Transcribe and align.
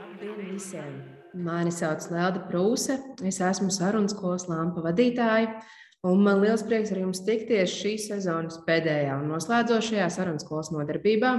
Labdien 0.00 0.40
visiem! 0.52 0.94
Mani 1.34 1.70
sauc 1.72 2.08
Lelda 2.10 2.42
Prūse, 2.48 2.96
es 3.26 3.38
esmu 3.44 3.70
sarunas 3.70 4.12
skolas 4.16 4.48
lampa 4.50 4.82
vadītāja, 4.84 5.60
un 6.06 6.24
man 6.26 6.42
liels 6.42 6.64
prieks 6.66 6.90
ar 6.90 6.98
jums 7.04 7.22
tikties 7.26 7.70
šīs 7.78 8.08
sezonas 8.10 8.58
pēdējā 8.66 9.14
un 9.20 9.30
noslēdzošajā 9.30 10.08
sarunas 10.10 10.44
skolas 10.46 10.72
nodarbībā. 10.74 11.32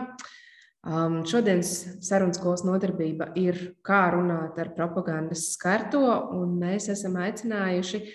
Um, 0.81 1.21
šodienas 1.29 1.71
sarunas 2.01 2.39
skolas 2.39 2.63
nodarbība 2.65 3.25
ir 3.37 3.55
kā 3.85 4.03
runāt 4.15 4.57
ar 4.63 4.71
propagandas 4.77 5.51
skarto, 5.53 6.01
un 6.39 6.55
mēs 6.63 6.89
esam 6.95 7.19
aicinājuši 7.21 7.99
uh, 8.01 8.11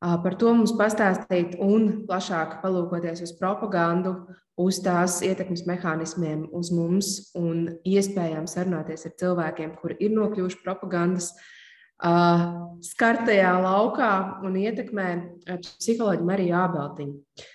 par 0.00 0.36
to 0.38 0.52
mums 0.54 0.74
pastāstīt 0.78 1.56
un 1.62 2.04
plašāk 2.06 2.60
palūkoties 2.62 3.24
uz 3.26 3.32
propagandu 3.38 4.14
uz 4.58 4.80
tās 4.82 5.20
ietekmes 5.26 5.64
mehānismiem 5.66 6.48
uz 6.54 6.72
mums 6.74 7.12
un 7.38 7.68
iespējām 7.86 8.46
sarunāties 8.50 9.06
ar 9.06 9.14
cilvēkiem, 9.20 9.76
kuri 9.78 9.98
ir 10.02 10.14
nokļuvuši 10.14 10.60
propagandas 10.64 11.32
skartajā 11.98 13.54
laukā 13.62 14.10
un 14.46 14.58
ietekmē 14.58 15.08
psiholoģiju 15.64 16.26
Mariju 16.26 16.58
Ābeltiņu. 16.58 17.46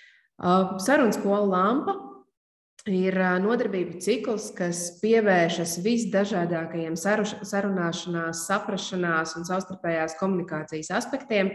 Sarunas 0.84 1.16
skola 1.16 1.46
lampa 1.48 1.94
ir 2.90 3.16
nodarbību 3.40 4.02
cikls, 4.04 4.50
kas 4.56 4.98
pievēršas 5.00 5.78
visdažādākajiem 5.84 6.98
sarunāšanās, 7.00 8.44
saprašanās 8.50 9.32
un 9.38 9.48
savstarpējās 9.48 10.18
komunikācijas 10.20 10.92
aspektiem 11.00 11.54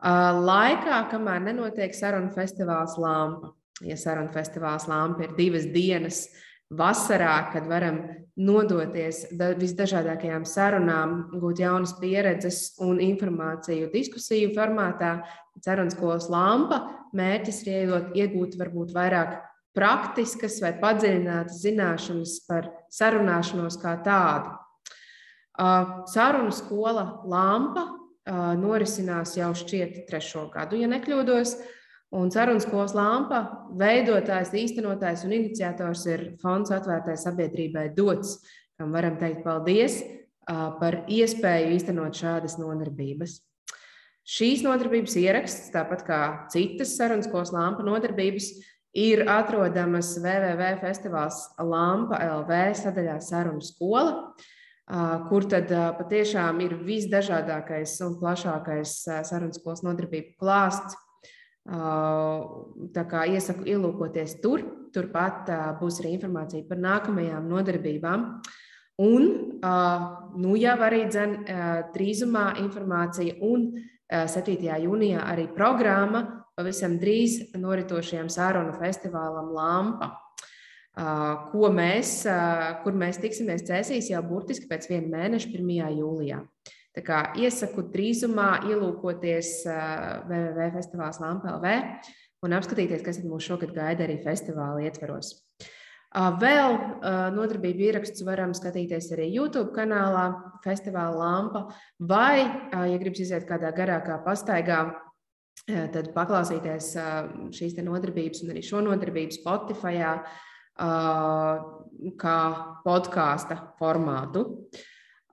laikā, 0.00 1.06
kamēr 1.10 1.44
nenotiek 1.50 1.94
sarunu 1.94 2.32
festivāls 2.34 2.98
Lampa 3.00 3.56
ja 3.84 3.96
sarunu 3.98 4.32
festivāls 4.32 4.86
Lampa 4.88 5.26
ir 5.26 5.34
divas 5.36 5.66
dienas 5.72 6.26
vasarā, 6.72 7.52
kad 7.52 7.68
varam 7.70 8.00
nodoties 8.36 9.26
visdažādākajām 9.36 10.46
sarunām, 10.48 11.16
gūt 11.38 11.60
jaunas 11.62 11.92
pieredzes 12.00 12.74
un 12.82 12.98
informāciju 13.04 13.90
diskusiju 13.92 14.50
formātā. 14.56 15.20
Sarunas 15.62 15.94
skolas 15.94 16.26
lampa 16.28 16.82
mērķis 17.16 17.62
ir 17.70 17.92
iegūt, 18.18 18.58
varbūt 18.58 18.90
vairāk 18.96 19.38
praktiskas 19.76 20.58
vai 20.64 20.74
padziļinātas 20.80 21.62
zināšanas 21.62 22.34
par 22.48 22.68
sarunāšanos 22.92 23.78
kā 23.80 23.94
tādu. 24.04 24.56
Sarunu 26.12 26.52
skola 26.52 27.06
lampa 27.24 27.86
norisinās 28.26 29.36
jau 29.38 29.52
šķiet 29.54 30.04
trešo 30.08 30.48
gadu, 30.54 30.78
ja 30.80 30.90
nekļūdos. 30.90 31.56
Un 32.16 32.30
sarunas 32.30 32.64
skolas 32.64 32.94
lampa 32.94 33.40
veidotājs, 33.76 34.52
īstenotājs 34.54 35.24
un 35.26 35.34
iniciators 35.36 36.04
ir 36.06 36.22
fonds 36.42 36.70
atvērtai 36.72 37.16
sabiedrībai 37.18 37.88
dots, 37.96 38.38
kam 38.78 38.94
varam 38.94 39.18
teikt 39.18 39.42
paldies 39.44 39.98
par 40.46 41.02
iespēju 41.10 41.74
īstenot 41.74 42.14
šādas 42.14 42.56
nodarbības. 42.60 43.40
Šīs 44.26 44.62
nodarbības 44.66 45.18
ieraksts, 45.18 45.70
tāpat 45.74 46.02
kā 46.06 46.20
citas 46.50 46.94
sarunas 46.98 47.26
skolas 47.28 47.52
lampa 47.54 47.84
nodarbības, 47.86 48.52
ir 48.96 49.26
atrodamas 49.28 50.14
www.festivāls 50.22 51.42
Lampa 51.60 52.18
LV 52.24 52.60
sadaļā 52.80 53.18
Sarunu 53.22 53.62
skola, 53.62 54.32
kur 54.86 55.48
tad 55.50 55.72
patiešām 55.98 56.60
ir 56.62 56.76
visdažādākais 56.86 57.96
un 58.06 58.20
plašākais 58.20 59.00
sarunas 59.26 59.58
skolas 59.58 59.82
nodarbību 59.82 60.36
klāsts 60.38 60.94
Tā 61.66 63.02
kā 63.10 63.24
iesaku 63.26 63.66
ielūkoties 63.66 64.36
tur, 64.42 64.62
turpat 64.94 65.50
būs 65.80 65.98
arī 66.00 66.14
informācija 66.14 66.66
par 66.68 66.78
nākamajām 66.78 67.48
nodarbībām. 67.50 68.26
Un, 69.02 69.26
nu 70.40 70.54
jau 70.56 70.76
arī 70.86 71.02
dzen, 71.10 71.34
drīzumā 71.94 72.46
informācija 72.62 73.40
un 73.44 73.72
7. 74.06 74.54
jūnijā 74.86 75.24
arī 75.26 75.48
programma 75.56 76.22
pavisam 76.56 76.94
drīz 77.02 77.50
noritošajam 77.58 78.30
sārunu 78.32 78.76
festivālam 78.78 79.50
Lampa, 79.52 80.12
ko 80.96 81.70
mēs, 81.76 82.22
kur 82.82 82.96
mēs 82.96 83.20
tiksimies 83.20 83.66
cēsīs 83.68 84.10
jau 84.12 84.22
burtiski 84.24 84.68
pēc 84.70 84.88
viena 84.88 85.10
mēneša, 85.12 85.50
1. 85.52 85.72
jūlijā. 86.00 86.40
Tā 86.96 87.02
kā 87.04 87.18
iesaku 87.36 87.84
drīzumā 87.92 88.64
ielūkoties 88.70 89.50
www.festivāls 89.68 91.20
Lampa.lv 91.20 91.74
un 92.46 92.56
apskatīties, 92.56 93.04
kas 93.04 93.20
mūs 93.24 93.44
šogad 93.44 93.74
gaida 93.76 94.06
arī 94.06 94.16
festivāla 94.24 94.86
ietveros. 94.86 95.34
Vēl 96.40 96.78
nodarbību 97.36 97.90
ierakstus 97.90 98.24
varam 98.24 98.54
skatīties 98.56 99.10
arī 99.12 99.26
YouTube 99.34 99.74
kanālā 99.76 100.30
Festivāla 100.64 101.18
Lampa, 101.18 101.66
vai, 102.00 102.46
ja 102.72 102.96
gribas 103.02 103.20
iziet 103.26 103.44
kādā 103.48 103.74
garākā 103.76 104.16
pastaigā, 104.24 104.86
tad 105.66 106.12
paklausīties 106.16 106.92
šīs 107.52 107.76
nodarbības 107.84 108.44
un 108.46 108.54
arī 108.54 108.64
šo 108.64 108.80
nodarbību 108.86 109.36
Spotify 109.36 109.98
kā 110.76 112.38
podkāsta 112.84 113.56
formātu. 113.78 114.44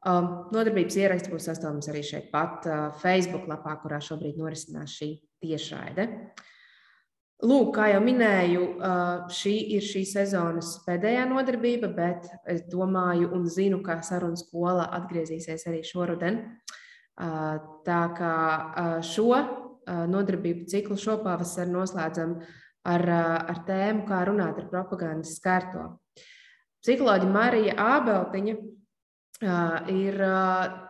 Um, 0.04 0.50
nodarbības 0.52 0.98
ieraksts 1.00 1.32
būs 1.32 1.46
sastādāms 1.48 1.88
arī 1.88 2.02
šeit 2.04 2.26
pat 2.32 2.66
uh, 2.68 2.90
Facebook 3.00 3.46
lapā, 3.48 3.78
kurā 3.80 4.02
šobrīd 4.04 4.36
norisinās 4.36 4.98
šī 4.98 5.14
tiešraide. 5.44 6.10
Lūk, 7.44 7.70
kā 7.78 7.86
jau 7.94 8.02
minēju, 8.04 8.66
uh, 8.84 9.32
šī 9.32 9.54
ir 9.78 9.86
šī 9.88 10.04
sezonas 10.08 10.74
pēdējā 10.84 11.24
nodarbība, 11.32 11.88
bet 11.96 12.28
es 12.52 12.66
domāju 12.72 13.32
un 13.36 13.48
zinu, 13.48 13.80
ka 13.84 14.02
sarunu 14.04 14.40
skola 14.40 14.90
atgriezīsies 15.00 15.64
arī 15.72 15.80
šoruden. 15.88 16.42
Uh, 17.14 17.64
tā 17.88 18.04
kā 18.18 18.36
šo 19.06 19.30
nodarbību 19.84 20.64
ciklu 20.72 20.96
šopavasar 21.00 21.68
noslēdzam 21.68 22.38
ar, 22.84 23.04
ar 23.50 23.60
tēmu, 23.68 24.06
kā 24.08 24.24
runāt 24.28 24.60
ar 24.60 24.70
propagandas 24.72 25.38
skārto. 25.40 25.94
Psiholoģija 26.84 27.32
Marija 27.32 27.74
Ābeltiņa 27.80 28.56
ir 29.92 30.22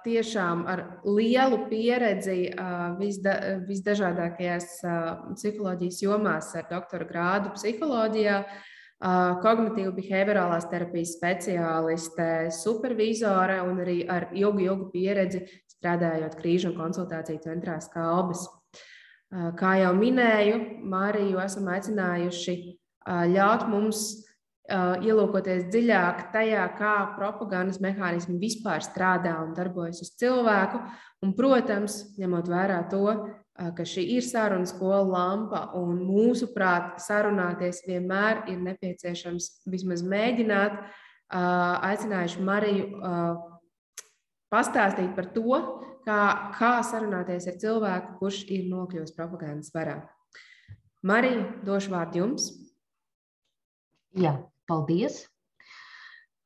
tiešām 0.04 0.66
ar 0.70 0.82
lielu 1.06 1.64
pieredzi 1.70 2.54
visda, 3.00 3.34
visdažādākajās 3.70 4.68
psiholoģijas 5.38 6.02
jomās, 6.04 6.52
ar 6.58 6.68
doktora 6.70 7.08
grādu 7.10 7.54
psiholoģijā, 7.58 8.40
kognitīvu 9.44 9.94
behaviorālās 9.98 10.70
terapijas 10.72 11.16
speciāliste, 11.18 12.28
supervizore 12.56 13.62
un 13.66 13.82
arī 13.84 14.00
ar 14.08 14.30
ilgu, 14.32 14.66
ilgu 14.70 14.90
pieredzi 14.94 15.44
strādājot 15.76 16.38
krīžu 16.40 16.72
un 16.72 16.78
konsultāciju 16.78 17.42
centrā 17.44 17.80
Skalbis. 17.84 18.46
Kā 18.48 18.63
jau 19.34 19.94
minēju, 19.98 20.60
Māriju 20.90 21.42
esam 21.42 21.72
aicinājuši 21.74 22.58
ļaut 23.34 23.66
mums 23.72 24.04
ielūkoties 24.70 25.66
dziļāk 25.74 26.28
tajā, 26.32 26.64
kā 26.78 26.94
propagandas 27.18 27.82
mehānismi 27.84 28.38
vispār 28.40 28.84
strādā 28.86 29.36
un 29.44 29.56
darbojas 29.58 30.04
uz 30.06 30.14
cilvēku. 30.22 30.80
Un, 31.24 31.34
protams, 31.36 32.16
ņemot 32.20 32.52
vērā 32.52 32.82
to, 32.92 33.08
ka 33.54 33.86
šī 33.88 34.06
ir 34.18 34.26
saruna 34.26 34.68
skola 34.68 35.04
lampa, 35.08 35.66
un 35.78 36.00
mūsuprāt, 36.04 36.98
sarunāties 37.04 37.84
vienmēr 37.88 38.46
ir 38.52 38.62
nepieciešams 38.64 39.50
vismaz 39.70 40.04
mēģināt, 40.06 40.80
aicinājuši 41.34 42.46
Mariju 42.46 43.04
pastāstīt 44.54 45.14
par 45.18 45.30
to, 45.36 45.60
kā, 46.06 46.22
kā 46.58 46.74
sarunāties 46.86 47.50
ar 47.52 47.60
cilvēku, 47.62 48.18
kurš 48.22 48.44
ir 48.54 48.70
nokļuvis 48.72 49.16
propagandas 49.18 49.74
varā. 49.76 50.00
Marija, 51.04 51.46
došu 51.68 51.92
vārdu 51.92 52.22
jums. 52.22 52.50
Jā, 54.14 54.38
Paldies! 54.68 55.26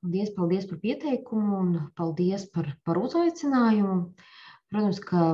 Paldies, 0.01 0.29
paldies 0.34 0.66
par 0.69 0.79
pieteikumu 0.81 1.58
un 1.61 1.73
paldies 1.97 2.47
par, 2.53 2.70
par 2.85 2.97
uzaicinājumu. 3.02 3.97
Protams, 4.67 4.97
ka 4.99 5.25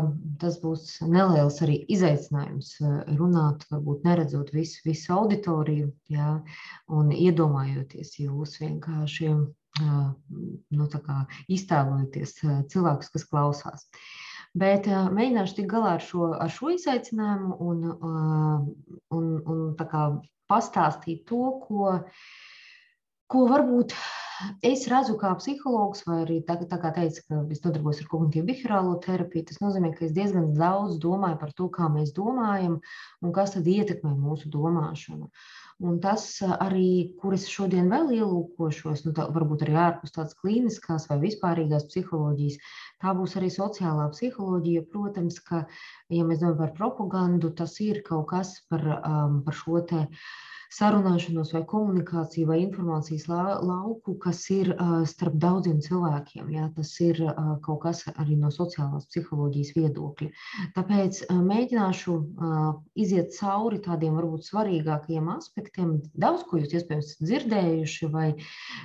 tas 0.42 0.60
būs 0.62 1.00
neliels 1.10 1.56
arī 1.66 1.80
izaicinājums 1.96 2.68
eh, 2.82 2.98
runāt, 3.18 3.64
varbūt 3.72 4.04
neredzot 4.06 4.52
visu, 4.54 4.84
visu 4.86 5.16
auditoriju, 5.16 5.88
jā, 6.14 6.36
un 6.94 7.10
iedomājoties 7.16 8.14
jūs 8.22 8.60
vienkārši 8.62 9.32
eh, 9.32 9.88
nu, 10.78 10.90
iztēlojoties 11.58 12.36
eh, 12.44 12.62
cilvēkus, 12.76 13.10
kas 13.16 13.26
klausās. 13.32 13.90
Bet 14.54 14.86
mēģināšu 14.86 15.58
tikt 15.58 15.72
galā 15.72 15.96
ar 15.98 16.04
šo, 16.06 16.30
ar 16.38 16.54
šo 16.54 16.70
izaicinājumu 16.76 17.56
un, 17.58 17.80
un, 19.18 19.32
un 19.50 19.64
pastāstīt 20.46 21.24
to, 21.26 21.48
ko 21.64 21.88
uh, 21.96 22.28
ko 23.32 23.48
varbūt 23.50 23.96
es 24.66 24.86
redzu 24.92 25.16
kā 25.22 25.32
psihologs, 25.40 26.04
vai 26.08 26.20
arī 26.24 26.38
tā, 26.48 26.56
tā 26.70 26.78
kā 26.82 26.92
teicu, 26.96 27.24
ka 27.30 27.42
es 27.54 27.62
nodarbojos 27.64 28.02
ar 28.04 28.10
kognitīvu 28.12 28.48
behaviorālo 28.50 28.96
terapiju, 29.04 29.48
tas 29.50 29.60
nozīmē, 29.64 29.94
ka 29.98 30.08
es 30.08 30.16
diezgan 30.16 30.52
daudz 30.58 30.98
domāju 31.04 31.40
par 31.42 31.54
to, 31.58 31.70
kā 31.74 31.90
mēs 31.94 32.14
domājam 32.18 32.80
un 33.24 33.36
kas 33.36 33.56
tad 33.56 33.70
ietekmē 33.70 34.14
mūsu 34.18 34.52
domāšanu. 34.54 35.30
Un 35.84 35.98
tas 36.04 36.26
arī, 36.46 37.16
kur 37.20 37.34
es 37.36 37.48
šodien 37.50 37.90
vēl 37.92 38.14
ielūkošos, 38.20 39.04
nu, 39.08 39.14
tā, 39.18 39.26
varbūt 39.36 39.66
arī 39.66 39.78
ārpus 39.88 40.14
tādas 40.16 40.38
klīniskās 40.40 41.10
vai 41.10 41.18
vispārīgās 41.24 41.88
psiholoģijas, 41.90 42.60
tā 43.04 43.14
būs 43.20 43.36
arī 43.40 43.52
sociālā 43.54 44.08
psiholoģija. 44.16 44.88
Protams, 44.96 45.42
ka, 45.44 45.66
ja 46.14 46.24
mēs 46.26 46.42
domājam 46.42 46.64
par 46.64 46.74
propagandu, 46.80 47.54
tas 47.62 47.78
ir 47.84 48.02
kaut 48.08 48.30
kas 48.32 48.58
par, 48.72 48.88
um, 49.04 49.42
par 49.46 49.60
šo 49.60 49.84
te 49.92 50.06
uh, 50.08 50.26
sarunāšanos, 50.74 51.52
vai 51.54 51.62
komunikāciju, 51.70 52.48
vai 52.50 52.60
informācijas 52.64 53.28
lauku, 53.30 54.16
kas 54.22 54.42
ir 54.54 54.72
starp 55.10 55.36
daudziem 55.42 55.80
cilvēkiem. 55.86 56.50
Jā, 56.56 56.70
tas 56.76 56.94
ir 57.04 57.20
kaut 57.66 57.82
kas 57.86 58.04
arī 58.14 58.38
no 58.40 58.50
sociālās 58.54 59.08
psiholoģijas 59.12 59.74
viedokļa. 59.78 60.30
Tāpēc 60.78 61.22
mēģināšu 61.34 62.18
iziet 63.06 63.36
cauri 63.38 63.82
tādiem 63.86 64.18
varbūt 64.18 64.48
svarīgākajiem 64.50 65.30
aspektiem. 65.36 65.96
Daudz 66.18 66.46
ko 66.50 66.62
jūs 66.62 66.74
iespējams 66.80 67.16
dzirdējuši, 67.22 68.10
vai 68.14 68.28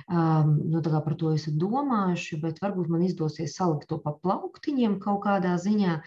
nu, 0.09 0.83
par 0.83 1.17
to 1.17 1.33
esat 1.37 1.57
domājuši, 1.59 2.41
bet 2.43 2.61
varbūt 2.61 2.91
man 2.93 3.05
izdosies 3.07 3.57
salikt 3.57 3.89
to 3.89 3.97
pa 4.09 4.39
plauktiņiem 4.39 4.99
kaut 5.03 5.23
kādā 5.25 5.55
ziņā, 5.61 5.99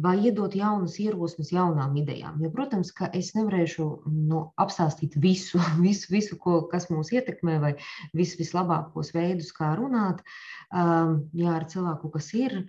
vai 0.00 0.16
iedot 0.24 0.54
jaunas 0.56 0.98
ierosmes 1.02 1.52
jaunām 1.52 1.96
idejām. 2.00 2.40
Jo, 2.42 2.52
protams, 2.54 2.92
ka 2.96 3.10
es 3.16 3.34
nevarēšu 3.36 3.88
nu, 4.30 4.44
apstāstīt 4.60 5.16
visu 5.20 5.30
visu, 5.30 5.58
visu, 5.86 6.08
visu 6.12 6.38
ko, 6.38 6.62
kas 6.70 6.88
mūs 6.90 7.12
ietekmē, 7.12 7.58
vai 7.60 7.74
vis, 8.14 8.36
vislabākos 8.38 9.14
veidus, 9.14 9.52
kā 9.56 9.74
runāt 9.78 10.22
jā, 10.70 11.54
ar 11.54 11.66
cilvēku, 11.70 12.10
kas 12.14 12.32
ir 12.34 12.60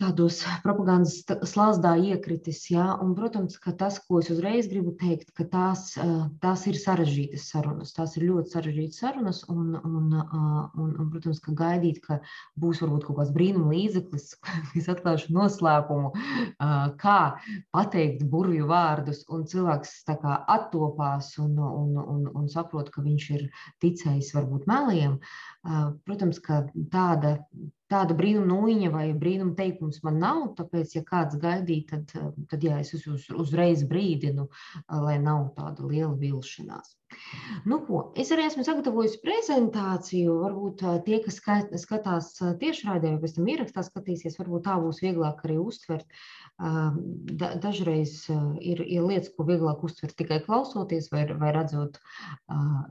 tādos 0.00 0.40
propagandas 0.64 1.20
slazdā 1.48 1.92
iekritis. 2.00 2.62
Ja? 2.72 2.94
Un, 3.02 3.12
protams, 3.18 3.58
ka 3.60 3.72
tas, 3.76 3.98
ko 4.06 4.20
es 4.22 4.30
uzreiz 4.32 4.68
gribu 4.70 4.94
teikt, 5.00 5.32
ka 5.36 5.44
tās, 5.50 5.92
tās 6.42 6.64
ir 6.70 6.78
sarežģītas 6.80 7.48
sarunas. 7.52 7.92
Tās 7.96 8.16
ir 8.16 8.26
ļoti 8.30 8.54
sarežģītas 8.54 9.00
sarunas, 9.02 9.42
un, 9.52 9.74
un, 9.76 10.14
un, 10.16 10.90
un 10.90 11.10
protams, 11.12 11.42
ka 11.44 11.54
gaidīt, 11.56 12.00
ka 12.06 12.20
būs 12.60 12.82
varbūt 12.84 13.06
kaut 13.08 13.20
kāds 13.20 13.34
brīnuma 13.36 13.74
līdzeklis, 13.74 14.30
es 14.80 14.88
atklāšu 14.92 15.34
noslēpumu, 15.36 16.12
kā 17.00 17.18
pateikt 17.76 18.24
burvju 18.30 18.70
vārdus, 18.70 19.24
un 19.32 19.44
cilvēks 19.50 19.98
kā 20.10 20.38
attopās 20.50 21.34
un, 21.38 21.58
un, 21.60 21.98
un, 22.00 22.24
un 22.36 22.48
saprot, 22.50 22.88
ka 22.90 23.04
viņš 23.04 23.26
ir 23.36 23.44
ticējis 23.84 24.32
varbūt 24.36 24.66
meliem. 24.70 25.18
Protams, 26.08 26.40
ka 26.42 26.64
tāda 26.92 27.36
tāda 27.90 28.14
brīnuma 28.16 28.48
nūjiņa 28.52 28.92
vai 28.94 29.04
brīnuma 29.24 29.56
teikums 29.58 30.00
man 30.06 30.20
nav. 30.22 30.42
Tāpēc, 30.58 30.94
ja 30.96 31.04
kāds 31.06 31.38
gaidīja, 31.42 31.96
tad, 31.96 32.14
tad 32.52 32.64
jā, 32.66 32.78
es 32.84 32.94
uz, 33.00 33.26
uzreiz 33.44 33.84
brīdinu, 33.90 34.48
lai 35.06 35.18
nav 35.22 35.50
tāda 35.58 35.86
liela 35.90 36.14
vilšanās. 36.20 36.94
Nu, 37.68 37.80
ko, 37.84 38.00
es 38.18 38.30
arī 38.32 38.46
esmu 38.48 38.64
sagatavojis 38.64 39.18
prezentāciju. 39.24 40.36
Varbūt 40.44 40.84
tie, 41.06 41.18
kas 41.24 41.40
skatās 41.82 42.32
tiešraidē, 42.60 43.16
pēc 43.20 43.36
tam 43.36 43.48
ierakstā 43.52 43.84
skatīsies, 43.86 44.38
varbūt 44.40 44.64
tā 44.68 44.76
būs 44.80 45.02
vieglāk 45.04 45.42
arī 45.44 45.58
uztvert. 45.60 46.06
Da, 46.60 47.54
dažreiz 47.60 48.26
ir, 48.60 48.82
ir 48.84 49.04
lietas, 49.06 49.30
ko 49.36 49.46
vieglāk 49.48 49.84
uztvert 49.86 50.16
tikai 50.18 50.40
klausoties 50.44 51.08
vai, 51.12 51.24
vai 51.40 51.52
redzot 51.56 51.96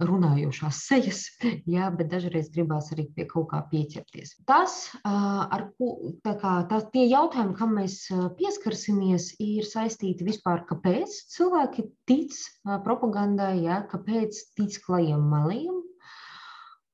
runājošās 0.09 0.83
sejas, 0.89 1.23
jā, 1.75 1.89
bet 1.95 2.11
dažreiz 2.13 2.49
gribās 2.53 2.89
arī 2.95 3.07
pie 3.15 3.27
kaut 3.29 3.49
kā 3.53 3.61
pieķerties. 3.71 4.35
Tas, 4.49 4.79
ar 5.05 5.67
ko 5.77 5.91
kā, 6.25 6.55
tā, 6.69 6.81
tie 6.93 7.05
jautājumi, 7.11 7.57
kam 7.59 7.77
mēs 7.77 8.01
pieskarsimies, 8.39 9.31
ir 9.43 9.67
saistīti 9.69 10.27
vispār, 10.27 10.65
kāpēc 10.69 11.13
cilvēki 11.35 11.89
tic 12.09 12.37
propagandai, 12.85 13.55
jā, 13.65 13.81
kāpēc 13.89 14.08
tic 14.57 14.81
klajiem 14.85 15.23
meliem, 15.31 15.79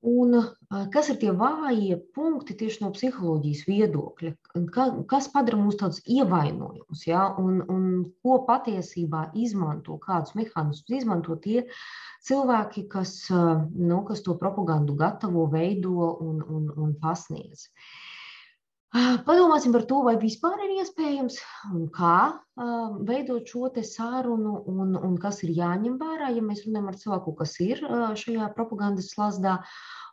Un 0.05 0.35
kas 0.93 1.07
ir 1.09 1.17
tie 1.17 1.31
vājie 1.33 1.95
punkti 2.13 2.53
tieši 2.59 2.83
no 2.83 2.91
psiholoģijas 2.93 3.63
viedokļa? 3.65 4.31
Kas 5.09 5.29
padara 5.33 5.57
mūs 5.57 5.79
tādus 5.79 6.03
ievainojumus, 6.05 7.07
ja? 7.07 7.23
un, 7.41 7.63
un 7.73 7.87
ko 8.21 8.37
patiesībā 8.45 9.31
izmanto, 9.33 9.97
kādus 10.03 10.35
mehānismus 10.37 10.99
izmanto 10.99 11.39
tie 11.41 11.63
cilvēki, 12.27 12.85
kas, 12.91 13.15
nu, 13.31 14.03
kas 14.05 14.21
to 14.27 14.37
propagandu 14.37 14.93
gatavo, 14.99 15.47
veido 15.49 16.11
un, 16.21 16.37
un, 16.53 16.69
un 16.85 16.93
pasniedz. 17.01 17.71
Padomāsim 18.95 19.73
par 19.75 19.83
to, 19.89 19.97
vai 20.05 20.13
vispār 20.15 20.61
ir 20.63 20.77
iespējams 20.79 21.35
un 21.75 21.87
kā 21.91 22.19
veidot 23.07 23.49
šo 23.51 23.67
sarunu, 23.83 24.53
un, 24.71 24.95
un 24.95 25.17
kas 25.19 25.41
ir 25.43 25.51
jāņem 25.57 25.97
vērā, 25.99 26.29
ja 26.31 26.43
mēs 26.45 26.63
runājam 26.63 26.87
ar 26.91 26.99
cilvēku, 27.01 27.33
kas 27.41 27.57
ir 27.65 27.81
šajā 28.21 28.47
propagandas 28.55 29.11
slazdā. 29.11 29.57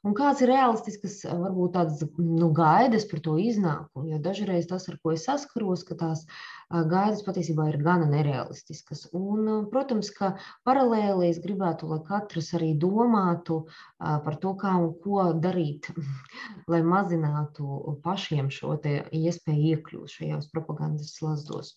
Un 0.02 0.16
kāds 0.18 0.40
ir 0.42 0.50
realistisks, 0.50 1.20
varbūt 1.24 1.76
tādas 1.76 2.00
nu, 2.18 2.48
gaidas 2.56 3.04
par 3.06 3.20
to 3.22 3.36
iznākumu? 3.38 4.08
Jo 4.10 4.16
dažreiz 4.24 4.66
tas, 4.70 4.88
ar 4.90 4.96
ko 4.98 5.12
es 5.14 5.26
saskaros, 5.28 5.84
ka 5.86 5.94
tās 6.00 6.24
gaidas 6.90 7.22
patiesībā 7.22 7.68
ir 7.70 7.78
gana 7.84 8.08
nerealistiskas. 8.10 9.04
Un, 9.14 9.68
protams, 9.70 10.10
ka 10.16 10.32
paralēli 10.66 11.28
es 11.30 11.38
gribētu, 11.44 11.92
lai 11.92 12.00
katrs 12.08 12.50
arī 12.58 12.72
domātu 12.86 13.60
par 14.00 14.40
to, 14.42 14.56
kā 14.64 14.74
un 14.80 14.90
ko 15.04 15.28
darīt, 15.46 15.92
lai 16.72 16.82
mazinātu 16.82 18.00
pašiem 18.02 18.50
šo 18.50 18.74
iespēju 18.82 19.76
iekļūt 19.76 20.18
šajos 20.18 20.50
propagandas 20.50 21.14
slazdos. 21.20 21.76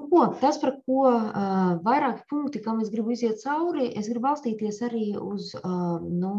Nu, 0.00 0.08
ko, 0.08 0.20
tas, 0.40 0.56
par 0.56 0.70
ko 0.86 1.00
uh, 1.04 1.74
vairāki 1.84 2.22
punkti, 2.30 2.60
kam 2.64 2.78
es 2.80 2.88
gribu 2.92 3.12
iziet 3.12 3.42
cauri, 3.42 3.90
es 4.00 4.06
gribu 4.08 4.22
balstīties 4.30 4.78
arī 4.86 5.02
uz 5.20 5.50
uh, 5.58 5.98
nu, 6.00 6.30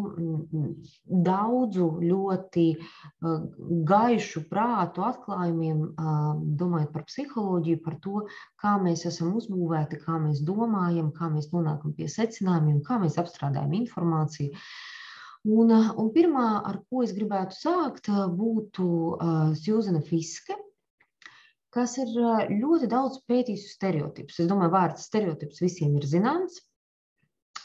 daudzu 1.28 1.90
ļoti 2.02 2.64
uh, 2.80 3.44
gaišu 3.92 4.42
prātu 4.50 5.06
atklājumiem, 5.06 5.84
uh, 5.92 6.32
domājot 6.62 6.90
par 6.96 7.06
psiholoģiju, 7.12 7.84
par 7.86 8.00
to, 8.08 8.24
kā 8.64 8.74
mēs 8.82 9.06
esam 9.12 9.36
uzbūvēti, 9.38 10.02
kā 10.08 10.18
mēs 10.24 10.42
domājam, 10.48 11.14
kā 11.14 11.30
mēs 11.30 11.52
nonākam 11.54 11.94
pie 12.00 12.10
secinājumiem, 12.10 12.82
kā 12.88 12.98
mēs 13.04 13.20
apstrādājam 13.22 13.78
informāciju. 13.84 14.58
Un, 15.54 15.70
un 16.02 16.12
pirmā, 16.18 16.50
ar 16.66 16.82
ko 16.90 17.06
es 17.06 17.14
gribētu 17.14 17.62
sākt, 17.62 18.10
būtu 18.42 18.90
uh, 18.90 19.54
Sjūzena 19.62 20.02
Fiske 20.10 20.58
kas 21.76 21.98
ir 22.02 22.12
ļoti 22.52 22.90
daudz 22.92 23.22
pētījis 23.30 23.70
stereotipus. 23.76 24.42
Es 24.44 24.50
domāju, 24.50 24.74
vārds 24.76 25.08
stereotips 25.08 25.64
visiem 25.64 25.96
ir 26.00 26.08
zināms. 26.10 26.60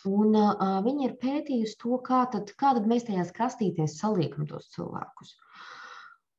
Un 0.06 0.36
uh, 0.38 0.76
viņi 0.86 1.08
ir 1.08 1.16
pētījuši 1.22 1.78
to, 1.82 1.96
kā 2.06 2.20
tad, 2.30 2.52
kā 2.60 2.74
tad 2.76 2.86
mēs 2.86 3.08
tajās 3.08 3.32
kastītēs 3.34 3.96
saliekam 3.98 4.46
tos 4.46 4.68
cilvēkus. 4.76 5.32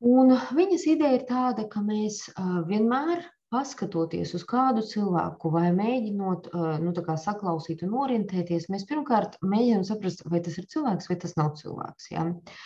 Un 0.08 0.32
viņas 0.56 0.86
ideja 0.88 1.18
ir 1.18 1.26
tāda, 1.28 1.66
ka 1.68 1.82
mēs 1.84 2.22
uh, 2.30 2.62
vienmēr 2.68 3.26
paskatoties 3.52 4.32
uz 4.36 4.44
kādu 4.48 4.84
cilvēku 4.84 5.50
vai 5.52 5.70
mēģinot 5.72 6.50
nu, 6.84 6.90
saklausīt 7.16 7.80
un 7.86 7.94
orientēties, 7.96 8.66
mēs 8.68 8.84
pirmkārt 8.90 9.38
mēģinām 9.40 9.86
saprast, 9.88 10.20
vai 10.28 10.42
tas 10.44 10.58
ir 10.60 10.66
cilvēks 10.68 11.08
vai 11.08 11.16
tas 11.22 11.32
nav 11.40 11.54
cilvēks. 11.56 12.10
Ja? 12.12 12.26
Uh, 12.28 12.58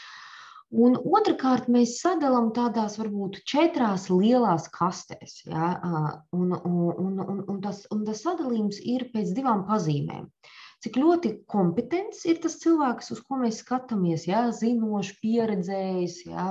Un 0.73 0.97
otrkārt, 0.97 1.67
mēs 1.69 1.99
sadalām 2.01 2.49
tādās 2.57 2.97
varbūt 2.97 3.43
četrās 3.49 4.07
lielās 4.09 4.71
kastēs. 4.73 5.43
Ja? 5.45 5.75
Un, 6.33 6.55
un, 6.57 7.21
un, 7.21 7.43
un, 7.45 7.61
tas, 7.61 7.83
un 7.93 8.07
tas 8.09 8.23
sadalījums 8.25 8.81
ir 8.81 9.11
pēc 9.13 9.35
divām 9.37 9.67
pazīmēm. 9.69 10.31
Cik 10.83 10.97
ļoti 10.99 11.35
kompetents 11.47 12.25
ir 12.27 12.41
tas 12.43 12.57
cilvēks, 12.59 13.13
uz 13.15 13.21
ko 13.23 13.37
mēs 13.43 13.61
skatāmies, 13.63 14.25
ja? 14.27 14.47
zinošs, 14.57 15.13
pieredzējis, 15.21 16.17
ja? 16.33 16.49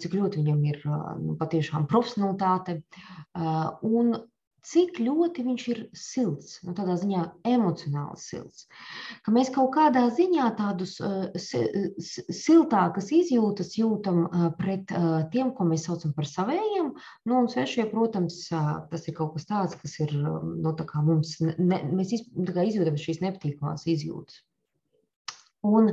cik 0.00 0.16
ļoti 0.16 0.40
viņam 0.40 0.64
ir 0.72 0.80
nu, 1.20 1.36
patiešām 1.38 1.86
profesionalitāte. 1.92 2.80
Un 3.86 4.16
cik 4.66 4.98
ļoti 5.02 5.44
viņš 5.46 5.64
ir 5.72 5.80
silts, 5.96 6.58
nu, 6.66 6.74
tādā 6.76 6.96
ziņā 6.98 7.22
emocionāli 7.46 8.18
silts. 8.20 8.66
Ka 9.24 9.32
mēs 9.34 9.52
kaut 9.54 9.70
kādā 9.76 10.06
ziņā 10.14 10.48
tādus 10.58 10.96
uh, 11.04 11.28
siltākas 11.38 13.12
izjūtas 13.14 13.76
jūtam 13.78 14.24
uh, 14.26 14.48
pret 14.58 14.90
uh, 14.94 15.22
tiem, 15.32 15.52
ko 15.54 15.68
mēs 15.68 15.86
saucam 15.88 16.12
par 16.16 16.28
savējiem. 16.28 16.90
Nu, 17.28 17.38
un 17.38 17.48
svešie, 17.52 17.86
protams, 17.92 18.40
uh, 18.52 18.74
tas 18.90 19.06
ir 19.08 19.16
kaut 19.18 19.36
kas 19.36 19.48
tāds, 19.48 19.78
kas 19.78 19.96
ir 20.04 20.12
nu, 20.18 20.74
tā 20.74 20.88
mums, 21.06 21.38
ne, 21.40 21.80
mēs 21.94 22.18
iz, 22.18 22.26
izjūtam 22.26 22.98
šīs 22.98 23.22
nepatīkamās 23.24 23.86
izjūtas. 23.88 24.42
Un, 25.66 25.90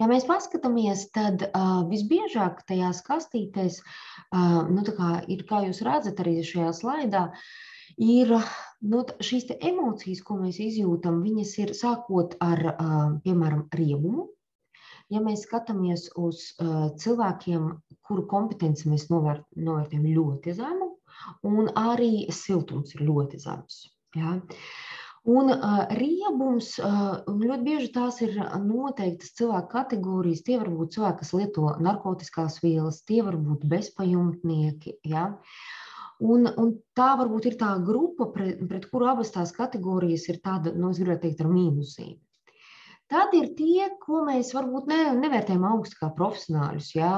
ja 0.00 0.06
mēs 0.08 0.24
paskatāmies, 0.24 1.04
tad 1.12 1.42
uh, 1.50 1.82
visbiežāk 1.90 2.62
tajās 2.68 3.02
kastītēs, 3.04 3.82
uh, 3.82 4.62
nu, 4.72 4.86
kā 4.88 5.18
ir, 5.28 5.44
kā 5.48 5.66
jūs 5.66 5.82
redzat 5.84 6.22
arī 6.24 6.38
šajā 6.48 6.70
slaidā, 6.78 7.26
uh, 7.28 7.68
ir 7.96 8.32
nu, 8.80 9.02
šīs 9.22 9.50
emocijas, 9.58 10.22
ko 10.26 10.38
mēs 10.40 10.60
izjūtam, 10.62 11.22
viņas 11.24 11.56
ir 11.64 11.74
sākot 11.78 12.36
ar, 12.44 12.62
piemēram, 13.24 13.66
riebumu. 13.74 14.28
Ja 15.12 15.20
mēs 15.20 15.42
skatāmies 15.44 16.06
uz 16.16 16.54
cilvēkiem, 17.02 17.66
kuru 18.06 18.24
kompetenci 18.30 18.88
mēs 18.88 19.10
novērt, 19.10 19.44
novērtējam 19.56 20.08
ļoti 20.16 20.54
zemu, 20.56 20.88
un 21.48 21.68
arī 21.76 22.26
siltums 22.32 22.94
ir 22.96 23.04
ļoti 23.08 23.40
zems. 23.42 23.84
Ja? 24.16 24.38
Un 25.22 25.52
uh, 25.54 25.84
riebums, 25.94 26.72
uh, 26.82 27.20
ļoti 27.28 27.62
bieži 27.62 27.92
tās 27.94 28.16
ir 28.24 28.34
noteiktas 28.64 29.36
cilvēku 29.38 29.70
kategorijas. 29.76 30.42
Tie 30.42 30.56
var 30.58 30.72
būt 30.74 30.96
cilvēki, 30.96 31.18
kas 31.20 31.30
lieto 31.36 31.68
narkotikās 31.78 32.58
vielas, 32.64 33.04
tie 33.06 33.20
var 33.22 33.38
būt 33.38 33.62
bezpajumtnieki. 33.70 34.96
Ja? 35.06 35.28
Un, 36.22 36.46
un 36.46 36.74
tā 36.98 37.12
varbūt 37.18 37.48
ir 37.50 37.56
tā 37.60 37.72
grupa, 37.86 38.28
pret, 38.34 38.60
pret 38.70 38.84
kuru 38.90 39.08
abas 39.10 39.32
tās 39.34 39.54
kategorijas 39.56 40.28
ir 40.30 40.38
tāda, 40.44 40.74
nu, 40.76 40.92
es 40.92 41.00
gribētu 41.02 41.26
teikt, 41.26 41.42
ar 41.42 41.50
mīnusīm. 41.50 42.18
Tad 43.12 43.34
ir 43.36 43.50
tie, 43.58 43.90
ko 44.00 44.22
mēs 44.24 44.54
varbūt 44.56 44.86
ne, 44.88 45.00
nevērtējam 45.18 45.66
augstu 45.68 45.98
kā 45.98 46.08
profesionāļus, 46.16 46.86
jā, 46.96 47.10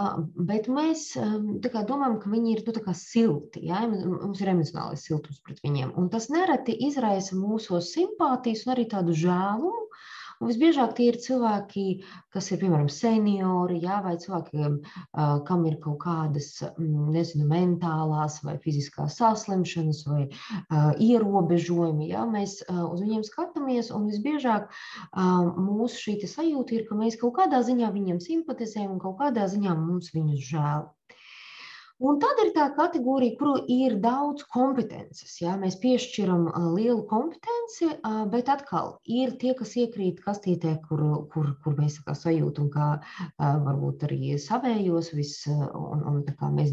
bet 0.49 0.67
mēs 0.67 1.05
um, 1.21 1.53
kā, 1.63 1.85
domājam, 1.87 2.17
ka 2.23 2.33
viņi 2.33 2.55
ir 2.57 2.63
nu, 2.67 2.95
silti. 2.99 3.63
Jā, 3.69 3.85
mums 3.87 4.43
ir 4.43 4.51
emocionālais 4.51 5.05
siltums 5.07 5.39
pret 5.47 5.61
viņiem. 5.63 5.93
Un 6.01 6.09
tas 6.11 6.27
nereti 6.35 6.75
izraisa 6.89 7.39
mūsu 7.39 7.79
simpātijas 7.79 8.65
un 8.67 8.75
arī 8.75 8.89
tādu 8.91 9.15
žēlumu. 9.21 9.84
Un 10.45 10.51
visbiežāk 10.51 10.91
tie 10.93 11.07
ir 11.09 11.17
cilvēki, 11.25 11.83
kas 12.35 12.51
ir 12.53 12.59
piemēram 12.61 12.91
seniori, 12.93 13.79
jā, 13.81 14.03
vai 14.05 14.13
cilvēki, 14.21 14.67
kam 15.49 15.63
ir 15.71 15.79
kaut 15.81 16.03
kādas 16.03 16.51
nezinu, 16.77 17.47
mentālās 17.49 18.37
vai 18.45 18.59
fiziskās 18.61 19.17
saslimšanas 19.23 20.03
vai 20.11 20.27
uh, 20.27 20.91
ierobežojumi. 21.01 22.11
Jā, 22.11 22.27
mēs 22.29 22.59
uh, 22.67 22.83
uz 22.91 23.01
viņiem 23.01 23.25
skatāmies, 23.25 23.89
un 23.97 24.11
visbiežāk 24.13 24.69
uh, 24.69 25.49
mūsu 25.57 26.03
šī 26.03 26.19
sajūta 26.29 26.77
ir, 26.77 26.85
ka 26.91 27.01
mēs 27.01 27.17
kaut 27.23 27.39
kādā 27.41 27.63
ziņā 27.65 27.89
viņiem 27.97 28.21
simpatizējam 28.21 28.99
un 28.99 29.01
kaut 29.07 29.17
kādā 29.25 29.49
ziņā 29.49 29.79
mums 29.81 30.13
viņus 30.13 30.45
žēl. 30.53 30.85
Un 32.03 32.17
tad 32.19 32.41
ir 32.43 32.49
tā 32.57 32.65
kategorija, 32.75 33.37
kur 33.39 33.61
ir 33.71 33.93
daudz 34.03 34.43
kompetences. 34.51 35.37
Ja? 35.39 35.53
Mēs 35.59 35.77
piešķiram 35.79 36.49
lielu 36.75 37.05
kompetenci, 37.07 37.87
bet 38.33 38.49
atkal 38.51 38.97
ir 39.07 39.37
tie, 39.39 39.53
kas 39.55 39.77
iekrīt 39.79 40.19
kastītē, 40.25 40.73
kur, 40.89 41.05
kur, 41.31 41.53
kur 41.63 41.77
mēs 41.79 42.01
kā 42.03 42.17
sajūtam, 42.19 42.67
kā 42.75 42.89
varbūt 43.39 44.03
arī 44.09 44.35
savējos. 44.43 45.13
Vis, 45.15 45.37
un, 45.47 46.03
un 46.11 46.19
tā, 46.27 46.51
mēs, 46.51 46.73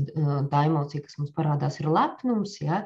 tā 0.49 0.63
emocija, 0.71 1.05
kas 1.05 1.19
mums 1.21 1.35
parādās, 1.37 1.77
ir 1.83 1.91
lepnums. 1.93 2.57
Ja? 2.63 2.81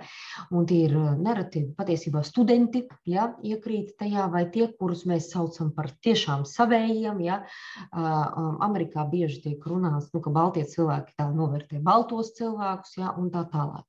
Un 0.51 0.67
tie 0.67 0.81
ir 0.89 0.97
nereti 1.15 1.63
patiesībā 1.79 2.25
studenti, 2.27 2.83
ja? 3.07 3.29
iekrīt 3.47 3.95
tajā, 4.03 4.27
vai 4.35 4.43
tie, 4.51 4.67
kurus 4.75 5.05
mēs 5.07 5.31
saucam 5.31 5.71
par 5.71 5.93
tiešām 6.03 6.43
savējiem. 6.51 7.23
Ja? 7.23 7.39
Amerikā 7.95 9.07
bieži 9.07 9.39
tiek 9.47 9.71
runāts, 9.71 10.11
nu, 10.11 10.19
ka 10.19 10.35
baltie 10.35 10.67
cilvēki 10.67 11.15
tā 11.15 11.31
novērtē 11.31 11.79
baltos 11.79 12.24
tos 12.25 12.37
cilvēkus, 12.39 12.97
ja, 12.97 13.13
un 13.19 13.29
tā 13.33 13.45
tālāk. 13.51 13.85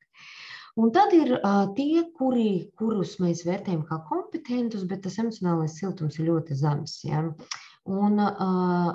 Un 0.76 0.90
tad 0.93 1.14
ir 1.16 1.33
uh, 1.38 1.71
tie, 1.76 2.05
kuri, 2.19 2.71
kurus 2.76 3.14
mēs 3.23 3.47
vērtējam 3.49 3.87
kā 3.88 3.97
kompetentus, 4.11 4.85
bet 4.85 5.07
tas 5.07 5.16
emocionālais 5.23 5.78
siltums 5.81 6.19
ir 6.21 6.28
ļoti 6.28 6.57
zems. 6.61 6.99
Ja? 7.07 7.23
Un 7.88 8.21
uh, 8.21 8.90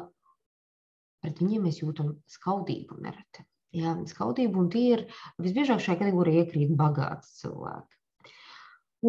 pret 1.23 1.41
viņiem 1.41 1.65
mēs 1.65 1.81
jūtam 1.81 2.13
skaudību 2.29 2.99
nereti. 3.01 3.47
Ja? 3.73 3.95
Skaudību, 4.13 4.61
un 4.61 4.69
tie 4.69 4.85
ir 4.91 5.03
visbiežāk 5.41 5.81
šajā 5.81 6.03
kategorijā 6.03 6.45
iekrīt 6.45 6.75
bagāts 6.77 7.33
cilvēki. 7.41 7.97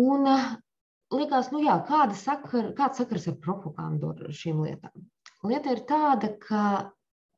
Un 0.01 0.33
uh, 0.33 0.49
likās, 1.13 1.53
nu 1.53 1.61
jā, 1.67 1.77
kāda 1.85 2.17
sakar, 2.17 2.73
kāds 2.79 3.05
sakars 3.05 3.29
ar 3.29 3.37
propagandu 3.45 4.15
ar 4.15 4.33
šīm 4.33 4.65
lietām? 4.65 4.97
Lieta 5.45 5.77
ir 5.77 5.85
tāda, 5.85 6.33
ka 6.41 6.65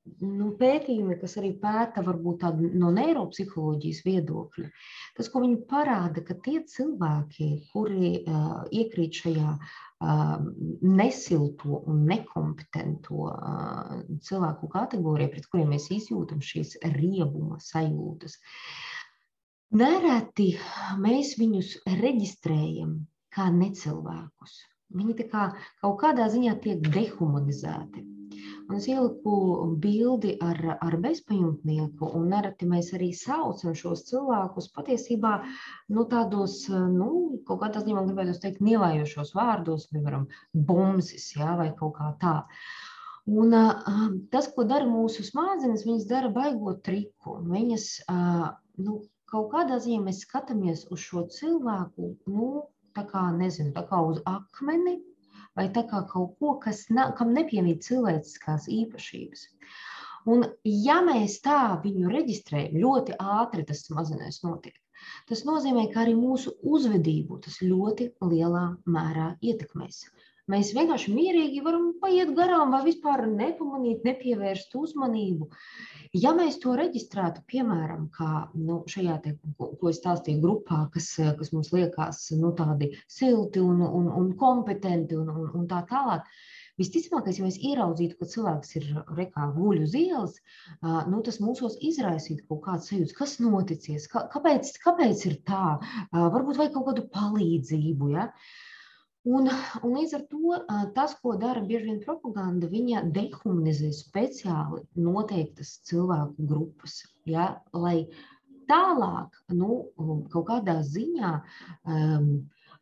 nu, 0.04 0.50
pētījumi, 0.58 1.16
kas 1.20 1.36
arī 1.40 1.50
pēta 1.60 2.02
varbūt 2.04 2.42
tādu 2.42 2.68
no 2.80 2.90
neiropsiholoģijas 2.94 4.02
viedokļa, 4.06 4.68
tas, 5.16 5.30
ko 5.32 5.42
viņi 5.44 5.60
parāda, 5.70 6.24
ka 6.26 6.36
tie 6.44 6.60
cilvēki, 6.70 7.48
kuri 7.72 8.10
uh, 8.20 8.64
iekrīt 8.68 9.20
šajā 9.22 9.54
uh, 9.54 10.34
nesilto 10.84 11.80
un 11.90 12.04
nekompetento 12.10 13.30
uh, 13.30 13.94
cilvēku 14.28 14.70
kategorijā, 14.74 15.32
pret 15.32 15.48
kuriem 15.52 15.72
mēs 15.74 15.88
izjūtam 15.96 16.44
šīs 16.44 16.76
riebuma 16.98 17.60
sajūtas, 17.64 18.36
nereti 19.80 20.52
mēs 21.00 21.34
viņus 21.40 21.78
reģistrējam 22.04 22.98
kā 23.34 23.48
necilvēkus. 23.54 24.60
Viņi 24.94 25.24
kā, 25.26 25.48
kaut 25.82 25.96
kādā 26.04 26.28
ziņā 26.30 26.52
tiek 26.62 26.84
dehumanizēti. 26.94 28.04
Un 28.64 28.78
es 28.78 28.86
ieliku 28.88 29.34
bildi 29.80 30.30
ar, 30.44 30.58
ar 30.80 30.94
bezpajumtnieku, 31.02 32.08
un 32.16 32.30
nereti 32.32 32.68
mēs 32.68 32.92
arī 32.96 33.10
saucam 33.18 33.74
šos 33.76 34.06
cilvēkus 34.08 34.70
patiesībā 34.76 35.32
nu, 35.92 36.06
tādos, 36.08 36.56
nu, 36.70 37.10
kaut 37.48 37.60
kādā 37.60 37.82
ziņā, 37.84 38.06
gribētu 38.08 38.38
teikt, 38.40 38.62
nievājošos 38.64 39.34
vārdos, 39.36 39.84
piemēram, 39.92 40.24
bumzis, 40.70 41.28
jā, 41.36 41.52
vai 41.60 41.68
kaut 41.76 41.96
kā 41.98 42.10
tā. 42.24 42.34
Un, 43.28 43.52
uh, 43.56 44.00
tas, 44.32 44.48
ko 44.56 44.64
dara 44.68 44.88
mūsu 44.88 45.24
smadzenes, 45.28 45.84
viņas 45.84 46.08
dara 46.08 46.32
baigot 46.32 46.82
triku. 46.88 47.38
Viņas, 47.52 47.88
uh, 48.12 48.48
nu, 48.80 49.00
kaut 49.32 49.50
kādā 49.52 49.80
ziņā 49.84 50.06
mēs 50.08 50.24
skatāmies 50.24 50.86
uz 50.92 51.04
šo 51.04 51.26
cilvēku, 51.36 52.14
nu, 52.32 52.50
tā 52.96 53.04
kā, 53.12 53.28
nezinu, 53.36 53.72
tā 53.76 53.84
kā 53.88 54.00
uz 54.08 54.20
akmeni, 54.28 54.98
vai 55.58 55.68
tā 55.74 55.84
kā 55.90 56.02
kaut 56.10 56.36
ko, 56.40 56.54
kas 56.62 56.84
na, 56.90 57.10
kam 57.18 57.32
nepiemīt 57.36 57.84
cilvēciskās 57.86 58.68
īpašības. 58.76 59.44
Un, 60.34 60.46
ja 60.64 61.00
mēs 61.04 61.36
tā 61.44 61.58
viņu 61.84 62.12
reģistrējam, 62.12 62.78
ļoti 62.80 63.18
ātri 63.20 63.66
tas 63.68 63.84
mazinājums 63.92 64.40
notiek. 64.46 64.76
Tas 65.28 65.42
nozīmē, 65.44 65.84
ka 65.92 66.00
arī 66.04 66.14
mūsu 66.16 66.54
uzvedību 66.64 67.42
tas 67.44 67.58
ļoti 67.62 68.10
lielā 68.24 68.64
mērā 68.88 69.34
ietekmēs. 69.44 70.04
Mēs 70.52 70.74
vienkārši 70.76 71.12
mierīgi 71.16 71.62
varam 71.64 71.92
paiet 72.02 72.34
garām, 72.36 72.74
vai 72.74 72.82
vispār 72.84 73.22
nepamanīt, 73.30 74.02
nepievērst 74.04 74.74
uzmanību. 74.76 75.48
Ja 76.20 76.34
mēs 76.36 76.58
to 76.62 76.74
reģistrētu, 76.78 77.46
piemēram, 77.48 78.10
kā 78.14 78.28
nu, 78.54 78.82
šajā, 78.90 79.14
te, 79.24 79.32
ko, 79.58 79.70
ko 79.80 79.92
es 79.92 80.02
stāstīju, 80.02 80.42
grupā, 80.42 80.82
kas, 80.94 81.08
kas 81.38 81.54
mums 81.56 81.72
liekas 81.72 82.26
nu, 82.36 82.52
tādi 82.58 82.92
silti 83.08 83.62
un, 83.64 83.80
un, 83.86 84.10
un 84.20 84.34
kompetenti 84.40 85.16
un, 85.16 85.32
un, 85.32 85.48
un 85.62 85.64
tā 85.70 85.80
tālāk, 85.88 86.28
Visticamākais, 86.80 87.36
ja 87.38 87.44
mēs 87.46 87.56
ieraudzītu, 87.62 88.16
ka 88.18 88.26
cilvēks 88.32 88.72
ir 88.80 88.86
rekā 89.14 89.44
guļ 89.54 89.84
uz 89.84 89.92
ielas, 89.94 90.40
nu, 90.82 91.20
tas 91.22 91.38
mūsos 91.38 91.76
izraisītu 91.78 92.48
kaut 92.48 92.64
kādas 92.64 92.88
sajūtas, 92.90 93.14
kas 93.14 93.34
noticies, 93.44 94.08
kā, 94.10 94.24
kāpēc, 94.32 94.72
kāpēc 94.82 95.22
ir 95.30 95.36
tā, 95.46 95.76
varbūt 96.10 96.58
vajag 96.58 96.74
kaut 96.74 96.88
kādu 96.88 97.06
palīdzību. 97.14 98.10
Ja? 98.16 98.26
Un, 99.24 99.48
un 99.80 99.94
līdz 99.96 100.14
ar 100.18 100.22
to 100.28 100.56
tas, 100.96 101.14
ko 101.22 101.32
dara 101.40 101.62
bieži 101.64 101.88
vien 101.88 102.00
propaganda, 102.04 102.68
viņa 102.68 103.06
dehumanizē 103.16 103.88
speciāli 103.96 104.82
noteiktas 105.00 105.78
cilvēku 105.88 106.44
grupas, 106.50 106.98
ja, 107.24 107.46
lai 107.72 108.04
tālāk 108.68 109.38
nu, 109.56 109.78
kaut 110.32 110.44
kādā 110.50 110.76
ziņā 110.84 111.30
um, 111.40 112.28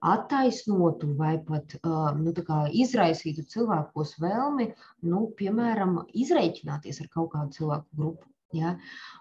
attaisnotu 0.02 1.12
vai 1.18 1.36
pat 1.46 1.76
nu, 2.18 2.34
izraisītu 2.82 3.46
cilvēkos 3.54 4.16
vēlmi, 4.22 4.72
nu, 5.06 5.24
piemēram, 5.38 6.00
izreikināties 6.24 7.04
ar 7.04 7.10
kaut 7.14 7.32
kādu 7.36 7.58
cilvēku 7.60 8.02
grupu. 8.02 8.31
Ja? 8.56 8.74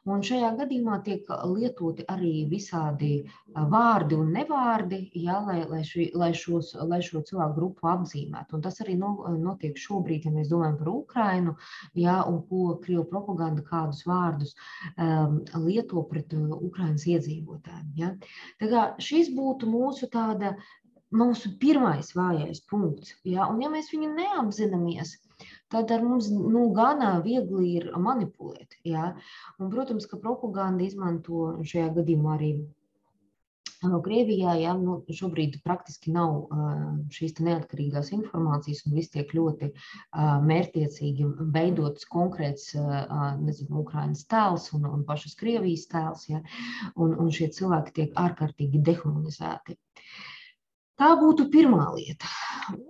Un 0.09 0.23
šajā 0.25 0.49
gadījumā 0.57 0.97
tiek 1.05 1.27
lietoti 1.51 2.05
arī 2.09 2.31
visādi 2.49 3.11
vārdi 3.53 4.17
un 4.17 4.31
nevārdi, 4.35 5.01
ja? 5.23 5.39
lai, 5.45 5.59
lai, 5.69 5.81
ši, 5.87 6.09
lai, 6.17 6.31
šos, 6.37 6.73
lai 6.89 7.01
šo 7.05 7.21
cilvēku 7.27 7.57
grupu 7.59 7.89
apzīmētu. 7.91 8.57
Un 8.57 8.65
tas 8.65 8.81
arī 8.83 8.97
no, 8.99 9.13
notiek 9.39 9.77
šobrīd, 9.79 10.25
ja 10.27 10.33
mēs 10.35 10.51
domājam 10.51 10.79
par 10.81 10.91
Ukrainu, 10.93 11.55
ja? 11.93 12.19
un 12.27 12.41
ko 12.49 12.75
Krievu 12.83 13.05
propaganda 13.11 13.63
kādus 13.67 14.03
vārdus 14.09 14.55
um, 14.97 15.41
lieto 15.65 16.03
pret 16.09 16.33
uh, 16.37 16.51
Ukrainas 16.57 17.07
iedzīvotājiem. 17.07 17.89
Ja? 18.01 18.13
Tā 18.61 18.71
kā 18.71 18.85
šis 19.01 19.31
būtu 19.37 19.69
mūsu 19.69 20.09
tāda 20.11 20.55
mūsu 21.11 21.51
pirmais 21.59 22.13
vājais 22.15 22.63
punkts. 22.71 23.15
Ja? 23.27 23.47
Un 23.51 23.61
ja 23.63 23.69
mēs 23.71 23.91
viņu 23.93 24.13
neapzināmies, 24.15 25.17
tad 25.71 25.91
ar 25.95 26.03
mums 26.03 26.29
nu, 26.33 26.67
gana 26.75 27.13
viegli 27.25 27.77
ir 27.77 27.89
manipulēt. 28.09 28.77
Ja? 28.87 29.13
Un, 29.57 29.71
protams, 29.73 30.07
ka 30.11 30.19
propaganda 30.21 30.85
izmanto 30.87 31.49
šajā 31.63 31.89
gadījumā 31.97 32.37
arī 32.37 32.53
Krievijā 33.81 34.51
ja, 34.61 34.73
nu, 34.77 34.99
šobrīd 35.09 35.55
praktiski 35.65 36.11
nav 36.13 36.35
uh, 36.37 36.73
šīs 37.09 37.39
neatkarīgās 37.41 38.11
informācijas, 38.13 38.83
un 38.85 38.93
viss 38.93 39.09
tiek 39.09 39.31
ļoti 39.33 39.71
uh, 39.71 40.35
mērķiecīgi 40.45 41.25
veidots 41.55 42.05
konkrēts 42.11 42.75
uh, 42.77 43.33
nezinu, 43.41 43.81
Ukraiņas 43.81 44.27
tēls 44.29 44.69
un, 44.77 44.85
un 44.85 45.01
pašas 45.07 45.33
Krievijas 45.39 45.87
tēls, 45.89 46.27
ja, 46.29 46.43
un, 46.93 47.17
un 47.17 47.33
šie 47.33 47.49
cilvēki 47.57 47.95
tiek 47.97 48.21
ārkārtīgi 48.21 48.83
dehumanizēti. 48.91 49.79
Tā 50.99 51.13
būtu 51.17 51.47
pirmā 51.53 51.85
lieta. 51.95 52.27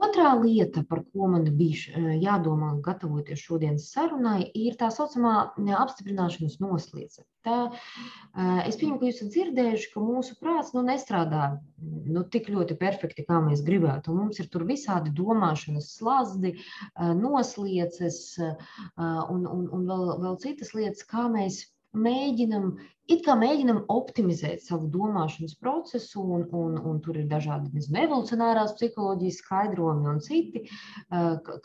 Otrā 0.04 0.32
lieta, 0.42 0.82
par 0.90 1.04
ko 1.14 1.28
man 1.32 1.46
bija 1.58 1.94
eh, 1.96 2.08
jādomā, 2.22 2.74
gatavoties 2.84 3.44
šodienas 3.46 3.88
sarunai, 3.94 4.50
ir 4.58 4.76
tā 4.80 4.90
saucamā 4.94 5.36
apstiprināšanas 5.80 6.58
noslēdze. 6.64 7.24
Tā, 7.48 7.58
eh, 7.72 8.62
es 8.68 8.78
pieņemu, 8.82 9.00
ka 9.00 9.08
jūs 9.08 9.22
esat 9.22 9.32
dzirdējuši, 9.36 9.92
ka 9.94 10.04
mūsu 10.04 10.38
prāts 10.42 10.74
nu, 10.76 10.84
nestrādā 10.88 11.46
nu, 11.80 12.26
tik 12.36 12.52
ļoti 12.52 12.78
perfekti, 12.82 13.26
kā 13.30 13.40
mēs 13.46 13.64
gribētu. 13.68 14.16
Mums 14.18 14.42
ir 14.44 14.50
tur 14.52 14.68
visādi 14.70 15.14
domāšanas 15.22 15.94
slazdi, 15.96 16.56
eh, 16.58 17.14
noslēdzes 17.22 18.22
un, 18.42 19.46
un, 19.46 19.68
un 19.78 19.88
vēl, 19.88 20.08
vēl 20.26 20.42
citas 20.44 20.76
lietas, 20.78 21.08
kā 21.08 21.30
mēs 21.32 21.64
mēģinam, 21.98 22.78
it 23.12 23.24
kā 23.26 23.36
mēģinam 23.40 23.82
optimizēt 23.92 24.64
savu 24.64 24.88
domāšanas 24.92 25.58
procesu, 25.60 26.24
un, 26.24 26.46
un, 26.56 26.78
un 26.78 27.02
tur 27.04 27.20
ir 27.20 27.28
dažādi 27.32 27.72
nezinu, 27.74 28.00
evolucionārās 28.06 28.76
psiholoģijas 28.78 29.42
skaidrojumi 29.44 30.10
un 30.14 30.22
citi, 30.24 30.64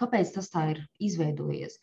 kāpēc 0.01 0.35
tas 0.35 0.51
tā 0.53 0.67
ir 0.75 0.83
izveidojies. 0.99 1.79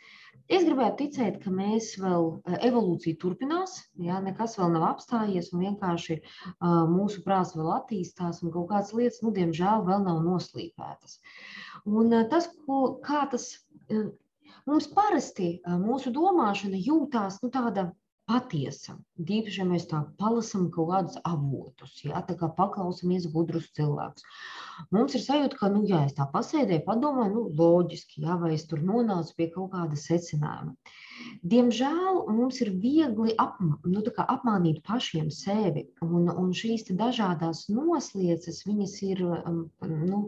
Es 0.52 0.66
gribētu 0.68 1.06
ticēt, 1.06 1.38
ka 1.44 1.54
mēs 1.56 1.94
vēl 2.04 2.26
evolūcija 2.68 3.16
turpinās, 3.22 3.78
ja 4.04 4.20
nekas 4.24 4.58
vēl 4.60 4.74
nav 4.74 4.90
apstājies, 4.90 5.54
un 5.54 5.64
vienkārši 5.64 6.18
uh, 6.20 6.84
mūsu 6.92 7.24
prāts 7.24 7.56
vēl 7.56 7.70
attīstās, 7.78 8.42
un 8.44 8.52
kaut 8.52 8.68
kādas 8.74 8.92
lietas, 8.98 9.22
nu, 9.24 9.32
diemžēl, 9.32 9.86
vēl 9.88 10.04
nav 10.04 10.20
noslīpētas. 10.26 11.22
Un 11.88 12.12
tas, 12.32 12.50
ko, 12.68 12.98
kā 13.06 13.24
tas 13.32 13.54
mums 14.68 14.88
parasti 14.92 15.58
mūsu 15.64 16.12
domāšana 16.16 16.80
jūtās 16.80 17.40
nu, 17.44 17.50
tāda 17.54 17.92
patiesa. 18.30 18.96
Tīpaši, 19.20 19.60
ja 19.62 19.66
mēs 19.68 19.86
tā 19.90 20.00
palasām 20.20 20.70
kaut 20.74 20.90
kādus 20.92 21.18
avotus, 21.28 21.96
ja, 22.06 22.22
tā 22.28 22.36
kā 22.40 22.48
paklausāmies 22.58 23.28
gudrus 23.34 23.68
cilvēkus. 23.78 24.26
Mums 24.96 25.18
ir 25.18 25.24
sajūta, 25.26 25.60
ka, 25.60 25.70
nu, 25.74 25.84
ja 25.90 26.04
es 26.08 26.16
tā 26.18 26.26
pasēdēju, 26.32 26.86
padomāju, 26.88 27.34
nu, 27.34 27.44
loģiski, 27.60 28.24
ja, 28.26 28.38
vai 28.42 28.54
es 28.56 28.64
tur 28.70 28.82
nonācu 28.86 29.36
pie 29.38 29.50
kaut 29.54 29.74
kāda 29.76 30.00
secinājuma. 30.00 30.74
Diemžēl 31.54 32.24
mums 32.32 32.62
ir 32.64 32.72
viegli 32.84 33.36
apma, 33.44 33.78
nu, 33.86 34.02
apmānīt 34.24 34.82
pašiem 34.88 35.30
sevi, 35.34 35.86
un, 36.06 36.32
un 36.32 36.56
šīs 36.58 36.88
dažādas 37.00 37.68
noslēdzes, 37.72 38.64
viņas 38.70 38.98
ir 39.12 39.24
um, 39.28 39.62
nu, 39.84 40.24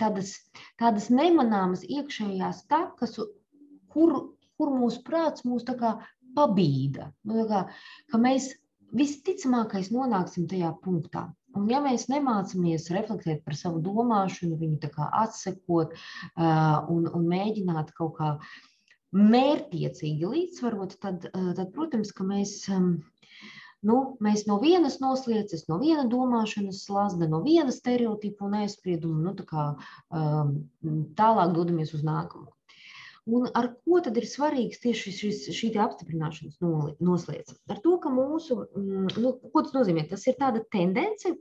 tādas, 0.00 0.36
tādas 0.80 1.10
nemanāmas 1.10 1.84
iekšējās 1.88 2.64
takas, 2.70 3.18
kur, 3.92 4.16
kur 4.56 4.72
mūsu 4.72 5.02
prāts 5.06 5.44
mūs 5.48 5.66
pabīda. 6.36 7.10
Nu, 7.28 7.46
kā, 7.50 7.66
ka 8.12 8.20
mēs 8.20 8.52
visticamākais 8.96 9.90
nonāksim 9.94 10.46
tajā 10.50 10.70
punktā. 10.84 11.26
Un, 11.56 11.66
ja 11.72 11.80
mēs 11.80 12.06
nemācāmies 12.12 12.90
reflektēt 12.92 13.42
par 13.46 13.56
savu 13.56 13.80
domāšanu, 13.84 14.58
viņu 14.60 14.92
atsekot 15.06 15.94
uh, 15.96 16.86
un, 16.92 17.06
un 17.08 17.28
mēģināt 17.30 17.94
kaut 17.96 18.16
kā 18.18 18.32
mērķiecīgi 19.16 20.32
līdzsvarot, 20.32 20.98
tad, 21.00 21.28
uh, 21.32 21.52
tad 21.56 21.72
protams, 21.72 22.12
ka 22.12 22.26
mēs, 22.28 22.58
um, 22.76 22.98
nu, 23.88 23.96
mēs 24.20 24.44
no 24.50 24.58
vienas 24.60 24.98
noslēdzas, 25.00 25.64
no 25.70 25.80
viena 25.80 26.04
domāšanas 26.12 26.82
slazda, 26.84 27.30
no 27.30 27.40
viena 27.46 27.72
stereotipa 27.72 28.50
un 28.50 28.60
aizsprieduma 28.60 29.24
nu, 29.24 29.32
tā 29.38 29.48
kā, 29.48 29.66
um, 30.12 30.58
tālāk 31.16 31.56
dodamies 31.56 31.96
uz 31.96 32.04
nākamo. 32.04 32.52
Un 33.26 33.48
ar 33.58 33.72
ko 33.82 33.98
tad 34.06 34.18
ir 34.20 34.26
svarīgs 34.30 34.78
tieši 34.84 35.12
šis, 35.16 35.40
šī 35.56 35.72
apstiprināšanas 35.82 36.60
noslēdz? 37.02 37.56
Ar 37.74 37.80
to, 37.82 37.96
ka 38.02 38.12
mūsu, 38.14 38.60
mm, 38.78 39.08
nu, 39.18 39.32
ko 39.50 39.64
tas 39.66 39.74
nozīmē? 39.74 40.06
Tas 40.12 40.28
ir 40.30 40.36
tāda 40.38 40.62
tendence, 40.70 41.32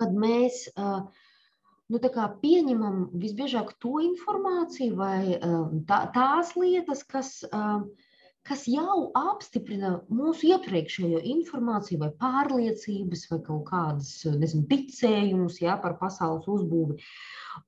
kad 0.00 0.16
mēs 0.24 0.64
nu, 0.74 2.00
pieņemam 2.42 3.04
visbiežāk 3.22 3.76
to 3.84 4.00
informāciju 4.08 4.98
vai 4.98 5.38
tā, 5.86 6.00
tās 6.16 6.56
lietas, 6.58 7.04
kas 7.06 7.36
kas 8.46 8.64
jau 8.70 9.08
apstiprina 9.18 9.98
mūsu 10.12 10.52
iepriekšējo 10.52 11.20
informāciju, 11.34 12.00
vai 12.02 12.10
pārliecības, 12.22 13.26
vai 13.32 13.38
kaut 13.46 13.64
kādas 13.68 14.12
nezinu, 14.38 14.66
ticējumus 14.70 15.60
jā, 15.62 15.76
par 15.82 15.98
pasaules 16.00 16.48
uzbūvi. 16.48 16.98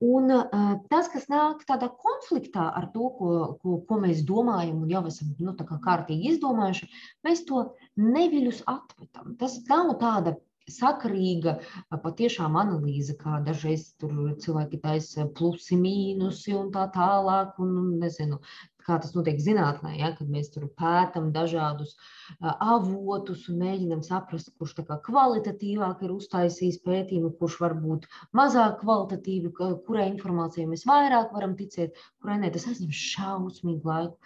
Un 0.07 0.31
uh, 0.31 0.77
tas, 0.93 1.09
kas 1.13 1.27
nāk 1.33 1.65
tādā 1.69 1.89
konfliktā 2.05 2.69
ar 2.79 2.91
to, 2.95 3.09
ko, 3.19 3.31
ko, 3.63 3.81
ko 3.89 3.99
mēs 4.05 4.23
domājam, 4.29 4.85
un 4.85 4.93
jau 4.93 5.03
esam 5.11 5.33
nu, 5.43 5.57
kārtīgi 5.59 6.35
izdomājuši, 6.35 6.91
mēs 7.27 7.43
to 7.49 7.65
neviļus 7.99 8.63
atmetam. 8.71 9.35
Tas 9.41 9.59
nav 9.69 9.97
tāda 10.01 10.37
sakarīga 10.71 11.57
patiešām 12.05 12.57
analīze, 12.61 13.17
kā 13.19 13.41
dažreiz 13.47 13.91
tur 14.01 14.15
cilvēki 14.43 14.81
taisa 14.85 15.27
plusi, 15.37 15.79
mīnusi 15.81 16.55
un 16.57 16.71
tā 16.75 16.87
tālāk, 16.95 17.59
un 17.63 17.97
nezinu, 18.03 18.41
kā 18.87 18.97
tas 19.03 19.13
notiek 19.17 19.39
zinātnē, 19.43 19.95
ja, 19.99 20.11
kad 20.17 20.31
mēs 20.33 20.51
tur 20.55 20.67
pētām 20.81 21.31
dažādus 21.35 21.95
uh, 21.95 22.55
avotus 22.75 23.47
un 23.51 23.61
mēģinām 23.63 24.03
saprast, 24.07 24.53
kurš 24.59 24.77
kvalitatīvāk 25.07 26.05
ir 26.07 26.15
uztaisījis 26.15 26.81
pētījumu, 26.87 27.33
kurš 27.41 27.59
varbūt 27.65 28.09
mazāk 28.37 28.81
kvalitatīvi, 28.83 29.53
kurai 29.87 30.09
informācijai 30.11 30.69
mēs 30.71 30.87
vairāk 30.89 31.35
varam 31.37 31.57
ticēt, 31.59 31.99
kurai 32.23 32.39
nē, 32.43 32.53
tas 32.55 32.69
aizņem 32.71 32.93
šausmīgu 33.01 33.93
laiku. 33.93 34.17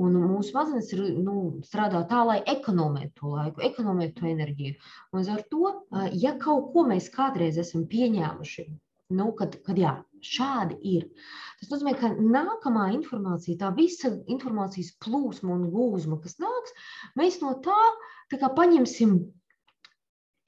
Un 0.00 0.18
mūsu 0.20 0.52
smadzenes 0.52 0.92
ir 0.96 1.04
nu, 1.18 1.36
strādā 1.66 2.04
tā, 2.10 2.24
lai 2.28 2.40
ekonomētu 2.56 3.20
to 3.20 3.34
laiku, 3.36 3.64
ekonomētu 3.70 4.20
to 4.20 4.32
enerģiju. 4.32 4.78
Un 5.14 5.28
ar 5.36 5.44
to, 5.50 5.74
uh, 5.74 6.08
ja 6.12 6.36
kaut 6.40 6.72
ko 6.74 6.88
mēs 6.90 7.10
kādreiz 7.14 7.60
esam 7.60 7.88
pieņēmuši, 7.90 8.68
nu, 9.12 9.30
kad, 9.36 9.56
kad 9.66 9.78
jā, 9.78 9.94
šādi 10.24 10.78
ir. 10.94 11.06
Tas 11.60 11.70
nozīmē, 11.70 11.94
ka 12.00 12.10
nākamā 12.16 12.88
informācija, 12.94 13.58
tā 13.60 13.70
visa 13.76 14.12
informācijas 14.30 14.94
plūsma 15.04 15.54
un 15.54 15.68
gūzma, 15.72 16.20
kas 16.24 16.38
nāks, 16.42 16.76
mēs 17.18 17.40
no 17.42 17.54
tā, 17.64 17.80
tā 18.32 18.40
kā 18.40 18.50
paņemsim 18.56 19.18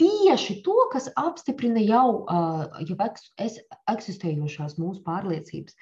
tieši 0.01 0.61
to, 0.64 0.77
kas 0.92 1.09
apstiprina 1.16 1.81
jau, 1.85 2.25
jau 2.85 2.97
eksistējošās 3.95 4.79
mūsu 4.81 5.03
pārliecības. 5.07 5.77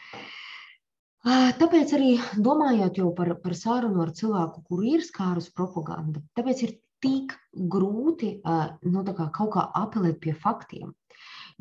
Tāpēc 1.24 1.94
arī 1.96 2.10
domājot 2.36 2.98
par, 3.16 3.30
par 3.40 3.54
sarunu 3.56 4.02
ar 4.04 4.10
cilvēku, 4.12 4.64
kuru 4.68 4.90
ir 4.98 5.04
skārus 5.06 5.48
propaganda, 5.50 6.20
tāpēc 6.36 6.66
ir 6.66 6.74
tik 7.04 7.32
grūti 7.72 8.36
nu, 8.44 9.04
kā, 9.16 9.30
kaut 9.32 9.54
kā 9.56 9.64
apelēt 9.80 10.20
pie 10.20 10.34
faktiem. 10.36 10.92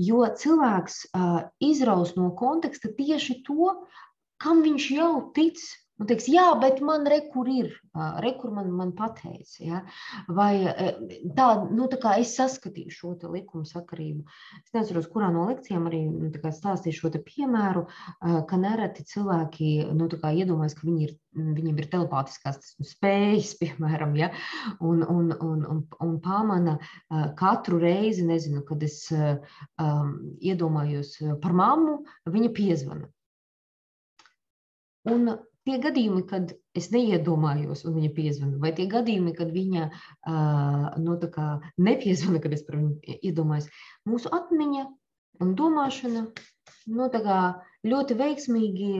Jo 0.01 0.25
cilvēks 0.41 1.03
izraus 1.61 2.15
no 2.17 2.31
konteksta 2.37 2.89
tieši 2.97 3.41
to, 3.45 3.73
kam 4.41 4.63
viņš 4.65 4.89
jau 4.95 5.13
tic. 5.35 5.61
Un 6.03 6.07
teiks, 6.09 6.25
jā, 6.27 6.49
bet 6.59 6.81
man 6.83 7.05
rekur 7.07 7.47
ir, 7.47 7.69
rekur 8.19 8.51
man, 8.51 8.67
man 8.75 8.89
pateica. 8.97 9.59
Ja? 9.63 9.77
Vai 10.27 10.65
tā, 11.37 11.45
nu, 11.71 11.85
tā 11.87 11.99
kā 12.01 12.17
es 12.19 12.33
saskatīju 12.35 12.91
šo 12.91 13.11
likumu 13.31 13.63
sakarību. 13.63 14.25
Es 14.59 14.73
nezinu, 14.75 15.03
kurā 15.13 15.29
no 15.31 15.45
lekcijām 15.47 15.87
arī 15.87 16.01
nu, 16.09 16.27
stāstīju 16.57 16.97
šo 16.97 17.11
piemēru, 17.23 17.85
ka 18.49 18.59
nereti 18.59 19.05
cilvēki 19.13 19.69
nu, 19.95 20.09
iedomājas, 20.11 20.75
ka 20.75 20.89
viņi 20.89 21.07
ir, 21.07 21.15
viņiem 21.39 21.79
ir 21.79 21.89
telepātiskās 21.95 22.73
spējas, 22.91 23.53
piemēram, 23.63 24.19
ja? 24.19 24.33
un, 24.83 25.07
un, 25.07 25.31
un, 25.39 25.63
un, 25.71 25.81
un 26.03 26.19
pamana 26.27 26.75
katru 27.39 27.79
reizi, 27.79 28.27
nezinu, 28.27 28.65
kad 28.67 28.83
es 28.83 29.05
um, 29.15 30.13
iedomājos 30.43 31.15
par 31.39 31.55
mammu, 31.63 32.01
viņa 32.27 32.53
piezvana. 32.59 33.07
Un 35.07 35.35
tie 35.67 35.79
gadījumi, 35.83 36.23
kad 36.29 36.53
es 36.77 36.89
neiedomājos, 36.93 37.83
un 37.87 37.97
viņa 37.97 38.11
piezvana, 38.15 38.59
vai 38.63 38.73
tie 38.77 38.87
gadījumi, 38.91 39.33
kad 39.37 39.53
viņa 39.55 39.87
uh, 39.89 40.87
nu, 41.03 41.17
nepiezvana, 41.87 42.41
kad 42.43 42.55
es 42.57 42.65
par 42.67 42.79
viņu 42.81 43.17
iedomājos, 43.29 43.69
mūsu 44.09 44.31
atmiņa 44.33 44.85
un 45.43 45.55
domāšana 45.59 46.27
nu, 46.93 47.09
ļoti 47.87 48.19
veiksmīgi 48.19 48.93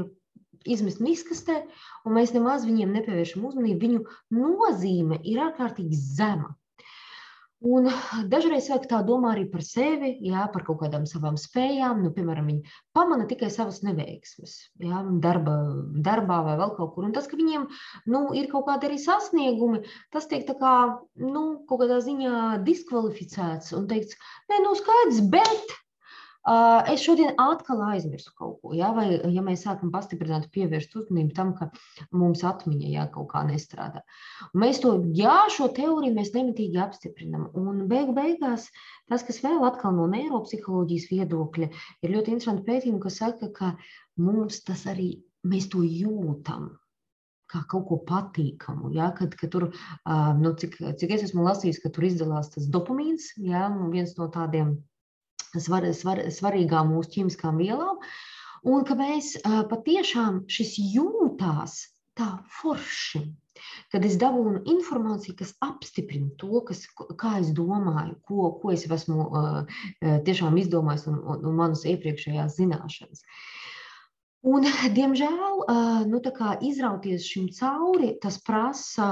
izmest 0.69 1.01
miskastē, 1.03 1.61
un 2.07 2.17
mēs 2.17 2.33
nemaz 2.35 2.65
viņiem 2.67 2.93
nepievēršam 2.95 3.45
uzmanību. 3.49 3.79
Viņu 3.83 4.03
nozīme 4.39 5.19
ir 5.27 5.41
ārkārtīgi 5.43 5.99
zema. 5.99 6.53
Un 7.63 7.87
dažreiz 8.27 8.65
cilvēki 8.67 8.89
tā 8.91 8.97
domā 9.07 9.29
arī 9.31 9.45
par 9.51 9.61
sevi, 9.63 10.09
jā, 10.27 10.43
par 10.51 10.65
kaut 10.67 10.81
kādām 10.81 11.05
savām 11.07 11.37
spējām. 11.39 12.01
Nu, 12.03 12.11
piemēram, 12.11 12.49
viņi 12.51 12.73
pamana 12.97 13.23
tikai 13.29 13.47
savas 13.53 13.79
neveiksmes, 13.87 14.55
jā, 14.83 14.99
darba, 15.23 15.55
darbā 16.07 16.41
vai 16.49 16.57
vēl 16.59 16.73
kaut 16.75 16.91
kur. 16.95 17.07
Un 17.07 17.15
tas, 17.15 17.29
ka 17.31 17.39
viņiem 17.39 17.69
nu, 18.11 18.25
ir 18.35 18.49
kaut 18.51 18.67
kādi 18.67 18.89
arī 18.89 18.99
sasniegumi, 18.99 19.85
tas 20.11 20.27
tiek 20.27 20.43
kā, 20.59 20.75
nu, 21.23 21.45
kaut 21.69 21.85
kādā 21.85 22.01
ziņā 22.03 22.43
diskvalificēts 22.67 23.71
un 23.79 23.87
teikts, 23.87 24.19
nē, 24.51 24.59
nu 24.65 24.75
skaidrs, 24.79 25.23
bet 25.31 25.77
Es 26.43 26.99
šodien 26.99 27.37
atkal 27.39 27.79
aizmirsu 27.87 28.33
kaut 28.35 28.57
ko, 28.59 28.73
ja? 28.75 28.89
vai 28.95 29.05
ja 29.31 29.43
mēs 29.45 29.61
sākam 29.63 29.93
pastiprināt, 29.93 30.49
pievērst 30.51 30.97
uzmanību 30.99 31.31
tam, 31.37 31.53
ka 31.55 31.69
mums 32.11 32.43
atmiņa 32.43 32.89
ja, 32.91 33.05
kaut 33.13 33.29
kā 33.31 33.45
nestrādā. 33.47 34.03
Un 34.51 34.65
mēs 34.65 34.81
to, 34.83 34.97
jā, 35.15 35.37
šo 35.55 35.69
teoriju 35.77 36.17
mēs 36.17 36.33
nemitīgi 36.35 36.83
apstiprinam. 36.83 37.47
Un 37.55 37.85
beigu 37.87 38.15
beigās 38.17 38.67
tas, 39.07 39.23
kas 39.23 39.39
vēl 39.45 39.63
atkal 39.69 39.95
no 39.95 40.09
neiropsiholoģijas 40.11 41.09
viedokļa, 41.13 41.71
ir 42.03 42.15
ļoti 42.17 42.35
interesanti 42.35 42.67
pētījumi, 42.67 43.03
kas 43.07 43.23
saka, 43.23 43.53
ka 43.55 43.73
mums 44.19 44.59
tas 44.67 44.83
arī, 44.91 45.13
mēs 45.47 45.71
to 45.71 45.87
jūtam 45.87 46.73
kā 47.53 47.63
kaut 47.71 47.87
ko 47.87 48.03
patīkamu. 48.03 48.91
Ja? 48.97 49.13
Kad, 49.15 49.37
kad 49.39 49.51
tur, 49.53 49.71
nu, 50.43 50.57
cik, 50.59 50.81
cik 50.99 51.15
es 51.15 51.29
esmu 51.29 51.47
lasījis, 51.47 51.79
ka 51.83 51.91
tur 51.93 52.11
izdalās 52.11 52.51
tas 52.51 52.67
dopamīns, 52.67 53.31
ja? 53.39 53.69
viens 53.93 54.17
no 54.19 54.27
tādiem 54.33 54.81
svar, 55.61 55.87
svar, 55.97 56.23
svarīgām 56.33 56.91
mūsu 56.93 57.17
ķīmiskām 57.17 57.61
vielām, 57.61 58.01
un 58.63 58.83
ka 58.87 58.97
mēs 58.99 59.35
patiešām 59.71 60.43
šis 60.51 60.75
jūtās 60.95 61.79
tā 62.17 62.35
forši. 62.59 63.23
Kad 63.93 64.03
es 64.05 64.17
dabūnu 64.19 64.63
informāciju, 64.69 65.37
kas 65.39 65.53
apstiprina 65.63 66.33
to, 66.41 66.61
kas, 66.67 66.83
kā 67.21 67.37
es 67.39 67.53
domāju, 67.55 68.17
ko, 68.27 68.49
ko 68.59 68.73
es 68.73 68.83
esmu 68.89 69.23
uh, 69.23 69.77
tiešām 70.01 70.57
izdomājis 70.59 71.05
un, 71.11 71.21
un, 71.21 71.45
un 71.47 71.59
manas 71.61 71.85
iepriekšējās 71.89 72.57
zināšanas. 72.59 73.23
Uh, 73.23 73.62
Un, 74.43 74.65
diemžēl, 74.97 75.61
nu, 76.11 76.19
izrauties 76.67 77.27
šim 77.31 77.47
cauri, 77.55 78.09
tas 78.23 78.39
prasa 78.43 79.07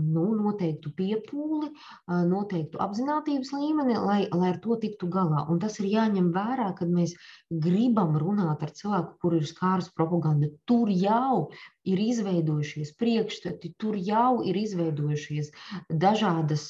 nu, 0.00 0.24
noteiktu 0.38 0.92
piepūli, 0.96 1.68
noteiktu 2.30 2.80
apziņotības 2.80 3.52
līmeni, 3.58 3.98
lai, 4.00 4.20
lai 4.32 4.52
ar 4.54 4.60
to 4.64 4.78
tiktu 4.80 5.10
galā. 5.12 5.44
Un 5.52 5.60
tas 5.60 5.76
ir 5.80 5.90
jāņem 5.92 6.32
vērā, 6.32 6.70
kad 6.78 6.88
mēs 6.88 7.12
gribam 7.52 8.16
runāt 8.16 8.64
ar 8.64 8.72
cilvēku, 8.80 9.18
kur 9.20 9.36
ir 9.36 9.44
skārus 9.48 9.92
propaganda. 9.92 10.48
Tur 10.64 10.88
jau 10.88 11.50
ir 11.88 12.00
izveidojušies 12.02 12.92
priekšstati, 12.98 13.72
tur 13.80 13.96
jau 13.98 14.42
ir 14.46 14.56
izveidojušies 14.58 15.50
dažādas 15.88 16.68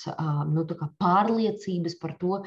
nu, 0.53 0.64
pārliecības 1.03 1.96
par 2.01 2.14
to, 2.20 2.38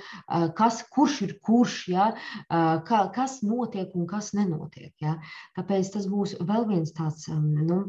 kas, 0.57 0.81
kurš 0.93 1.19
ir 1.27 1.35
kurš, 1.45 1.75
ja, 1.93 2.07
ka, 2.49 3.01
kas 3.15 3.39
notiek 3.45 3.93
un 3.95 4.07
kas 4.09 4.31
nenotiek. 4.37 4.93
Ja. 5.03 5.17
Tāpēc 5.57 5.91
tas 5.93 6.07
būs 6.09 6.35
vēl 6.41 6.67
viens 6.71 6.93
tāds 6.95 7.27
nu, 7.29 7.81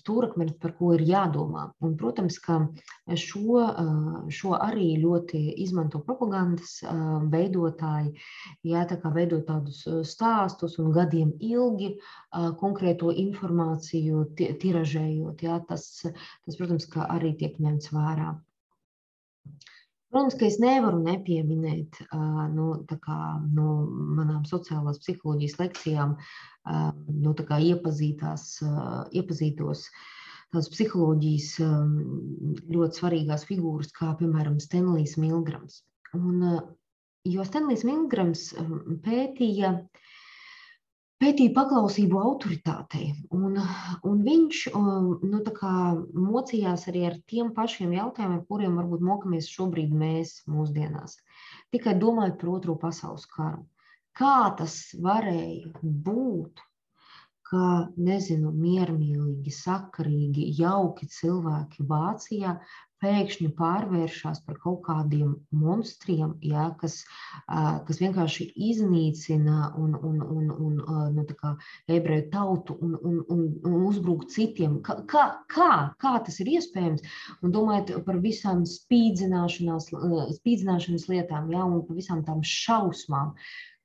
stūrakmenis, 0.00 0.56
par 0.62 0.74
ko 0.78 0.94
ir 0.96 1.04
jādomā. 1.08 1.70
Un, 1.84 1.96
protams, 2.00 2.40
ka 2.42 2.62
šo, 3.12 3.66
šo 4.32 4.56
arī 4.56 4.94
ļoti 5.02 5.42
izmanto 5.64 6.00
propagandas 6.06 6.78
veidotāji, 7.30 8.14
ja, 8.72 8.86
tā 8.88 9.00
kā 9.02 9.12
veidot 9.14 9.44
tādus 9.50 9.84
stāstus 10.08 10.78
un 10.80 10.92
gadiem 10.96 11.34
ilgi 11.44 11.94
konkrēto 12.60 13.10
informāciju 13.12 13.49
informāciju 13.50 14.24
tiražējot. 14.36 15.42
Jā, 15.42 15.60
tas, 15.68 16.06
tas, 16.06 16.56
protams, 16.56 16.86
arī 17.08 17.34
tiek 17.38 17.58
ņemts 17.58 17.92
vērā. 17.92 18.38
Protams, 20.10 20.34
ka 20.34 20.46
es 20.46 20.58
nevaru 20.58 21.02
nepieminēt 21.04 22.00
nu, 22.54 22.84
kā, 22.88 23.18
no 23.54 23.86
manām 24.16 24.44
sociālās 24.44 24.98
psiholoģijas 24.98 25.58
lekcijām 25.60 26.16
nu, 26.66 27.34
iepazītās, 27.34 28.46
iepazītos 29.14 29.86
tās 30.50 30.66
psiholoģijas 30.66 31.60
ļoti 32.74 32.98
svarīgās 32.98 33.46
figūras, 33.46 33.92
kā 33.94 34.16
piemēram 34.18 34.58
Stanlijs 34.58 35.14
Milgrams. 35.16 35.84
Un, 36.18 36.42
jo 37.22 37.46
Stanlijs 37.46 37.86
Milgrams 37.86 38.48
pētīja 39.06 39.76
uh, 39.76 40.00
pētīja 41.20 41.52
paklausību 41.56 42.20
autoritātei. 42.20 43.10
Un, 43.36 43.58
un 44.08 44.22
viņš 44.26 44.62
nu, 44.76 45.42
mocījās 46.30 46.86
arī 46.92 47.04
ar 47.10 47.18
tiem 47.30 47.52
pašiem 47.56 47.92
jautājumiem, 47.96 48.40
kuriem 48.48 48.78
varbūt 48.80 49.04
mokamies 49.10 49.50
šobrīd 49.52 49.92
mēs 50.04 50.40
mūsdienās. 50.50 51.18
Tikai 51.74 51.98
domājot 52.00 52.40
par 52.40 52.54
Otro 52.56 52.76
pasaules 52.80 53.28
karu. 53.30 53.62
Kā 54.16 54.50
tas 54.58 54.80
varēja 55.00 55.70
būt, 55.82 56.64
ka 57.50 57.90
nezinu, 57.98 58.52
miermīlīgi, 58.54 59.52
sakarīgi, 59.54 60.48
jauki 60.58 61.08
cilvēki 61.10 61.86
Vācijā 61.90 62.56
pēkšņi 63.02 63.48
pārvēršas 63.58 64.38
par 64.46 64.56
kaut 64.62 64.80
kādiem 64.86 65.30
monstriem, 65.62 66.30
ja, 66.44 66.64
kas, 66.80 66.94
kas 67.86 68.00
vienkārši 68.02 68.44
iznīcina 68.70 69.58
un, 69.80 69.90
un, 69.96 70.16
un, 70.24 70.44
un 70.66 70.72
nu, 71.16 71.22
ebreju 71.96 72.24
tautu 72.34 72.72
un, 72.80 72.92
un, 73.10 73.16
un, 73.34 73.40
un 73.70 73.74
uzbruk 73.88 74.20
citiem. 74.34 74.72
Kā, 74.86 74.94
kā, 75.10 75.24
kā 76.02 76.12
tas 76.26 76.36
ir 76.44 76.48
iespējams? 76.56 77.02
Un 77.44 77.48
domājot 77.56 77.86
par 78.06 78.16
visām 78.22 78.58
spīdzināšanas 78.68 81.06
lietām 81.10 81.44
ja, 81.54 81.62
un 81.64 81.70
par 81.88 81.96
visām 81.98 82.20
tām 82.26 82.40
šausmām. 82.46 83.28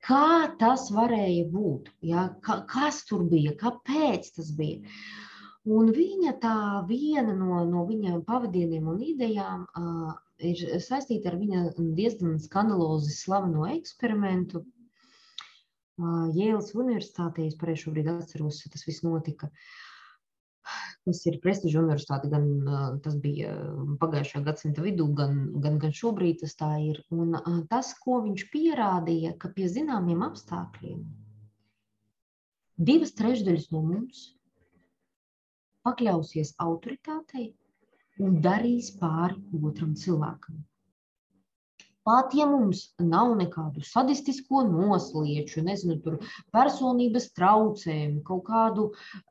Kā 0.06 0.54
tas 0.60 0.82
varēja 0.94 1.46
būt? 1.50 1.84
Ja? 2.06 2.22
Ka, 2.46 2.54
kas 2.70 2.96
tur 3.10 3.22
bija? 3.32 3.52
Kāpēc 3.58 4.22
tas 4.36 4.50
bija? 4.54 4.78
Uh, 4.86 4.92
Un 5.66 5.90
viņa 5.90 6.36
tā 6.44 6.58
viena 6.86 7.34
no, 7.34 7.64
no 7.66 7.86
viņa 7.90 8.20
pavadieniem 8.28 8.86
un 8.92 9.00
idejām 9.02 9.64
uh, 9.66 10.12
ir 10.38 10.62
saistīta 10.84 11.32
ar 11.32 11.40
viņa 11.40 11.64
diezgan 11.98 12.36
skandalozi 12.44 13.16
slaveno 13.16 13.66
eksperimentu. 13.72 14.62
Uh, 15.98 16.28
Jēlas 16.36 16.70
Universitātē, 16.78 17.48
es 17.50 17.58
pareizi 17.58 17.88
šobrīd 17.88 18.12
atceros, 18.14 18.62
tas 18.70 18.86
viss 18.86 19.02
notika. 19.08 19.50
Tas 21.06 21.24
ir 21.30 21.40
prestiža 21.42 21.82
universitāte, 21.82 22.30
gan 22.30 22.46
uh, 22.62 22.86
tas 23.02 23.18
bija 23.22 23.58
pagājušā 24.02 24.44
gadsimta 24.46 24.86
vidū, 24.86 25.10
gan, 25.18 25.48
gan, 25.66 25.82
gan 25.82 25.98
šobrīd 25.98 26.44
tas 26.44 26.54
tā 26.62 26.76
ir. 26.92 27.02
Un 27.10 27.40
uh, 27.42 27.60
tas, 27.74 27.96
ko 28.06 28.22
viņš 28.28 28.48
pierādīja, 28.54 29.34
ka 29.42 29.50
pie 29.58 29.70
zināmiem 29.72 30.22
apstākļiem 30.30 31.06
divas 32.76 33.14
trešdaļas 33.16 33.70
no 33.72 33.82
mums 33.86 34.35
pakļausies 35.88 36.56
autoritātei 36.68 37.50
un 38.24 38.40
darīs 38.46 38.94
pāri 39.02 39.66
otram 39.72 39.98
cilvēkam. 40.06 40.64
Pat 42.06 42.36
ja 42.38 42.46
mums 42.46 42.84
nav 43.02 43.32
nekādu 43.34 43.82
sadistisko 43.82 44.60
noslieču, 44.68 45.64
nezinu, 45.66 45.96
tur 46.06 46.18
personības 46.54 47.32
traucējumu, 47.34 48.20
kaut 48.28 48.44
kādu, 48.46 48.84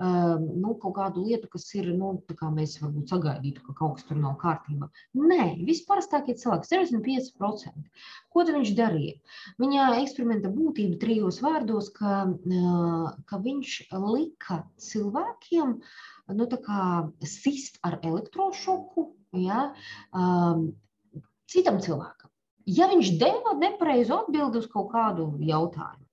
um, 0.02 0.48
nu, 0.58 0.72
kaut 0.82 0.96
kādu 0.96 1.22
lietu, 1.22 1.46
kas 1.52 1.68
ir, 1.78 1.92
nu, 1.94 2.08
tā 2.26 2.34
kā 2.40 2.48
mēs 2.50 2.74
varbūt 2.82 3.14
sagaidītu, 3.14 3.62
ka 3.68 3.76
kaut 3.78 4.00
kas 4.00 4.08
tur 4.08 4.18
nav 4.18 4.34
kārtībā. 4.40 4.88
Nē, 5.22 5.46
vispārastākie 5.68 6.34
cilvēki, 6.40 6.72
75%. 6.72 7.86
Ko 8.34 8.42
tad 8.42 8.58
viņš 8.58 8.74
darīja? 8.80 9.20
Viņa 9.62 9.92
eksperimenta 10.00 10.50
būtība 10.56 10.98
trijos 11.04 11.38
vārdos, 11.46 11.92
ka, 11.94 12.24
uh, 12.26 13.14
ka 13.30 13.38
viņš 13.46 13.78
lika 14.02 14.64
cilvēkiem 14.82 15.78
uh, 15.78 15.94
nu, 16.32 16.46
sist 17.28 17.78
ar 17.84 17.98
elektrošoku 18.02 19.08
ja, 19.44 19.66
um, 20.14 20.70
citam 21.50 21.80
cilvēkam. 21.84 22.30
Ja 22.64 22.88
viņš 22.88 23.16
deva 23.20 23.52
nepareizu 23.60 24.16
atbildi 24.22 24.62
uz 24.62 24.70
kaut 24.72 24.88
kādu 24.94 25.34
jautājumu. 25.44 26.04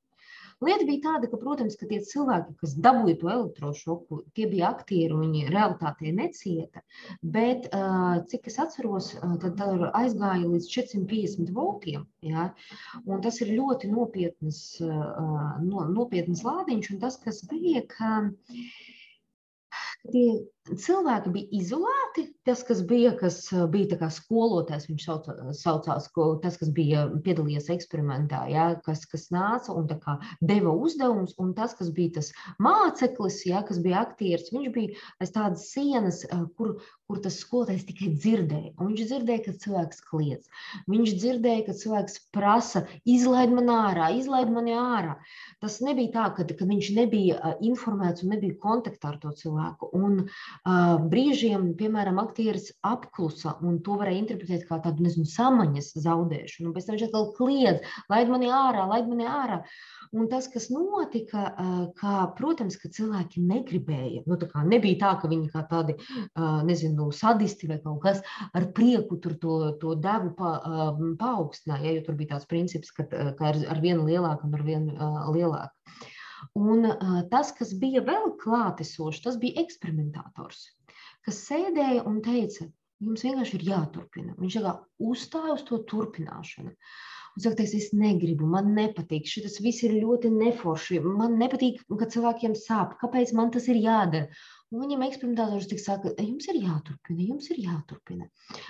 Lieta 0.62 0.86
bija 0.86 1.02
tāda, 1.02 1.26
ka, 1.26 1.40
protams, 1.42 1.74
ka 1.80 1.88
tie 1.90 1.98
cilvēki, 2.06 2.52
kas 2.62 2.76
dabūja 2.86 3.18
to 3.18 3.30
elektrošoku, 3.34 4.20
tie 4.38 4.46
bija 4.52 4.68
aktieri 4.70 5.16
viņi 5.18 5.48
realitātē 5.50 6.12
necieta. 6.14 6.84
Bet, 7.36 7.66
cik 8.30 8.46
es 8.52 8.60
atceros, 8.62 9.08
tad 9.42 9.64
aizgāja 9.90 10.52
līdz 10.52 10.70
450 10.76 11.50
voltiem. 11.56 12.06
Ja? 12.22 12.52
Un 13.08 13.26
tas 13.26 13.42
ir 13.42 13.56
ļoti 13.56 13.90
nopietnas, 13.90 14.62
no, 14.86 15.88
nopietnas 15.98 16.46
lādiņš. 16.46 16.94
Un 16.94 17.02
tas, 17.08 17.18
kas 17.26 17.42
bija, 17.50 17.82
ka 17.96 18.22
uh, 20.06 20.12
tie 20.12 20.30
cilvēki 20.70 21.32
bija 21.34 21.50
izolēti. 21.58 22.28
Tas, 22.46 22.64
kas 22.66 22.82
bija, 22.86 23.12
kas 23.18 23.38
uh, 23.54 23.68
bija 23.70 24.10
skolotājs, 24.14 24.88
viņš 24.90 25.04
sauc, 25.06 25.28
saucās, 25.58 26.08
tas, 26.42 26.58
kas 26.58 26.72
bija 26.74 27.04
piedalījies 27.26 27.70
eksperimentā, 27.74 28.44
ja, 28.50 28.68
kas, 28.86 29.04
kas 29.10 29.28
nāca 29.34 29.76
un 29.78 29.90
deva 29.90 30.74
uzdevumus, 30.74 31.36
un 31.42 31.54
tas, 31.58 31.76
kas 31.78 31.92
bija 31.94 32.18
tas 32.18 32.32
māceklis, 32.62 33.44
ja, 33.50 33.62
kas 33.68 33.82
bija 33.82 34.02
aktieris, 34.06 34.50
viņš 34.54 34.72
bija 34.74 34.98
aiz 35.22 35.34
tādas 35.34 35.68
sienas, 35.70 36.24
uh, 36.30 36.48
kur, 36.58 36.80
kur 37.10 37.22
tas 37.22 37.38
skolotājs 37.44 37.86
tikai 37.90 38.14
dzirdēja. 38.16 38.74
Un 38.80 38.94
viņš 38.94 39.06
dzirdēja, 39.12 39.46
ka 39.46 39.56
cilvēks 39.66 40.04
kliedz. 40.10 40.50
Viņš 40.90 41.16
dzirdēja, 41.22 41.66
ka 41.68 41.78
cilvēks 41.78 42.18
prasa, 42.34 42.86
izlaid 43.06 43.54
man 43.54 43.70
ārā, 43.74 44.12
izlaid 44.18 44.50
mani 44.54 44.78
ārā. 44.78 45.18
Tas 45.62 45.78
nebija 45.86 46.14
tā, 46.16 46.30
ka, 46.38 46.48
ka 46.58 46.70
viņš 46.70 46.94
nebija 46.98 47.38
uh, 47.38 47.58
informēts 47.66 48.26
un 48.26 48.34
nebija 48.36 48.58
kontaktā 48.62 49.14
ar 49.14 49.22
to 49.22 49.34
cilvēku. 49.38 49.92
Un, 49.98 50.24
uh, 50.26 50.51
Brīžiem, 51.12 51.72
piemēram, 51.80 52.20
aktieris 52.22 52.70
apklusa, 52.86 53.56
un 53.66 53.80
to 53.86 53.98
varēja 54.02 54.24
interpretēt 54.24 54.68
kā 54.70 54.78
tādu, 54.84 55.08
nezinu, 55.08 55.26
samaņas 55.30 55.94
zaudēšanu. 56.04 56.74
Pēc 56.76 56.88
tam 56.88 56.98
viņš 56.98 57.08
atkal 57.08 57.32
kliedz, 57.38 57.90
laid 58.12 58.30
mani 58.30 58.52
ārā, 58.54 58.86
laid 58.92 59.10
mani 59.10 59.28
ārā. 59.30 59.62
Un 60.12 60.28
tas, 60.28 60.50
kas 60.52 60.68
notika, 60.68 61.46
kā, 61.96 62.16
protams, 62.36 62.76
ka 62.80 62.92
cilvēki 62.92 63.42
negribēja, 63.48 64.26
nu, 64.28 64.38
tā 64.42 64.64
nebija 64.68 65.00
tā, 65.06 65.12
ka 65.22 65.30
viņi 65.32 65.48
kā 65.54 65.64
tādi, 65.72 65.96
nezinu, 66.68 67.08
sadisti 67.16 67.70
vai 67.72 67.80
kaut 67.80 68.02
kas 68.04 68.20
ar 68.52 68.68
prieku 68.76 69.22
tur 69.24 69.38
to, 69.40 69.60
to 69.80 69.96
devu 70.04 70.34
pa, 70.36 70.52
paaugstināja, 71.22 71.96
jo 71.96 72.08
tur 72.10 72.20
bija 72.20 72.36
tāds 72.36 72.50
princips, 72.52 72.92
ka, 72.92 73.08
ka 73.08 73.54
ar, 73.54 73.62
ar 73.72 73.80
vienu 73.84 74.04
lielāku 74.10 74.50
un 74.50 74.60
ar 74.60 74.66
vienu 74.68 75.12
lielāku. 75.32 76.12
Un 76.58 76.88
tas, 77.32 77.54
kas 77.58 77.74
bija 77.82 78.04
vēl 78.08 78.36
klātesošs, 78.42 79.24
tas 79.26 79.40
bija 79.42 79.62
eksperimentators, 79.64 80.68
kas 81.26 81.42
sēdēja 81.48 82.06
un 82.10 82.22
teica, 82.26 82.68
jums 83.02 83.26
vienkārši 83.26 83.58
ir 83.58 83.66
jāturpina. 83.72 84.36
Viņš 84.42 84.60
kā 84.66 84.76
uzstāja 85.12 85.58
uz 85.58 85.66
to 85.68 85.82
turpināšanu. 85.92 86.76
Un 87.32 87.44
saka, 87.44 87.64
es 87.64 87.94
negribu, 87.96 88.48
man 88.54 88.74
nepatīk, 88.76 89.30
šis 89.34 89.62
viss 89.64 89.86
ir 89.88 89.94
ļoti 90.02 90.34
neforši. 90.34 91.00
Man 91.06 91.38
nepatīk, 91.40 91.80
ka 91.88 92.08
cilvēkiem 92.12 92.58
sāp. 92.60 92.98
Kāpēc 93.00 93.32
man 93.38 93.54
tas 93.56 93.70
ir 93.72 93.80
jādara? 93.80 94.28
Un 94.72 94.84
viņam 94.84 95.06
eksperimentātors 95.06 95.70
tik 95.72 95.80
saka, 95.84 96.12
jums 96.20 96.50
ir 96.52 96.60
jāturpina, 96.60 97.24
jums 97.30 97.48
ir 97.52 97.62
jāturpina. 97.64 98.28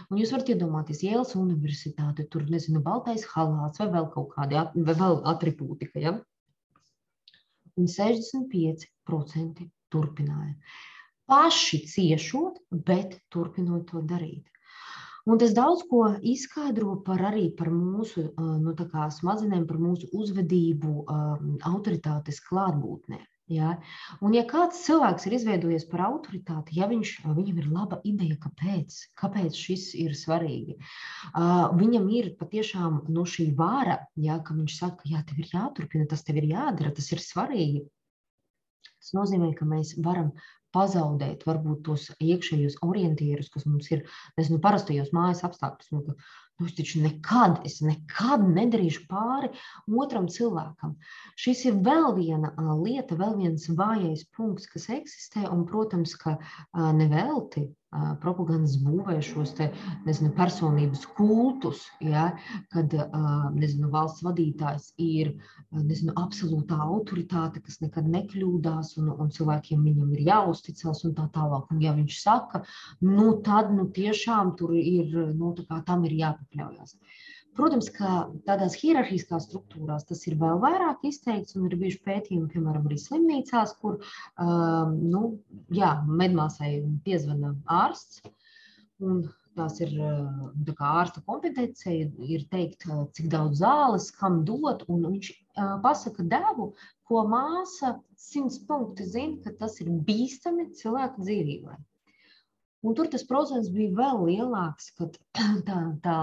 Un 0.09 0.21
jūs 0.21 0.31
varat 0.33 0.53
iedomāties, 0.53 1.01
Jēlas 1.05 1.33
universitāte, 1.37 2.27
tur, 2.29 2.45
nezinu, 2.53 2.81
baltais 2.85 3.25
halāts 3.33 3.81
vai 3.81 3.89
vēl 3.97 4.07
kaut 4.13 4.31
kādi, 4.35 4.61
vai 4.89 4.95
vēl 5.03 5.19
atribūtika, 5.33 6.01
ja? 6.05 6.15
Un 7.79 7.89
65% 7.91 9.67
turpināja. 9.91 10.55
Paši 11.31 11.83
ciešot, 11.87 12.63
bet 12.87 13.19
turpinot 13.31 13.87
to 13.91 14.01
darīt. 14.03 14.47
Un 15.29 15.37
tas 15.37 15.53
daudz 15.53 15.83
ko 15.89 16.01
izskaidro 16.25 16.95
par 17.05 17.21
arī 17.29 17.51
par 17.57 17.69
mūsu 17.69 18.23
nu, 18.37 18.73
smadzenēm, 19.17 19.67
par 19.69 19.77
mūsu 19.77 20.09
uzvedību, 20.17 20.93
autoritātes 21.69 22.41
klātbūtnē. 22.47 23.19
Ja? 23.51 23.73
Un, 24.23 24.35
ja 24.37 24.43
kāds 24.47 24.79
cilvēks 24.85 25.25
ir 25.27 25.35
izveidojies 25.35 25.85
par 25.91 26.05
autoritāti, 26.07 26.77
ja 26.79 26.87
viņš, 26.91 27.13
viņam 27.25 27.59
ir 27.59 27.67
laba 27.71 27.99
ideja, 28.07 28.37
kāpēc, 28.45 28.99
kāpēc 29.19 29.57
šis 29.59 29.89
ir 29.99 30.15
svarīgi, 30.17 30.77
uh, 31.33 31.67
viņam 31.75 32.07
ir 32.15 32.31
patiešām 32.39 33.01
no 33.11 33.25
šī 33.27 33.49
vāra, 33.57 33.99
ja, 34.15 34.39
ka 34.45 34.55
viņš 34.55 34.77
saka, 34.77 35.09
jā, 35.11 35.23
tev 35.27 35.43
ir 35.43 35.51
jāturpina, 35.51 36.07
tas 36.07 36.23
tev 36.27 36.39
ir 36.39 36.51
jādara, 36.53 36.93
tas 36.95 37.11
ir 37.11 37.23
svarīgi. 37.23 37.83
Tas 39.01 39.13
nozīmē, 39.17 39.51
ka 39.57 39.65
mēs 39.65 39.95
varam 40.05 40.31
pazaudēt 40.75 41.43
varbūt 41.47 41.81
tos 41.87 42.07
iekšējos 42.23 42.77
orientierus, 42.85 43.49
kas 43.51 43.65
mums 43.67 43.89
ir 43.91 44.05
nezinu, 44.37 44.61
parastajos 44.63 45.11
mājas 45.15 45.43
apstākļos. 45.47 45.91
Nu, 45.91 46.15
Nu, 46.61 46.67
es 46.69 46.75
taču 46.77 46.99
nekad, 47.01 47.55
es 47.65 47.79
nekad 47.81 48.43
nedarīšu 48.45 49.07
pāri 49.09 49.49
otram 50.03 50.27
cilvēkam. 50.35 50.93
Šis 51.41 51.65
ir 51.71 51.79
vēl 51.87 52.11
viena 52.19 52.53
lieta, 52.83 53.17
vēl 53.17 53.33
viens 53.41 53.65
vājais 53.81 54.27
punkts, 54.37 54.69
kas 54.69 54.85
eksistē. 55.01 55.47
Un, 55.49 55.65
protams, 55.71 56.13
ka 56.21 56.37
nevelti 57.01 57.71
propagandas 58.23 58.77
būvē 58.79 59.17
šos 59.25 59.51
te, 59.57 59.67
nezinu, 60.05 60.31
personības 60.37 61.03
kultus, 61.17 61.83
ja, 61.99 62.29
kad 62.71 62.93
nezinu, 63.57 63.89
valsts 63.91 64.23
vadītājs 64.23 64.93
ir 65.01 65.33
nezinu, 65.75 66.15
absolūtā 66.21 66.77
autoritāte, 66.85 67.59
kas 67.65 67.81
nekad 67.83 68.07
nekļūdās, 68.13 68.93
un, 69.01 69.11
un 69.11 69.31
cilvēkiem 69.35 69.83
viņam 69.89 70.13
ir 70.15 70.23
jāuzticas 70.29 71.03
un 71.07 71.17
tā 71.17 71.27
tālāk. 71.35 71.67
Un, 71.73 71.81
ja 71.83 71.91
viņš 71.97 72.21
saka, 72.21 72.63
nu 73.03 73.33
tad 73.43 73.73
nu, 73.75 73.89
tiešām 73.91 74.55
tur 74.59 74.71
ir, 74.79 75.11
nu, 75.35 75.51
tam 75.87 76.07
ir 76.07 76.15
jāpakļaujas. 76.51 76.95
Protams, 77.55 77.89
ka 77.91 78.29
tādās 78.47 78.75
hierarhiskās 78.79 79.47
struktūrās 79.49 80.05
tas 80.07 80.25
ir 80.27 80.37
vēl 80.39 80.59
vairāk 80.61 81.03
izteikts, 81.03 81.55
un 81.55 81.67
ir 81.67 81.75
bijuši 81.75 82.01
pētījumi, 82.05 82.49
piemēram, 82.53 82.87
arī 82.87 82.97
slimnīcās, 82.97 83.75
kur 83.81 83.99
uh, 83.99 84.87
nu, 84.91 85.39
jā, 85.69 86.01
medmāsai 86.07 86.81
piezvana 87.03 87.55
ārsts. 87.67 88.21
Un 89.01 89.25
tās 89.57 89.81
ir 89.81 89.91
tā 90.63 90.73
kā 90.77 90.93
ārsta 91.01 91.21
kompetence, 91.25 91.91
ir 91.91 92.47
teikt, 92.51 92.85
cik 93.17 93.27
daudz 93.33 93.59
zāles, 93.59 94.11
kam 94.15 94.45
dot. 94.45 94.85
Un 94.87 95.03
viņš 95.09 95.31
uh, 95.31 95.75
pasaka 95.83 96.23
devu, 96.23 96.71
ko 97.03 97.25
māsa 97.27 97.97
simts 98.15 98.61
punkti 98.63 99.03
zina, 99.03 99.41
ka 99.43 99.57
tas 99.59 99.81
ir 99.83 99.91
bīstami 100.07 100.69
cilvēka 100.79 101.19
dzīvībai. 101.19 101.81
Un 102.81 102.95
tur 102.97 103.09
tas 103.13 103.25
procents 103.29 103.69
bija 103.73 103.93
vēl 103.97 104.23
lielāks, 104.29 104.93
kad 104.97 105.17
tā, 105.67 105.81
tā 106.05 106.15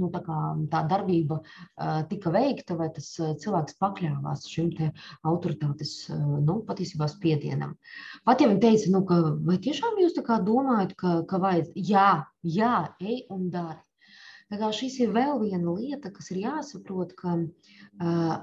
nu, 0.00 0.08
tā, 0.12 0.22
kā, 0.24 0.38
tā 0.72 0.82
darbība 0.88 1.38
uh, 1.42 2.00
tika 2.08 2.32
veikta, 2.32 2.76
vai 2.78 2.88
tas 2.96 3.10
cilvēks 3.42 3.76
pakļāvās 3.82 4.46
šim 4.48 4.70
autoritātes 5.28 5.94
uh, 6.12 6.20
nu, 6.40 6.60
patiesībā 6.68 7.08
spiedienam. 7.12 7.76
Pat 8.28 8.40
ja 8.40 8.48
viņi 8.50 8.62
teica, 8.62 8.92
nu, 8.94 9.02
ka 9.08 9.20
vai 9.48 9.58
tiešām 9.62 10.00
jūs 10.00 10.16
domājat, 10.48 10.96
ka, 10.96 11.22
ka 11.28 11.42
vajadz, 11.42 11.72
jā, 11.76 12.24
jā, 12.42 12.76
ej 13.00 13.26
un 13.32 13.50
dari. 13.52 13.82
Tā 14.52 14.58
kā 14.60 14.68
šis 14.76 14.98
ir 15.00 15.12
vēl 15.14 15.38
viena 15.40 15.72
lieta, 15.72 16.10
kas 16.12 16.28
ir 16.32 16.42
jāsaprot, 16.42 17.14
ka 17.16 17.38
uh, 17.40 18.34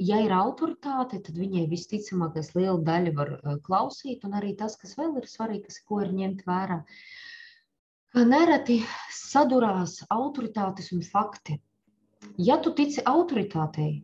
ja 0.00 0.20
ir 0.24 0.32
autoritāte, 0.34 1.20
tad 1.26 1.36
viņai 1.38 1.66
visticamākais 1.70 2.54
liela 2.56 2.78
daļa 2.84 3.14
var 3.16 3.32
klausīt, 3.66 4.24
un 4.24 4.36
arī 4.38 4.54
tas, 4.56 4.76
kas 4.80 4.96
vēl 4.98 5.18
ir 5.20 5.28
svarīgi, 5.28 5.66
kas, 5.68 5.80
ko 5.86 6.00
ir 6.04 6.14
ņemt 6.16 6.44
vērā, 6.48 6.80
ka 8.14 8.24
nereti 8.26 8.80
sadurās 9.14 10.00
autoritātes 10.10 10.90
un 10.96 11.04
fakti. 11.06 11.60
Ja 12.40 12.58
tu 12.64 12.72
tici 12.76 13.04
autoritātei, 13.06 14.00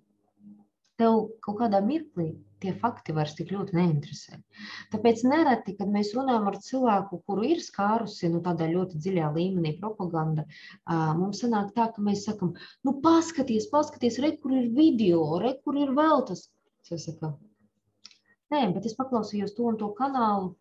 tev 1.01 1.27
kaut 1.45 1.61
kādā 1.61 1.81
mirklī 1.85 2.33
tie 2.63 2.73
fakti 2.81 3.15
vairs 3.17 3.35
tik 3.37 3.51
ļoti 3.53 3.77
neinteresē. 3.77 4.39
Tāpēc 4.93 5.23
nereti, 5.29 5.75
kad 5.79 5.91
mēs 5.93 6.15
runājam 6.17 6.49
ar 6.51 6.59
cilvēku, 6.65 7.21
kuru 7.29 7.45
ir 7.51 7.61
skārusi 7.65 8.31
nu, 8.33 8.41
tādā 8.45 8.69
ļoti 8.71 9.01
dziļā 9.03 9.31
līmenī 9.37 9.75
propaganda, 9.81 10.47
mums 11.21 11.43
sanāk 11.45 11.75
tā, 11.77 11.91
ka 11.93 12.05
mēs 12.05 12.25
sakam, 12.29 12.55
nu 12.87 12.97
paskaties, 13.05 13.69
paskaties, 13.73 14.21
re, 14.25 14.33
kur 14.41 14.57
ir 14.57 14.71
video, 14.77 15.25
re, 15.43 15.57
kur 15.65 15.79
ir 15.81 15.93
vēl 15.97 16.25
tas. 16.31 16.47
Es 16.87 17.05
saku, 17.09 17.33
nē, 18.55 18.63
bet 18.77 18.87
es 18.87 18.95
paklausījos 18.97 19.57
to 19.57 19.67
un 19.69 19.79
to 19.81 19.91
kanālu, 19.99 20.55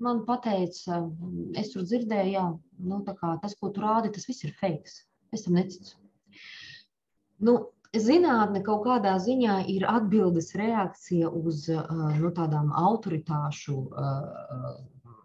man 0.00 0.22
teica, 0.24 1.02
es 1.60 1.74
tur 1.74 1.84
dzirdēju, 1.84 2.32
jā, 2.32 2.46
nu, 2.90 3.02
tas, 3.06 3.54
ko 3.60 3.68
tu 3.68 3.84
rādi, 3.84 4.12
tas 4.14 4.26
viss 4.28 4.46
ir 4.48 4.54
fake. 4.56 5.02
Es 5.30 5.44
tam 5.44 5.54
neticu. 5.54 5.98
Nu, 7.44 7.52
Zinātne 7.90 8.60
kaut 8.62 8.84
kādā 8.84 9.16
ziņā 9.18 9.54
ir 9.72 9.84
atbildes 9.90 10.52
reakcija 10.54 11.30
uz 11.30 11.64
nu, 11.70 12.30
tādām 12.36 12.70
autoritāšu 12.70 13.78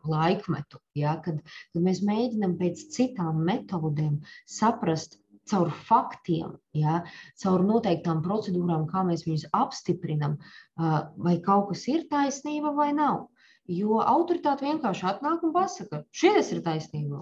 laikmetu, 0.10 0.80
ja, 0.98 1.14
kad, 1.26 1.44
kad 1.46 1.86
mēs 1.86 2.02
mēģinām 2.06 2.58
pēc 2.58 2.82
citām 2.96 3.44
metodēm 3.46 4.18
saprast 4.50 5.20
caur 5.50 5.70
faktiem, 5.86 6.58
ja, 6.74 7.04
caur 7.42 7.62
noteiktām 7.66 8.24
procedūrām, 8.26 8.88
kā 8.90 9.06
mēs 9.06 9.28
viņus 9.28 9.48
apstiprinam, 9.54 10.40
vai 10.76 11.38
kaut 11.46 11.70
kas 11.72 11.86
ir 11.94 12.08
taisnība 12.10 12.74
vai 12.74 12.92
nav. 12.98 13.28
Jo 13.70 14.02
autoritāte 14.02 14.66
vienkārši 14.66 15.08
atnāk 15.10 15.46
un 15.46 15.54
pasaka, 15.54 16.04
šis 16.14 16.52
ir 16.54 16.66
taisnība. 16.66 17.22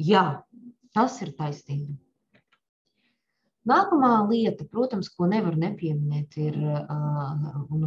Jā, 0.00 0.24
tas 0.96 1.18
ir 1.24 1.32
taisnība. 1.36 1.96
Nākamā 3.70 4.24
lieta, 4.26 4.64
protams, 4.66 5.06
ko 5.14 5.28
nevar 5.30 5.54
nepieminēt, 5.54 6.34
ir 6.42 6.56
uh, 6.58 6.88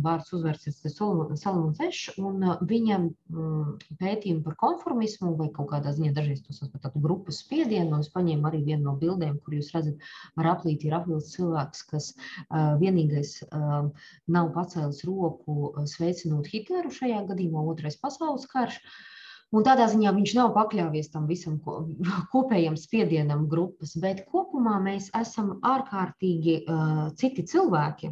vārds 0.06 0.30
uzvērsies 0.38 0.78
Salamons 0.88 1.82
Ešs 1.84 2.20
un 2.22 2.46
viņa 2.70 3.00
um, 3.02 3.74
pētījumi 4.00 4.44
par 4.46 4.56
konformismu 4.62 5.34
vai 5.42 5.50
kaut 5.58 5.74
kādā 5.74 5.92
ziņā 5.98 6.14
dažreiz 6.16 6.46
tos 6.46 6.62
par 6.64 6.86
tādu 6.86 7.02
grupas 7.04 7.42
spiedienu. 7.44 8.00
Es 8.00 8.12
paņēmu 8.14 8.48
arī 8.48 8.62
vienu 8.70 8.88
no 8.88 8.94
bildēm, 9.02 9.42
kur 9.44 9.58
jūs 9.58 9.74
redzat, 9.76 10.06
ar 10.40 10.52
aplīti 10.54 10.88
ir 10.88 10.96
apvilts 10.96 11.34
cilvēks, 11.36 11.84
kas 11.92 12.08
uh, 12.16 12.78
vienīgais 12.80 13.42
uh, 13.50 13.90
nav 14.32 14.54
pacēlis 14.56 15.04
roku 15.10 15.74
sveicinot 15.92 16.48
Hitleru 16.54 16.94
šajā 17.02 17.26
gadījumā, 17.34 17.68
otrais 17.76 18.00
pasaules 18.00 18.48
karš. 18.56 18.80
Un 19.54 19.64
tādā 19.64 19.86
ziņā 19.92 20.12
viņš 20.16 20.32
nav 20.36 20.54
pakļāvies 20.56 21.12
tam 21.14 21.28
visam 21.30 21.60
kopējam 22.34 22.76
spiedienam 22.80 23.46
grupas, 23.52 23.94
bet 24.02 24.24
kopumā 24.32 24.80
mēs 24.84 25.12
esam 25.16 25.54
ārkārtīgi 25.66 26.56
uh, 26.64 27.02
citi 27.20 27.46
cilvēki. 27.52 28.10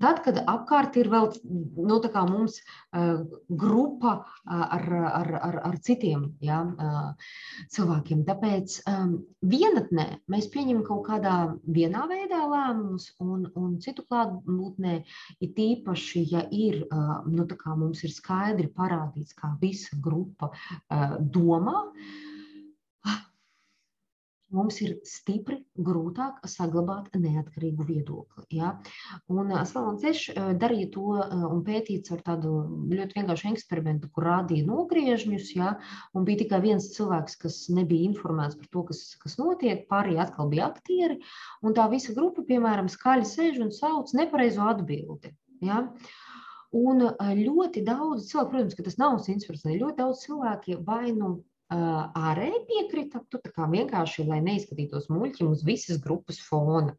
Tad, 0.00 0.22
kad 0.24 0.40
apkārt 0.40 0.96
ir 1.00 1.10
vēl 1.12 1.28
nu, 1.44 2.00
mums 2.30 2.56
uh, 2.60 3.20
grupa 3.48 4.14
ar, 4.44 4.86
ar, 5.10 5.30
ar, 5.50 5.58
ar 5.68 5.76
citiem 5.84 6.30
ja, 6.42 6.62
uh, 6.64 7.30
cilvēkiem. 7.70 8.24
Tāpēc 8.26 8.80
um, 8.90 9.14
vienatnē 9.44 10.08
mēs 10.32 10.48
pieņemam 10.54 10.82
kaut 10.88 11.04
kādā 11.10 11.36
vienā 11.68 12.06
veidā 12.10 12.40
lēmumus, 12.50 13.10
un, 13.20 13.46
un 13.54 13.76
citu 13.84 14.06
klātbūtnē 14.08 14.96
ir 15.44 15.54
tīpaši, 15.60 16.24
ja 16.32 16.46
ir, 16.50 16.82
uh, 16.88 17.20
nu, 17.28 17.46
mums 17.76 18.02
ir 18.06 18.16
skaidri 18.16 18.70
parādīts, 18.74 19.36
kā 19.36 19.52
visa 19.60 19.96
grupa 20.00 20.50
domā, 21.36 21.84
mums 24.54 24.80
ir 24.82 24.96
stipri 25.06 25.60
grūtāk 25.78 26.40
saglabāt 26.50 27.14
neatkarīgu 27.14 27.86
viedokli. 27.86 28.44
Ja? 28.58 28.72
Un 29.30 29.52
Slavons 29.66 30.04
Eš 30.10 30.24
darīja 30.60 30.90
to 30.96 31.16
un 31.20 31.62
pētīja 31.66 32.16
ar 32.16 32.24
tādu 32.26 32.54
ļoti 32.90 33.18
vienkāršu 33.20 33.50
eksperimentu, 33.52 34.10
kur 34.14 34.26
rādīja 34.30 34.66
nogriežņus, 34.68 35.52
ja? 35.58 35.76
un 36.14 36.26
bija 36.28 36.42
tikai 36.44 36.62
viens 36.66 36.90
cilvēks, 36.96 37.38
kas 37.44 37.60
nebija 37.74 38.10
informēts 38.10 38.58
par 38.58 38.72
to, 38.74 38.86
kas, 38.90 39.04
kas 39.22 39.38
notiek, 39.40 39.86
pārējie 39.90 40.24
atkal 40.26 40.50
bija 40.52 40.70
aktieri, 40.70 41.20
un 41.62 41.76
tā 41.76 41.86
visa 41.92 42.16
grupa, 42.16 42.44
piemēram, 42.46 42.90
skaļi 42.90 43.30
sēž 43.30 43.62
un 43.66 43.70
sauc 43.74 44.10
nepareizo 44.18 44.66
atbildi. 44.72 45.34
Ja? 45.64 45.84
Un 46.78 47.02
ļoti 47.18 47.82
daudz 47.82 48.28
cilvēku, 48.30 48.50
protams, 48.52 48.74
ka 48.78 48.84
tas 48.86 48.98
nav 49.00 49.16
simtprocentīgi, 49.24 49.82
ļoti 49.82 49.98
daudz 49.98 50.20
cilvēki 50.22 50.76
vai 50.86 51.10
nu 51.16 51.30
ārēji 51.70 52.60
piekrita, 52.68 53.22
tu 53.30 53.38
tā 53.42 53.50
kā 53.54 53.66
vienkārši, 53.70 54.26
lai 54.26 54.38
neizskatītos 54.44 55.08
muļķim 55.10 55.50
uz 55.50 55.64
visas 55.66 55.98
grupas 56.02 56.38
fona. 56.42 56.94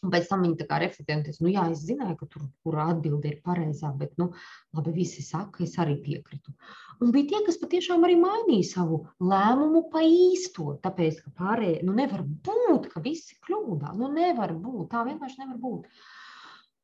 Un 0.00 0.12
pēc 0.12 0.28
tam 0.30 0.44
viņi 0.44 0.56
tā 0.56 0.66
kā 0.68 0.78
reflektēja 0.80 1.32
nu 1.44 1.50
jā, 1.52 1.64
es 1.72 1.82
zināju, 1.84 2.14
ka 2.20 2.28
tur, 2.32 2.44
kur 2.64 2.78
atbilde 2.80 3.28
ir 3.28 3.40
pareizā, 3.44 3.90
bet, 3.96 4.14
nu, 4.20 4.30
labi, 4.76 4.94
visi 4.96 5.24
saka, 5.24 5.64
es 5.64 5.76
arī 5.80 5.98
piekritu. 6.00 6.54
Un 7.00 7.12
bija 7.12 7.28
tie, 7.32 7.42
kas 7.44 7.60
patiešām 7.60 8.04
arī 8.08 8.16
mainīja 8.20 8.68
savu 8.70 9.02
lēmumu 9.20 9.86
pa 9.92 10.00
īsto, 10.04 10.78
tāpēc, 10.84 11.20
ka 11.24 11.34
pārējie, 11.40 11.82
nu 11.88 11.96
nevar 11.96 12.24
būt, 12.24 12.88
ka 12.94 13.04
visi 13.04 13.36
kļūdā, 13.44 13.92
nu 14.00 14.08
nevar 14.16 14.56
būt, 14.56 14.88
tā 14.94 15.04
vienkārši 15.08 15.44
nevar 15.44 15.60
būt. 15.68 15.84
Uh, 15.84 16.19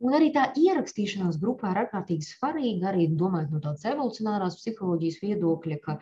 Un 0.05 0.13
arī 0.17 0.29
tā 0.35 0.51
ierakstīšanās 0.61 1.39
grupā 1.41 1.71
ir 1.73 1.79
ārkārtīgi 1.87 2.27
svarīga, 2.29 2.91
arī 2.91 3.07
domājot 3.17 3.53
no 3.55 3.61
tādas 3.65 3.87
evolucionārās 3.89 4.59
psiholoģijas 4.61 5.23
viedokļa, 5.23 5.79
ka 5.87 5.95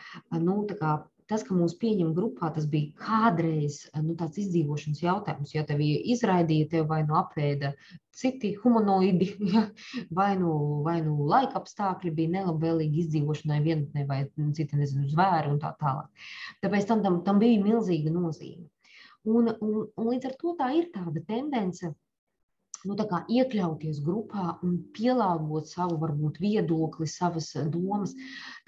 nu, 0.42 0.56
kā, 0.80 0.96
tas, 1.30 1.44
ka 1.46 1.54
mūs 1.54 1.76
pieņem 1.78 2.10
grupā, 2.16 2.50
tas 2.56 2.66
bija 2.70 2.90
kādreiz 3.04 3.84
nu, 4.02 4.16
tāds 4.18 4.40
izdzīvošanas 4.42 5.04
jautājums. 5.04 5.54
Ja 5.54 5.62
tevi 5.68 5.92
izraidīja, 6.10 6.72
tev 6.74 6.90
vai 6.90 7.04
nu 7.06 7.20
apēda 7.20 7.70
citi 8.18 8.50
humanoidi, 8.64 9.30
ja, 9.54 9.68
vai, 10.10 10.32
nu, 10.42 10.50
vai 10.86 10.98
nu 11.06 11.30
laika 11.30 11.62
apstākļi 11.62 12.16
bija 12.18 12.34
nelabvēlīgi 12.40 13.04
izdzīvošanai 13.06 13.62
vienotnē, 13.62 14.08
vai 14.10 14.24
citi 14.58 14.80
nezinu, 14.80 15.06
zvēri 15.14 15.54
un 15.54 15.62
tā 15.62 15.70
tālāk. 15.78 16.30
Tāpēc 16.66 16.90
tam, 16.90 17.06
tam, 17.06 17.22
tam 17.30 17.38
bija 17.42 17.62
milzīga 17.62 18.10
nozīme. 18.14 18.66
Un, 19.24 19.54
un, 19.54 19.84
un 19.86 20.08
līdz 20.10 20.28
ar 20.28 20.34
to 20.40 20.52
tā 20.58 20.74
ir 20.76 20.90
tāda 20.92 21.22
tendence 21.24 21.94
nu, 22.88 22.96
iekļauties 23.32 24.00
grupā 24.04 24.58
un 24.66 24.76
pielāgot 24.96 25.68
savu 25.70 25.98
varbūt, 26.02 26.40
viedokli, 26.42 27.08
savas 27.10 27.50
eh, 27.56 27.66
domas. 27.72 28.14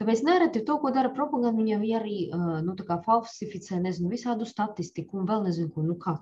Tāpēc 0.00 0.22
nereti 0.26 0.62
to, 0.66 0.78
ko 0.82 0.92
dara 0.94 1.12
propaganda, 1.16 1.56
viņam 1.58 1.84
arī 2.00 2.18
eh, 2.26 2.46
nu, 2.66 2.76
falsificē 3.06 3.80
nezinu, 3.82 4.12
visādu 4.12 4.48
statistiku 4.48 5.20
un 5.20 5.28
vēl 5.30 5.46
nezinu, 5.48 5.72
ko. 5.74 5.84
Nu, 5.86 5.98
kā 6.00 6.16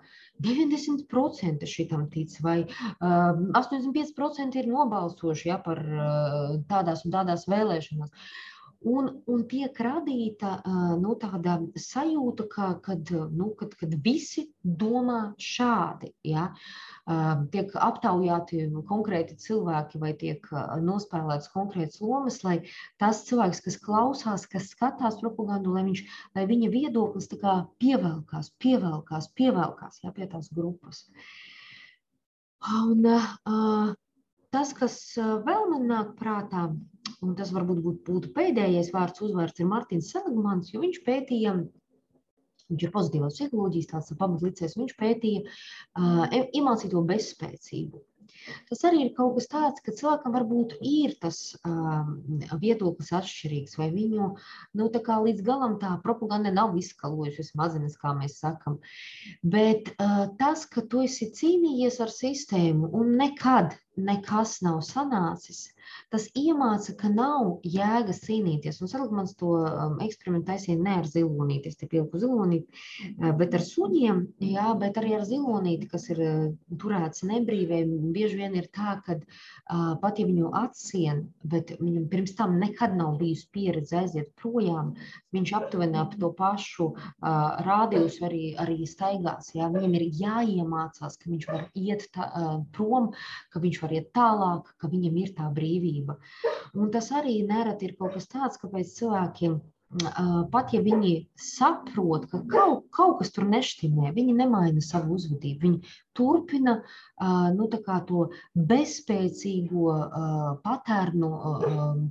90% 0.44 1.68
šitam 1.70 2.08
tic, 2.10 2.34
vai 2.42 2.64
uh, 2.64 2.88
eh, 2.98 3.44
85% 3.60 4.58
ir 4.58 4.70
nobalsojuši 4.70 5.48
ja, 5.48 5.60
par 5.62 5.80
uh, 5.84 6.58
tādās 6.70 7.04
un 7.06 7.14
tādās 7.14 7.46
vēlēšanās. 7.50 8.10
Un, 8.84 9.06
un 9.32 9.44
tiek 9.48 9.78
radīta 9.80 10.58
nu, 11.00 11.14
tāda 11.20 11.54
sajūta, 11.80 12.44
ka, 12.52 12.66
kad, 12.84 13.08
nu, 13.32 13.46
kad, 13.56 13.72
kad 13.80 13.94
visi 14.04 14.44
domā 14.60 15.32
šādi. 15.40 16.10
Ja? 16.28 16.50
Tiek 17.54 17.72
aptaujāti 17.80 18.66
konkrēti 18.90 19.38
cilvēki 19.40 20.02
vai 20.02 20.12
tiek 20.20 20.44
nospēlētas 20.84 21.48
konkrētas 21.56 22.04
lomas, 22.04 22.42
lai 22.44 22.58
tas 23.00 23.24
cilvēks, 23.30 23.64
kas 23.64 23.80
klausās, 23.80 24.46
kas 24.52 24.68
skatās 24.76 25.16
propagandu, 25.22 25.72
lai, 25.78 25.86
viņš, 25.88 26.04
lai 26.36 26.44
viņa 26.52 26.72
viedoklis 26.76 27.32
pievelkās, 27.32 28.52
pievelkās, 28.60 29.32
pievelkās 29.32 30.00
ja, 30.04 30.12
pie 30.12 30.28
tās 30.28 30.52
grupas. 30.52 31.06
Un, 32.84 33.00
uh, 33.08 33.94
tas, 34.52 34.76
kas 34.76 35.00
vēl 35.16 35.70
man 35.72 35.88
nāk 35.88 36.18
prātā, 36.20 36.68
un 37.24 37.34
tas 37.38 37.52
varbūt 37.54 37.80
būtu 38.06 38.32
pēdējais 38.36 38.92
vārds 38.94 39.24
uzvārds, 39.24 39.60
ir 39.60 39.70
Mārtiņš 39.70 40.12
Seligmans, 40.12 40.74
jo 40.74 40.84
viņš 40.84 41.02
pētīja 41.08 41.56
Viņš 42.72 42.84
ir 42.86 42.92
pozitīvās 42.94 43.34
psiholoģijas 43.36 43.90
tāds 43.90 44.14
pamatlicējs. 44.20 44.76
Viņš 44.80 44.92
pētīja 44.96 45.42
uh, 45.44 46.36
iemācīto 46.56 47.02
bezspēcību. 47.10 48.00
Tas 48.68 48.82
arī 48.88 49.02
ir 49.04 49.10
kaut 49.16 49.36
kas 49.36 49.46
tāds, 49.52 49.82
ka 49.84 49.92
cilvēkam 49.96 50.32
varbūt 50.34 50.74
ir 50.84 51.14
tas 51.20 51.38
um, 51.68 52.14
viedoklis 52.60 53.12
atšķirīgs, 53.18 53.76
vai 53.80 53.90
viņu 53.92 54.30
nu, 54.80 54.88
līdz 54.88 55.44
galam 55.44 55.76
tā 55.82 55.92
propaganda 56.04 56.52
nav 56.54 56.74
izskalojusi 56.80 57.46
smadzenes, 57.50 57.98
kā 58.00 58.14
mēs 58.16 58.38
sakam. 58.40 58.80
Bet 59.44 59.92
uh, 59.94 60.26
tas, 60.40 60.64
ka 60.64 60.84
tu 60.88 61.04
esi 61.04 61.30
cīnījies 61.36 62.00
ar 62.04 62.12
sistēmu 62.12 62.90
un 62.96 63.14
nekad 63.20 63.76
nekas 63.96 64.58
nav 64.64 64.80
sanācis, 64.88 65.68
tas 66.14 66.28
iemāca, 66.38 66.94
ka 66.98 67.10
nav 67.12 67.64
jēgas 67.66 68.22
cīnīties. 68.26 68.80
Un 68.82 68.90
Seligmans 68.90 69.34
to 69.40 69.54
um, 69.64 69.96
eksperimentu 70.04 70.50
taisīja 70.52 70.78
ne 70.80 70.98
ar 71.00 71.08
zilonīti, 71.10 71.72
es 71.72 71.80
te 71.80 71.88
pilku 71.90 72.20
zilonīti, 72.22 72.82
uh, 73.14 73.32
bet 73.38 73.56
ar 73.58 73.64
suņiem, 73.66 74.22
jā, 74.54 74.68
bet 74.80 75.00
arī 75.00 75.14
ar 75.18 75.26
zilonīti, 75.28 75.90
kas 75.90 76.08
ir 76.14 76.22
uh, 76.24 76.44
turēts 76.80 77.24
nebrīvē. 77.26 77.82
Bieži 78.14 78.40
vien 78.42 78.56
ir 78.58 78.70
tā, 78.74 78.98
ka 79.06 79.18
uh, 79.18 79.94
pat 80.02 80.20
ja 80.20 80.28
viņu 80.28 80.52
atsien, 80.58 81.24
bet 81.42 81.74
viņam 81.80 82.08
pirms 82.12 82.36
tam 82.38 82.58
nekad 82.60 82.96
nav 82.98 83.18
bijusi 83.20 83.48
pieredze 83.54 83.98
aiziet 84.02 84.30
projām, 84.40 84.94
viņš 85.34 85.52
aptuveni 85.58 85.98
ap 85.98 86.14
to 86.18 86.30
pašu 86.36 86.90
rādījus 87.66 88.20
arī, 88.26 88.42
arī 88.60 88.86
staigās. 88.88 89.50
Jā. 89.56 89.68
Viņam 89.74 89.96
ir 89.98 90.04
jāiemācās, 90.20 91.18
ka 91.20 91.30
viņš 91.30 91.46
var 91.50 91.66
iet 91.78 92.06
tā, 92.14 92.28
prom, 92.76 93.10
ka 93.52 93.62
viņš 93.62 93.80
var 93.82 93.94
iet 93.96 94.10
tālāk, 94.16 94.70
ka 94.80 94.90
viņam 94.92 95.18
ir 95.22 95.34
tā 95.36 95.48
brīvība. 95.84 96.18
Un 96.74 96.90
tas 96.94 97.12
arī 97.14 97.38
nereti 97.46 97.90
ir 97.90 97.96
kaut 98.00 98.16
kas 98.16 98.28
tāds, 98.32 98.60
kāpēc 98.62 98.96
cilvēkiem 98.98 99.60
pat 100.50 100.72
ja 100.74 100.80
viņi 100.82 101.12
saprot, 101.38 102.24
ka 102.30 102.40
kaut, 102.50 102.86
kaut 102.94 103.18
kas 103.20 103.30
tur 103.34 103.44
neštimē, 103.46 104.10
viņi 104.16 104.34
nemaina 104.34 104.82
savu 104.82 105.14
uzvedību. 105.14 105.60
Viņi 105.62 105.92
turpina 106.18 106.80
nu, 107.54 107.68
to 107.70 108.24
bezspēcīgo 108.54 109.98
patērnu 110.64 111.30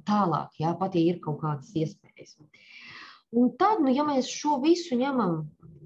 tālāk, 0.07 0.55
jā, 0.59 0.71
pat 0.79 0.95
ja 0.95 1.03
ir 1.11 1.19
kaut 1.23 1.41
kādas 1.41 1.73
iespējas. 1.75 2.37
Un 3.33 3.51
tad, 3.57 3.81
nu, 3.81 3.89
ja 3.91 4.05
mēs 4.05 4.29
šo 4.29 4.61
visu 4.61 4.95
ņemam 4.95 5.41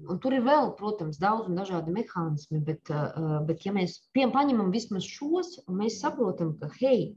un 0.08 0.20
tur 0.22 0.34
ir 0.36 0.44
vēl, 0.46 0.72
protams, 0.78 1.18
daudz 1.20 1.48
un 1.48 1.58
dažādi 1.58 1.92
mehānismi, 1.92 2.60
bet, 2.64 2.90
uh, 2.92 3.40
bet 3.48 3.64
ja 3.66 3.74
mēs 3.76 3.98
paņemam 4.16 4.70
vismaz 4.74 5.06
šos, 5.08 5.58
un 5.66 5.82
mēs 5.82 5.98
saprotam, 6.02 6.54
ka, 6.60 6.70
hei, 6.80 7.14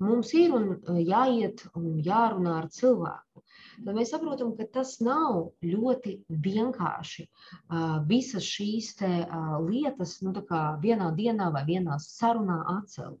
mums 0.00 0.32
ir 0.34 0.54
un 0.56 0.68
uh, 0.74 0.98
jāiet 0.98 1.64
un 1.78 1.98
jārunā 2.04 2.54
ar 2.62 2.68
cilvēku, 2.72 3.42
tad 3.84 3.96
mēs 3.96 4.12
saprotam, 4.14 4.54
ka 4.56 4.66
tas 4.78 4.94
nav 5.04 5.52
ļoti 5.66 6.14
vienkārši 6.46 7.26
uh, 7.26 8.00
visas 8.08 8.46
šīs 8.46 8.92
uh, 9.04 9.58
lietas 9.66 10.18
nu, 10.24 10.34
vienā 10.82 11.12
dienā 11.18 11.50
vai 11.54 11.64
vienā 11.68 11.98
sarunā 12.02 12.58
atcelt. 12.78 13.20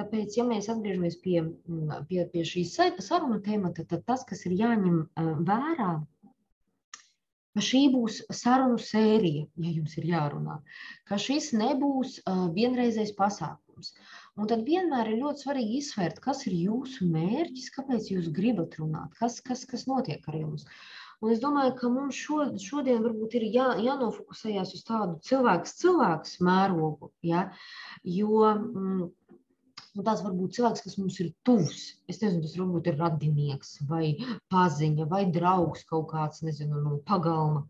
Tāpēc, 0.00 0.38
ja 0.38 0.48
mēs 0.48 0.70
atgriežamies 0.72 1.20
pie, 1.22 1.40
pie, 2.08 2.24
pie 2.32 2.44
šīs 2.44 2.76
sarunu 2.98 3.40
temata, 3.44 3.84
tad 3.84 4.04
tas, 4.06 4.24
kas 4.28 4.46
ir 4.46 4.58
jāņem 4.60 5.00
uh, 5.04 5.32
vērā, 5.46 5.94
ka 7.56 7.62
šī 7.64 7.86
būs 7.94 8.18
sarunu 8.36 8.76
sērija, 8.82 9.46
ja 9.64 9.70
jums 9.78 9.94
ir 9.96 10.10
jārunā, 10.10 10.58
ka 11.08 11.16
šis 11.26 11.54
nebūs 11.56 12.18
uh, 12.20 12.42
vienreizējs 12.56 13.14
pasākums. 13.16 13.94
Un 14.36 14.48
tad 14.50 14.66
vienmēr 14.68 15.08
ir 15.08 15.22
ļoti 15.22 15.46
svarīgi 15.46 15.78
izsvērt, 15.80 16.20
kas 16.24 16.42
ir 16.48 16.54
jūsu 16.58 17.06
mērķis, 17.08 17.70
kāpēc 17.72 18.10
jūs 18.12 18.28
gribat 18.36 18.76
runāt, 18.80 19.14
kas, 19.16 19.38
kas, 19.44 19.64
kas 19.68 19.86
notiek 19.88 20.26
ar 20.28 20.36
jums. 20.36 20.66
Un 21.24 21.32
es 21.32 21.40
domāju, 21.40 21.72
ka 21.78 21.88
mums 21.88 22.18
šo, 22.20 22.42
šodien 22.60 23.00
varbūt 23.04 23.38
ir 23.38 23.46
jā, 23.48 23.70
jānofokusējas 23.80 24.74
uz 24.76 24.82
tādu 24.84 25.16
cilvēks 25.24 25.72
cilvēks 25.80 26.34
mērogu, 26.44 27.08
ja? 27.24 27.46
jo 28.04 28.42
mm, 28.52 29.06
tās 30.04 30.20
var 30.26 30.36
būt 30.36 30.58
cilvēks, 30.58 30.84
kas 30.84 30.98
mums 31.00 31.16
ir 31.24 31.32
tuvs. 31.48 31.80
Es 32.04 32.20
nezinu, 32.20 32.44
tas 32.44 32.58
varbūt 32.60 32.92
ir 32.92 33.00
radinieks, 33.00 33.72
vai 33.88 34.12
paziņa, 34.52 35.08
vai 35.08 35.24
draugs 35.32 35.88
kaut 35.88 36.10
kāds, 36.12 36.44
nezinu, 36.44 36.84
no 36.84 37.00
pagalma, 37.08 37.64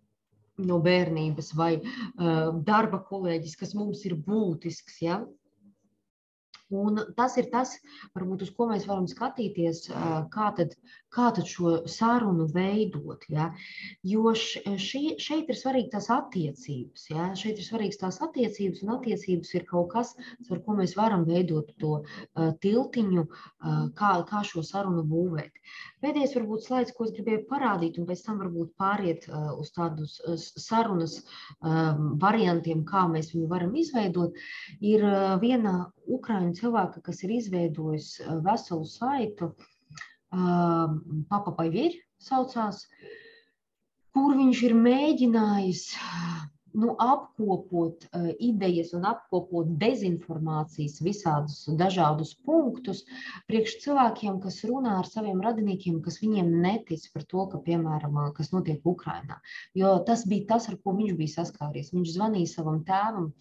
no 0.67 0.83
bērnības, 0.83 1.55
vai 1.55 1.73
uh, 1.79 2.51
darba 2.67 3.05
kolēģis, 3.07 3.59
kas 3.63 3.79
mums 3.79 4.03
ir 4.09 4.19
būtisks. 4.27 4.99
Ja? 5.07 5.23
Un 6.75 6.99
tas 7.15 7.37
ir 7.39 7.47
tas, 7.53 7.77
varbūt, 8.17 8.43
uz 8.43 8.51
ko 8.51 8.67
mēs 8.67 8.89
varam 8.89 9.05
skatīties, 9.07 9.85
kā 10.35 10.49
tad, 10.59 10.73
kā 11.15 11.29
tad 11.37 11.47
šo 11.47 11.77
sarunu 11.87 12.49
veidot. 12.51 13.23
Ja? 13.31 13.53
Jo 14.03 14.33
šī, 14.35 15.15
šeit 15.23 15.53
ir 15.53 15.59
svarīga 15.59 15.95
tās 15.95 16.11
attiecības. 16.11 17.07
Ja? 17.13 17.29
Šeit 17.39 17.61
ir 17.63 17.69
svarīgas 17.69 18.01
tās 18.03 18.19
attiecības, 18.27 18.83
un 18.83 18.97
attiecības 18.97 19.55
ir 19.55 19.67
kaut 19.71 19.93
kas, 19.95 20.15
ar 20.51 20.63
ko 20.67 20.75
mēs 20.81 20.97
varam 20.99 21.23
veidot 21.29 21.71
to 21.79 22.01
uh, 22.03 22.51
tiltiņu, 22.65 23.27
uh, 23.29 23.79
kā, 23.95 24.13
kā 24.27 24.43
šo 24.51 24.67
sarunu 24.67 25.07
būvēt. 25.07 25.63
Pēdējais 26.03 26.35
varbūt 26.41 26.67
slaids, 26.67 26.95
ko 26.97 27.07
es 27.07 27.15
gribēju 27.15 27.47
parādīt, 27.47 28.01
un 28.03 28.11
pēc 28.11 28.27
tam 28.27 28.43
varbūt 28.43 28.75
pāriet 28.81 29.31
uh, 29.31 29.53
uz 29.55 29.71
tādus 29.77 30.19
sarunas 30.59 31.21
variantiem, 31.63 32.83
kā 32.89 33.07
mēs 33.11 33.31
viņu 33.35 33.47
varam 33.51 33.75
izveidot, 33.79 34.35
ir 34.81 35.05
viena 35.43 35.77
Ukraiņu 36.07 36.57
cilvēka, 36.61 37.03
kas 37.09 37.23
ir 37.27 37.37
izveidojis 37.37 38.11
veselu 38.47 38.89
saitu, 38.91 39.53
Papa 40.31 41.53
Paivīri 41.57 42.03
saucās, 42.23 42.83
kur 44.17 44.37
viņš 44.37 44.63
ir 44.69 44.75
mēģinājis 44.75 45.87
nu, 46.77 46.93
apkopot 47.01 48.05
uh, 48.05 48.29
idejas 48.43 48.93
un 48.97 49.07
apkopot 49.09 49.69
dezinformācijas, 49.81 50.99
visādus 51.05 51.63
dažādus 51.81 52.35
punktus, 52.45 53.05
priekš 53.49 53.79
cilvēkiem, 53.85 54.41
kas 54.45 54.61
runā 54.69 54.99
ar 55.01 55.09
saviem 55.09 55.41
radiniekiem, 55.45 56.03
kas 56.05 56.21
viņiem 56.21 56.53
netic 56.65 57.07
par 57.15 57.25
to, 57.31 57.47
ka, 57.53 57.63
piemēram, 57.69 58.19
kas 58.37 58.53
notiek 58.53 58.85
Ukrajinā. 58.85 59.41
Jo 59.79 59.97
tas 60.09 60.27
bija 60.29 60.51
tas, 60.53 60.69
ar 60.69 60.77
ko 60.83 60.97
viņš 60.99 61.17
bija 61.17 61.37
saskāries. 61.39 61.95
Viņš 61.97 62.13
zvanīja 62.19 62.53
savam 62.59 62.83
tēvam, 62.89 63.33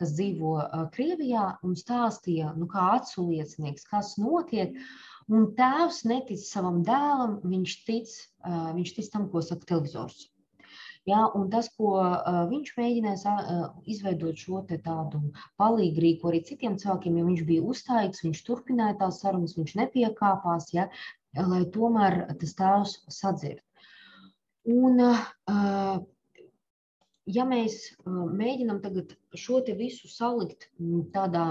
kas 0.00 0.14
dzīvo 0.16 0.56
Krievijā, 0.94 1.46
un 1.66 1.76
stāstīja, 1.78 2.52
nu, 2.58 2.68
kā 2.70 2.92
atsauliecinieks, 2.98 3.88
kas 3.90 4.16
notiek. 4.20 4.76
Un 5.32 5.52
tēvs 5.56 6.02
netic 6.10 6.42
savam 6.42 6.82
dēlam, 6.86 7.38
viņš 7.46 7.78
tic, 7.86 8.12
viņš 8.78 8.94
tic 8.98 9.10
tam, 9.12 9.28
ko 9.32 9.42
saka 9.44 9.68
televizors. 9.68 10.26
Ja, 11.06 11.24
un 11.34 11.48
tas, 11.50 11.66
ko 11.74 11.96
uh, 11.98 12.44
viņš 12.50 12.74
mēģināja 12.78 13.32
uh, 13.34 13.62
izveidot 13.90 14.38
šo 14.38 14.60
tādu 14.70 15.22
palīgu 15.58 16.04
rīku 16.04 16.30
arī 16.30 16.42
citiem 16.46 16.76
cilvēkiem, 16.78 17.16
jo 17.18 17.24
viņš 17.26 17.42
bija 17.48 17.64
uzstājīgs, 17.72 18.22
viņš 18.22 18.42
turpināja 18.46 18.98
tās 19.00 19.18
sarunas, 19.24 19.56
viņš 19.58 19.74
nepiekāpās, 19.80 20.70
ja, 20.76 20.86
lai 21.34 21.64
tomēr 21.74 22.20
tas 22.38 22.54
tēvs 22.54 22.94
sadzird. 23.10 23.58
Un, 24.70 25.02
uh, 25.02 25.98
ja 27.26 27.44
mēs 27.48 27.92
mēģinām 28.06 28.82
tagad 28.82 29.14
šo 29.38 29.60
te 29.66 29.76
visu 29.78 30.10
salikt 30.10 30.68
tādā 31.14 31.46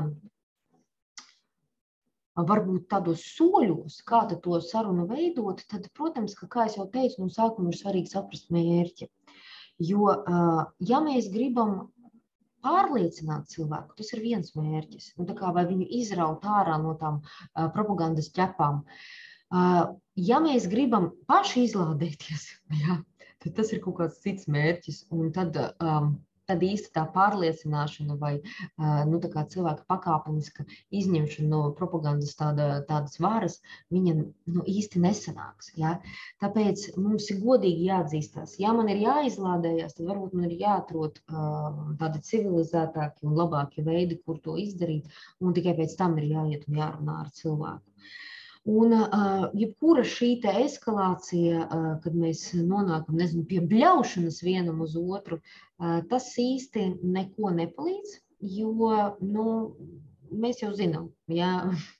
varbūt 2.35 2.87
tādos 2.91 3.23
soļos, 3.35 4.01
kā 4.07 4.23
to 4.31 4.59
sarunu 4.63 5.05
veidot, 5.09 5.63
tad, 5.69 5.87
protams, 5.97 6.35
ka, 6.37 6.47
kā 6.47 6.67
jau 6.71 6.87
teicu, 6.91 7.21
no 7.23 7.29
sākuma 7.29 7.71
ir 7.71 7.79
svarīgi 7.79 8.13
saprast 8.13 8.51
mērķi. 8.53 9.09
Jo, 9.81 10.13
ja 10.79 11.01
mēs 11.03 11.27
gribam 11.33 11.91
pārliecināt 12.61 13.49
cilvēku, 13.51 13.95
tas 13.97 14.13
ir 14.13 14.21
viens 14.23 14.53
mērķis. 14.55 15.13
Nu, 15.17 15.25
vai 15.55 15.65
viņu 15.69 15.87
izraut 16.01 16.45
ārā 16.45 16.77
no 16.81 16.93
tām 16.99 17.21
propagandas 17.75 18.29
ķepām. 18.35 18.83
Ja 20.15 20.39
mēs 20.43 20.69
gribam 20.71 21.11
paši 21.27 21.65
izlādēties, 21.67 22.45
ja, 22.83 23.01
tad 23.43 23.55
tas 23.59 23.71
ir 23.73 23.83
kaut 23.85 23.99
kāds 24.01 24.19
cits 24.23 24.49
mērķis. 24.51 25.05
Un 25.17 25.31
tad 25.35 25.57
um, 25.61 26.13
tad 26.51 26.63
īsti 26.65 26.91
tā 26.95 27.03
pārliecināšana 27.15 28.17
vai 28.21 28.33
nu, 29.09 29.19
cilvēka 29.21 29.85
pakāpeniska 29.89 30.65
izņemšana 31.01 31.49
no 31.51 31.61
propagandas 31.77 32.33
tāda, 32.39 32.67
tādas 32.89 33.19
varas, 33.23 33.59
viņa 33.93 34.15
nu, 34.19 34.65
īsti 34.75 35.01
nesanāks. 35.05 35.71
Ja? 35.79 35.97
Tāpēc 36.43 36.89
mums 36.99 37.29
ir 37.33 37.41
godīgi 37.45 37.87
jāatzīstās. 37.89 38.57
Ja 38.61 38.73
man 38.77 38.91
ir 38.91 39.03
jāizlādējas, 39.05 39.97
tad 39.99 40.09
varbūt 40.11 40.35
man 40.37 40.49
ir 40.49 40.65
jāatrod 40.65 41.21
tādi 42.01 42.25
civilizētāki 42.31 43.27
un 43.27 43.37
labāki 43.39 43.85
veidi, 43.85 44.19
kur 44.25 44.41
to 44.43 44.57
izdarīt, 44.59 45.07
un 45.39 45.55
tikai 45.57 45.77
pēc 45.79 45.95
tam 45.99 46.17
ir 46.21 46.31
jāiet 46.35 46.67
un 46.67 46.83
jārunā 46.83 47.21
ar 47.25 47.31
cilvēku. 47.37 47.85
Un 48.69 48.93
jebkura 49.57 50.03
šī 50.05 50.35
eskalācija, 50.45 51.65
kad 52.03 52.13
mēs 52.13 52.43
nonākam 52.53 53.17
nezinu, 53.17 53.45
pie 53.49 53.61
bļaušanas 53.71 54.43
vienam 54.45 54.83
uz 54.85 54.93
otru, 54.99 55.39
tas 55.79 56.29
īsti 56.37 56.91
neko 57.01 57.55
nepalīdz. 57.57 58.19
Jo 58.41 59.17
nu, 59.21 59.47
mēs 60.31 60.61
jau 60.61 60.69
zinām, 60.75 61.09
ja 61.31 61.49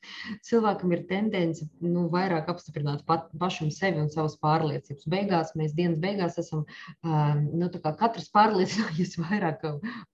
cilvēkam 0.48 0.94
ir 0.96 1.04
tendence 1.10 1.66
nu, 1.82 2.08
vairāk 2.14 2.50
apstiprināt 2.54 3.04
pat, 3.10 3.28
pašam 3.42 3.72
sevi 3.74 4.02
un 4.04 4.10
savas 4.14 4.38
pārliecības. 4.42 5.10
Beigās 5.12 5.54
mēs 5.60 5.76
dienas 5.78 6.00
beigās 6.04 6.40
esam 6.42 6.66
nu, 7.04 7.70
katrs 7.84 8.32
pārliecinājies 8.36 9.18
vairāk 9.26 9.66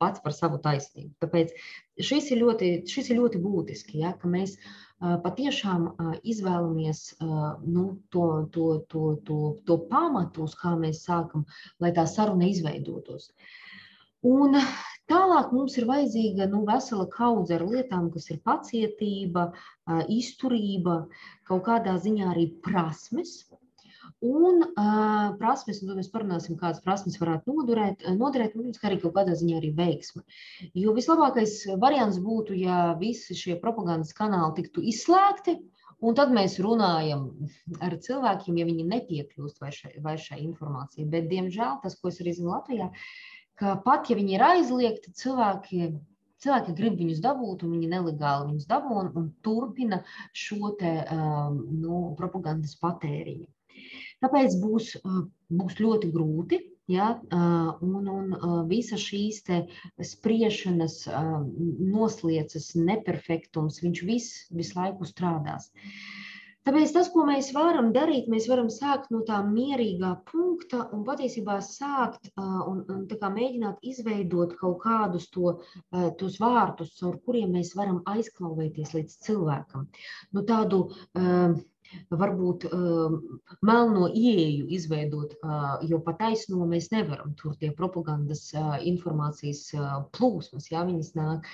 pats 0.02 0.24
par 0.24 0.36
savu 0.36 0.62
taisnību. 0.64 1.14
Tāpēc 1.24 1.56
šis 2.00 2.32
ir 2.34 2.44
ļoti, 2.46 2.74
šis 2.90 3.12
ir 3.12 3.22
ļoti 3.22 3.44
būtiski, 3.44 4.04
ja, 4.04 4.16
ka 4.18 4.32
mēs 4.32 4.58
patiešām 5.00 5.88
izvēlamies 6.24 7.02
nu, 7.22 7.86
to, 8.10 8.28
to, 8.52 8.68
to, 8.90 9.04
to, 9.28 9.40
to 9.68 9.78
pamatu, 9.92 10.48
uz 10.48 10.56
kā 10.58 10.74
mēs 10.80 11.04
sākam, 11.06 11.46
lai 11.80 11.94
tā 11.94 12.08
saruna 12.10 12.50
izveidotos. 12.50 13.30
Un 14.26 14.58
tālāk 15.12 15.54
mums 15.54 15.78
ir 15.78 15.86
vajadzīga 15.90 16.50
nu, 16.50 16.64
vesela 16.66 17.06
kaudze 17.14 17.60
ar 17.60 17.66
lietām, 17.70 18.10
kas 18.14 18.32
ir 18.34 18.42
pacietība, 18.42 19.52
izturība, 20.10 21.04
kaut 21.48 21.64
kādā 21.70 21.98
ziņā 22.02 22.32
arī 22.34 22.50
prasmes, 22.66 23.44
Un 24.26 24.64
uh, 24.66 25.36
prasmes, 25.38 25.84
un 25.86 25.94
mēs 26.00 26.08
parunāsim, 26.10 26.56
kādas 26.58 26.82
prasmes 26.82 27.20
varētu 27.22 27.54
noderēt, 27.54 28.02
un, 28.10 28.18
protams, 28.18 28.80
arī 28.90 28.98
kaut 29.04 29.14
kādā 29.14 29.36
ziņā 29.38 29.60
arī 29.60 29.70
veiksme. 29.78 30.24
Jo 30.74 30.96
vislabākais 30.98 31.60
variants 31.78 32.18
būtu, 32.18 32.56
ja 32.58 32.96
visi 32.98 33.38
šie 33.38 33.60
propagandas 33.62 34.16
kanāli 34.18 34.56
tiktu 34.58 34.82
izslēgti, 34.90 35.60
un 36.02 36.18
tad 36.18 36.34
mēs 36.34 36.58
runājam 36.66 37.28
ar 37.78 37.94
cilvēkiem, 38.08 38.58
ja 38.58 38.66
viņi 38.66 38.90
nepiekļūst 38.96 39.62
vai 39.62 39.70
šai, 39.76 39.94
vai 40.02 40.16
šai 40.18 40.40
informācijai. 40.48 41.06
Bet, 41.14 41.30
diemžēl, 41.30 41.78
tas, 41.84 41.98
ko 42.02 42.10
es 42.10 42.18
arī 42.24 42.34
zinu 42.40 42.56
Latvijā, 42.56 42.90
ka 43.62 43.76
pat 43.86 44.10
ja 44.10 44.18
viņi 44.18 44.34
ir 44.34 44.46
aizliegti, 44.48 45.14
cilvēki 45.22 45.92
cilvēki 46.42 46.74
grib 46.78 46.98
viņus 47.02 47.22
dabūt, 47.22 47.64
un 47.66 47.78
viņi 47.78 47.88
nelegāli 47.94 48.52
viņus 48.52 48.68
dabū 48.70 48.98
un, 49.02 49.08
un 49.18 49.30
turpina 49.46 50.02
šo 50.38 50.74
te, 50.82 50.92
um, 51.14 51.62
nu, 51.82 52.02
propagandas 52.18 52.78
patēriņu. 52.82 53.48
Tāpēc 54.24 54.58
būs, 54.64 54.96
būs 55.60 55.80
ļoti 55.84 56.12
grūti. 56.14 56.64
Ja, 56.88 57.08
un, 57.84 58.06
un 58.08 58.30
visa 58.70 58.96
šīs 58.96 59.42
spriešanas, 60.08 61.02
nosliecas, 61.92 62.70
neperfektums, 62.80 63.82
viņš 63.84 64.04
viss 64.08 64.46
visu 64.56 64.80
laiku 64.80 65.10
strādās. 65.10 65.68
Tāpēc 66.68 66.94
tas, 66.96 67.08
ko 67.12 67.24
mēs 67.28 67.54
varam 67.56 67.94
darīt, 67.96 68.26
mēs 68.32 68.48
varam 68.52 68.68
sākt 68.72 69.12
no 69.12 69.22
tā 69.28 69.38
mierīgā 69.44 70.14
punkta 70.32 70.82
un 70.96 71.06
patiesībā 71.08 71.62
sākt 71.64 72.28
un, 72.40 72.82
un 72.92 73.06
mēģināt 73.36 73.84
izveidot 73.92 74.56
kaut 74.60 74.82
kādus 74.84 75.30
to, 75.32 75.58
tos 76.20 76.40
vārtus, 76.44 76.96
caur 77.00 77.16
kuriem 77.24 77.56
mēs 77.56 77.72
varam 77.76 78.02
aizklauvēties 78.12 78.96
līdz 78.98 79.16
cilvēkam. 79.28 79.88
Nu, 80.36 80.44
tādu, 80.52 80.86
uh, 81.16 81.56
varbūt 82.12 82.68
uh, 82.70 83.18
melno 83.66 84.08
ieeju 84.08 84.68
izveidot, 84.78 85.36
jo 85.88 86.00
pa 86.04 86.14
taisno 86.20 86.66
mēs 86.70 86.90
nevaram. 86.94 87.34
Tur 87.40 87.56
tie 87.60 87.70
propagandas 87.76 88.44
informācijas 88.88 89.64
plūsmas, 90.16 90.70
jā, 90.72 90.84
viņas 90.88 91.14
nāk. 91.18 91.48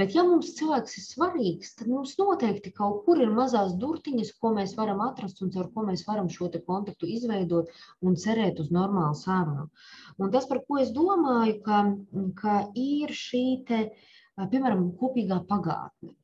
Bet 0.00 0.14
ja 0.16 0.24
mums 0.26 0.54
cilvēks 0.58 0.98
ir 1.00 1.06
svarīgs, 1.06 1.74
tad 1.78 1.90
mums 1.92 2.16
noteikti 2.20 2.72
kaut 2.74 3.04
kur 3.06 3.20
ir 3.22 3.32
mazās 3.34 3.74
durtiņas, 3.80 4.34
ko 4.40 4.52
mēs 4.56 4.74
varam 4.78 5.02
atrast 5.06 5.42
un 5.44 5.52
ar 5.58 5.70
ko 5.74 5.86
mēs 5.88 6.04
varam 6.08 6.30
šo 6.32 6.50
kontaktu 6.66 7.08
izveidot 7.14 7.72
un 8.02 8.16
cerēt 8.16 8.60
uz 8.62 8.70
normālu 8.74 9.16
sarunu. 9.18 9.68
Un 10.18 10.32
tas, 10.34 10.46
par 10.50 10.62
ko 10.66 10.78
es 10.82 10.92
domāju, 10.94 11.58
ka, 11.66 11.82
ka 12.40 12.56
ir 12.74 13.12
šī 13.14 13.44
te, 13.68 13.82
piemēram, 14.38 14.88
kopīgā 15.00 15.42
pagātne. 15.50 16.14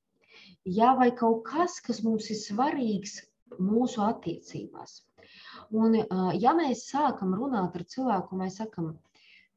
Jā, 0.64 0.94
vai 0.98 1.10
kaut 1.12 1.44
kas, 1.44 1.76
kas 1.84 2.00
mums 2.06 2.30
ir 2.32 2.38
svarīgs, 2.40 3.18
mūsu 3.62 4.02
attiecībās. 4.04 5.00
Un, 5.74 5.96
ja 6.40 6.52
mēs 6.56 6.86
sākam 6.90 7.34
runāt 7.38 7.76
ar 7.78 7.84
cilvēku, 7.94 8.38
mēs 8.38 8.58
sakam, 8.60 8.92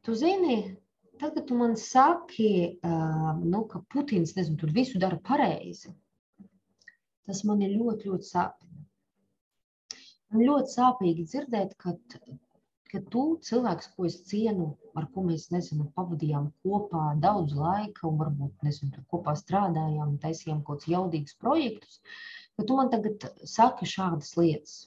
tu 0.05 0.15
zini, 0.17 0.77
tad, 1.19 1.33
kad 1.35 1.45
tu 1.49 1.57
man 1.59 1.75
saki, 1.77 2.79
nu, 3.43 3.63
ka 3.71 3.83
Putins 3.93 4.35
nezinu, 4.37 4.57
tur 4.61 4.73
visu 4.73 5.01
dara 5.01 5.19
pareizi, 5.29 5.93
tas 7.27 7.43
man 7.47 7.61
ir 7.65 7.75
ļoti, 7.75 8.11
ļoti 8.11 8.29
sāpīgi. 8.31 8.83
Man 10.33 10.43
ļoti 10.43 10.73
sāpīgi 10.73 11.23
dzirdēt, 11.31 11.75
ka, 11.79 11.93
ka 12.91 13.01
tu 13.13 13.23
cilvēks, 13.47 13.91
ko 13.95 14.07
es 14.09 14.17
cienu, 14.27 14.71
ar 14.99 15.07
ko 15.13 15.23
mēs 15.27 15.49
nezinu, 15.53 15.87
pavadījām 15.95 16.49
kopā 16.65 17.03
daudz 17.23 17.55
laika, 17.55 18.07
un 18.09 18.19
varbūt 18.21 18.65
nezinu, 18.67 19.05
kopā 19.13 19.35
strādājām, 19.39 20.17
taisījām 20.23 20.63
kaut 20.67 20.81
kādus 20.81 20.91
jaudīgus 20.93 21.37
projektus, 21.43 22.01
ka 22.57 22.65
tu 22.67 22.77
man 22.77 22.91
tagad 22.93 23.27
saki 23.45 23.85
šādas 23.89 24.35
lietas. 24.39 24.77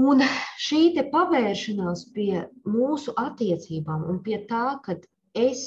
Un 0.00 0.22
šī 0.66 0.84
pavēršanās 1.12 2.06
pie 2.14 2.46
mūsu 2.64 3.12
attiecībām 3.20 4.06
un 4.08 4.22
pie 4.24 4.38
tā, 4.48 4.78
ka 4.84 4.96
es 5.36 5.66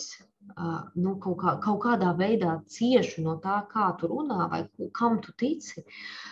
nu, 0.95 1.15
kaut, 1.21 1.37
kā, 1.41 1.55
kaut 1.61 1.79
kādā 1.83 2.11
veidā 2.17 2.55
cieši 2.69 3.23
no 3.25 3.35
tā, 3.41 3.59
kā 3.69 3.91
tu 3.99 4.09
runā 4.09 4.49
vai 4.49 4.61
kam 4.97 5.19
tu 5.21 5.33
tici, 5.37 5.83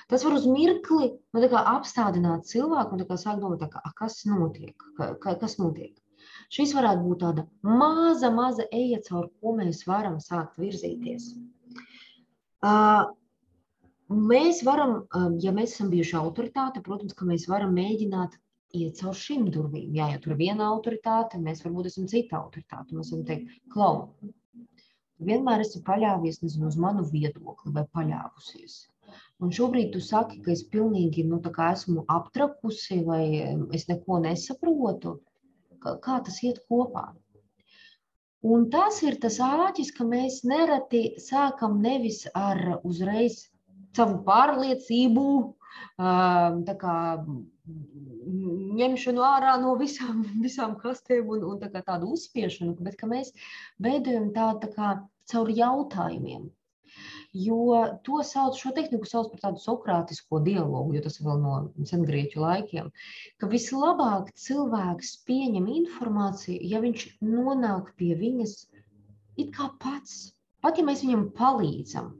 tas 0.09 0.25
var 0.25 0.37
uz 0.37 0.45
mirkli 0.49 1.13
nu, 1.33 1.47
apstādināt 1.61 2.49
cilvēku 2.49 2.97
un 2.97 3.05
sākt 3.17 3.41
domāt, 3.41 3.65
kā, 3.73 3.81
kas 3.97 4.23
notiek. 4.25 4.75
Ka, 4.97 5.35
kas 5.41 5.57
notiek. 5.61 5.93
Šis 6.53 6.73
varētu 6.77 7.05
būt 7.07 7.21
tāda 7.23 7.47
maza, 7.61 8.29
maza 8.31 8.65
eja, 8.71 9.01
caur 9.05 9.29
ko 9.41 9.55
mēs 9.57 9.85
varam 9.89 10.19
sākt 10.21 10.57
virzīties. 10.61 11.33
Uh, 12.63 13.09
mēs 14.09 14.63
varam, 14.65 15.03
ja 15.41 15.53
mēs 15.55 15.75
esam 15.75 15.89
bijuši 15.93 16.15
autoritāte, 16.19 16.83
protams, 16.85 17.15
ka 17.17 17.25
mēs 17.25 17.47
varam 17.49 17.73
mēģināt 17.77 18.37
iet 18.73 18.97
caur 18.99 19.17
šīm 19.17 19.49
durvīm. 19.53 19.93
Jā, 19.95 20.09
ja 20.13 20.21
tur 20.21 20.33
ir 20.33 20.41
viena 20.41 20.69
autoritāte, 20.69 21.41
mēs 21.41 21.61
varbūt 21.65 21.91
esam 21.91 22.07
cita 22.09 22.39
autoritāte. 22.39 22.95
Mēs 22.97 23.11
varam 23.13 23.25
teikt, 23.27 23.59
klau, 23.73 24.07
vienmēr 25.21 25.63
esi 25.65 25.83
paļāvies 25.85 26.41
nezinu, 26.43 26.71
uz 26.71 26.79
manu 26.79 27.05
viedokli 27.09 27.73
vai 27.75 27.85
paļāvusies. 27.97 28.79
Un 29.43 29.51
šobrīd 29.53 29.91
tu 29.93 30.01
saki, 30.01 30.39
ka 30.41 30.53
es 30.53 30.63
pilnīgi 30.73 31.25
nu, 31.27 31.39
esmu 31.67 32.05
aptrakusi 32.09 33.03
vai 33.05 33.23
es 33.77 33.87
neko 33.89 34.19
nesaprotu. 34.23 35.19
Kā 35.83 36.19
tas 36.25 36.39
iet 36.47 36.63
kopā? 36.69 37.11
Un 38.43 38.69
tas 38.71 39.01
ir 39.03 39.19
tas 39.23 39.37
āķis, 39.39 39.91
ka 39.95 40.03
mēs 40.07 40.41
nereti 40.43 41.03
sākam 41.19 41.77
nevis 41.83 42.23
ar 42.35 42.79
uzreiz 42.83 43.52
savu 43.97 44.21
pārliecību, 44.27 45.25
kā, 46.83 46.97
ņemšanu 48.79 49.23
ārā 49.27 49.53
no 49.61 49.75
visām, 49.79 50.23
visām 50.45 50.75
kastēm 50.81 51.29
un, 51.35 51.45
un 51.51 51.61
tā 51.61 51.81
tādu 51.81 52.13
uzspiešanu, 52.15 52.75
bet 52.79 52.97
ka 52.99 53.07
mēs 53.07 53.31
veidojam 53.79 54.31
tādu 54.35 54.65
tā 54.65 54.73
kā 54.75 54.91
caur 55.31 55.49
jautājumiem. 55.49 56.51
Jo 57.33 57.59
to 58.05 58.19
sauc, 58.21 58.59
šo 58.61 58.69
tehniku 58.77 59.07
sauc 59.09 59.31
par 59.31 59.39
tādu 59.47 59.61
sokrātisko 59.61 60.37
dialogu, 60.45 60.93
jo 60.93 61.01
tas 61.01 61.17
vēl 61.25 61.39
no 61.41 61.53
sengrieķu 61.89 62.43
laikiem, 62.43 62.91
ka 63.41 63.49
vislabāk 63.49 64.29
cilvēks 64.37 65.15
pieņem 65.25 65.71
informāciju, 65.79 66.59
ja 66.61 66.83
viņš 66.83 67.07
nonāk 67.25 67.89
pie 67.97 68.13
viņas 68.19 68.53
it 69.41 69.49
kā 69.55 69.71
pats, 69.81 70.35
pat 70.61 70.77
ja 70.77 70.85
mēs 70.85 71.01
viņam 71.01 71.31
palīdzam, 71.39 72.13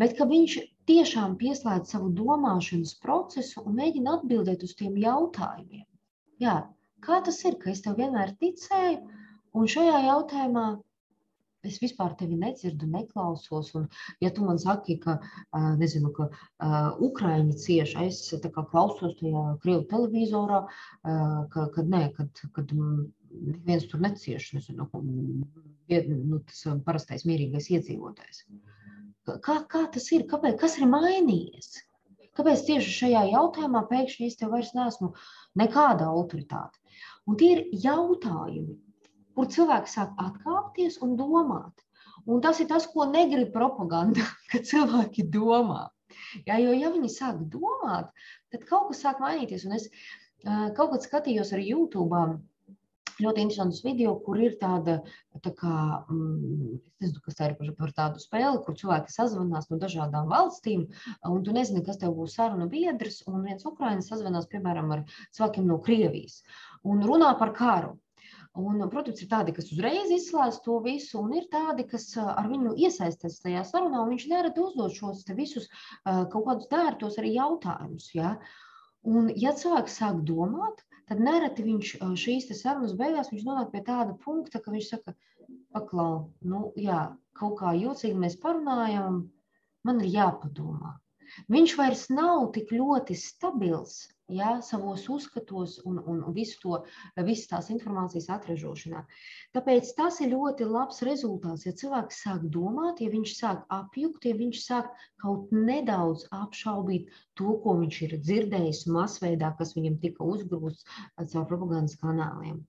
bet 0.00 0.16
ka 0.18 0.26
viņš 0.30 0.56
tiešām 0.90 1.36
pieslēdz 1.40 1.92
savu 1.94 2.10
domāšanas 2.20 2.96
procesu 3.02 3.62
un 3.64 3.78
mēģina 3.80 4.18
atbildēt 4.18 4.64
uz 4.66 4.74
tiem 4.78 4.96
jautājumiem. 5.02 5.86
Jā, 6.42 6.56
kā 7.06 7.20
tas 7.26 7.38
ir, 7.48 7.56
ka 7.62 7.72
es 7.72 7.82
tev 7.84 7.96
vienmēr 8.00 8.34
ticēju, 8.42 8.98
un 9.56 9.70
šajā 9.72 10.02
jautājumā 10.06 10.66
es 11.66 11.78
vispār 11.82 12.14
tevi 12.20 12.36
nedzirdu, 12.38 12.86
neklausos. 12.92 13.72
Un, 13.78 13.88
ja 14.22 14.30
tu 14.34 14.44
man 14.46 14.60
saki, 14.62 14.98
ka, 15.02 15.16
nezinu, 15.80 16.12
ka 16.14 16.28
uh, 16.28 17.00
Ukraiņi 17.08 17.56
cieši, 17.64 18.06
es 18.06 18.20
klausos 18.70 19.16
tajā 19.18 19.44
Krievu 19.64 19.82
televizorā, 19.90 20.62
uh, 20.68 21.40
ka, 21.50 21.66
kad, 21.74 21.90
nē, 21.90 22.04
kad, 22.18 22.44
kad 22.54 22.76
neviens 22.76 23.88
tur 23.90 24.04
necieš, 24.04 24.52
nezinu, 24.58 24.86
nu, 26.30 26.40
tas 26.46 26.62
parastais 26.86 27.26
mierīgais 27.26 27.72
iedzīvotājs. 27.74 28.44
Mm. 28.46 28.76
Kā, 29.26 29.56
kā 29.66 29.82
tas 29.94 30.06
ir? 30.14 30.24
Kāpēc, 30.30 30.58
kas 30.60 30.76
ir 30.78 30.86
mainījies? 30.90 31.82
Kāpēc 32.36 32.62
tieši 32.68 32.92
šajā 32.94 33.22
jautājumā 33.32 33.82
pēkšņi 33.90 34.28
es 34.30 34.36
te 34.38 34.48
vairs 34.50 34.74
neesmu 34.76 35.12
nekāda 35.58 36.10
autoritāte? 36.12 36.78
Un 37.26 37.38
tie 37.40 37.48
ir 37.56 37.62
jautājumi, 37.86 38.76
kur 39.34 39.48
cilvēks 39.52 39.96
sāk 39.98 40.12
atkāpties 40.22 41.00
un 41.02 41.16
domāt. 41.18 41.82
Un 42.26 42.42
tas 42.44 42.60
ir 42.62 42.68
tas, 42.70 42.86
ko 42.92 43.06
negrib 43.10 43.52
propaganda, 43.54 44.22
kad 44.52 44.68
cilvēki 44.68 45.26
domā. 45.32 45.88
Jā, 46.46 46.60
jo, 46.62 46.74
ja 46.76 46.92
viņi 46.94 47.10
sāk 47.12 47.40
domāt, 47.52 48.12
tad 48.52 48.68
kaut 48.68 48.92
kas 48.92 49.02
sāk 49.04 49.22
mainīties. 49.22 49.66
Un 49.66 49.76
es 49.78 49.88
uh, 49.90 50.68
kaut 50.76 50.92
kad 50.94 51.06
skatījos 51.06 51.52
arī 51.56 51.72
YouTube 51.72 52.22
ļoti 53.22 53.44
interesants 53.44 53.82
video, 53.84 54.14
kur 54.24 54.40
ir 54.42 54.56
tāda, 54.60 54.98
tā 55.44 55.52
kā, 55.56 55.74
mm, 56.10 56.78
es 57.00 57.06
nezinu, 57.06 57.22
kas 57.24 57.38
tā 57.38 57.50
ir 57.50 57.56
par, 57.58 57.72
par 57.80 57.92
tādu 58.00 58.22
spēli, 58.22 58.62
kur 58.64 58.78
cilvēki 58.78 59.14
sazvanās 59.14 59.70
no 59.70 59.80
dažādām 59.82 60.30
valstīm, 60.32 60.86
un 61.30 61.44
tu 61.46 61.54
nezini, 61.56 61.84
kas 61.86 62.00
tev 62.02 62.16
būs 62.18 62.36
saruna 62.38 62.68
biedrs, 62.72 63.22
un 63.30 63.44
viens 63.46 63.68
Ukrainis 63.68 64.10
sazvanās, 64.12 64.50
piemēram, 64.52 64.90
ar 64.96 65.06
cilvēkiem 65.36 65.70
no 65.70 65.78
Krievijas 65.86 66.42
un 66.84 67.04
runā 67.06 67.32
par 67.38 67.54
karu. 67.56 67.96
Un, 68.56 68.80
protams, 68.88 69.20
ir 69.20 69.28
tādi, 69.28 69.52
kas 69.56 69.68
uzreiz 69.74 70.08
izslēdz 70.14 70.62
to 70.64 70.78
visu, 70.84 71.18
un 71.20 71.34
ir 71.36 71.44
tādi, 71.52 71.84
kas 71.90 72.06
ar 72.16 72.46
viņu 72.48 72.72
iesaistās 72.86 73.36
tajā 73.42 73.66
sarunā, 73.68 74.00
un 74.00 74.14
viņš 74.14 74.24
nereti 74.30 74.62
uzdod 74.64 74.94
šos 74.96 75.26
visus 75.36 75.68
kaut 76.06 76.46
kādus 76.46 76.70
dārtos 76.70 77.18
arī 77.20 77.34
jautājumus. 77.34 78.08
Ja? 78.16 78.30
Un, 79.04 79.28
ja 79.36 79.52
cilvēks 79.60 79.98
sāk 80.00 80.24
domāt, 80.30 80.80
tad 81.10 81.22
nereti 81.22 81.64
viņš 81.66 81.92
šīs 82.22 82.50
sarunas 82.60 82.94
beigās 82.98 83.32
nonāk 83.32 83.72
pie 83.72 83.82
tāda 83.86 84.16
punkta, 84.24 84.60
ka 84.62 84.74
viņš 84.74 84.90
saka, 84.92 85.14
paklau, 85.76 86.32
nu, 86.42 86.72
jā, 86.76 87.00
kaut 87.38 87.58
kā 87.60 87.74
jocīgi 87.78 88.18
mēs 88.22 88.38
parunājam, 88.42 89.24
man 89.86 90.00
ir 90.02 90.14
jāpadomā. 90.18 90.96
Viņš 91.52 91.78
vairs 91.78 92.06
nav 92.12 92.50
tik 92.56 92.72
ļoti 92.74 93.16
stabils 93.20 94.04
ja, 94.28 94.60
savos 94.62 95.08
uzskatos 95.08 95.78
un, 95.86 95.98
un 96.06 96.22
visu 96.34 96.58
to, 96.62 96.78
visas 97.26 97.50
tās 97.50 97.68
informācijas 97.70 98.28
atražošanā. 98.36 99.04
Tāpēc 99.54 99.92
tas 99.98 100.18
ir 100.24 100.32
ļoti 100.32 100.66
labs 100.70 101.02
rezultāts. 101.06 101.66
Ja 101.68 101.74
cilvēks 101.76 102.22
sāk 102.26 102.48
domāt, 102.52 103.02
ja 103.04 103.12
viņš 103.12 103.36
sāk 103.38 103.62
apjukt, 103.72 104.26
ja 104.26 104.38
viņš 104.38 104.64
sāk 104.64 104.90
kaut 105.22 105.52
nedaudz 105.54 106.26
apšaubīt 106.34 107.12
to, 107.38 107.54
ko 107.62 107.76
viņš 107.82 108.02
ir 108.08 108.18
dzirdējis 108.18 108.86
masveidā, 108.90 109.52
kas 109.58 109.76
viņam 109.78 110.00
tika 110.02 110.26
uzgrūsts 110.26 110.86
caur 111.32 111.46
propagandas 111.46 111.98
kanāliem. 112.02 112.64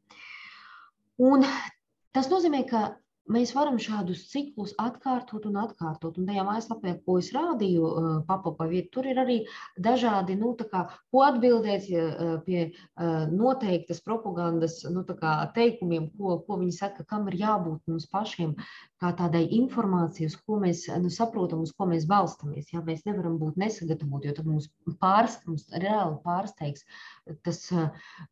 Un 1.17 1.45
tas 2.13 2.29
nozīmē, 2.29 2.63
ka 2.69 2.87
mēs 3.31 3.53
varam 3.55 3.77
šādus 3.81 4.25
ciklus 4.31 4.73
atkārtot 4.81 5.45
un 5.49 5.59
atkārtot. 5.61 6.17
Un 6.19 6.27
tajā 6.29 6.45
mājaslapā, 6.47 6.95
ko 7.05 7.17
es 7.21 7.31
rādīju, 7.35 7.87
uh, 7.87 8.09
papapa 8.27 8.67
vietu, 8.71 8.91
tur 8.97 9.09
ir 9.11 9.21
arī 9.21 9.37
dažādi, 9.87 10.37
nu, 10.39 10.53
kā, 10.71 10.85
ko 11.11 11.23
atbildēt 11.27 11.89
uh, 11.91 12.37
pie 12.45 12.59
uh, 12.67 13.27
noteiktas 13.31 14.01
propagandas 14.05 14.79
nu, 14.91 15.03
teikumiem, 15.55 16.09
ko, 16.17 16.39
ko 16.47 16.59
viņi 16.61 16.77
saka, 16.79 17.07
kam 17.07 17.27
ir 17.31 17.39
jābūt 17.43 17.91
mums 17.91 18.07
pašiem, 18.11 18.55
kā 19.01 19.11
tādai 19.17 19.43
informācijai, 19.59 20.31
uz 20.31 20.37
ko 20.41 20.57
mēs 20.61 20.87
nu, 21.01 21.11
saprotam, 21.13 21.61
uz 21.65 21.73
ko 21.77 21.89
mēs 21.89 22.07
balstamies. 22.09 22.71
Ja? 22.73 22.81
Mēs 22.85 23.05
nevaram 23.09 23.37
būt 23.41 23.59
nesagatavoti, 23.61 24.31
jo 24.31 24.39
tad 24.39 24.49
mums, 24.49 24.71
pārst, 25.03 25.45
mums 25.49 25.67
reāli 25.75 26.17
pārsteigs 26.25 26.87
tas 27.45 27.61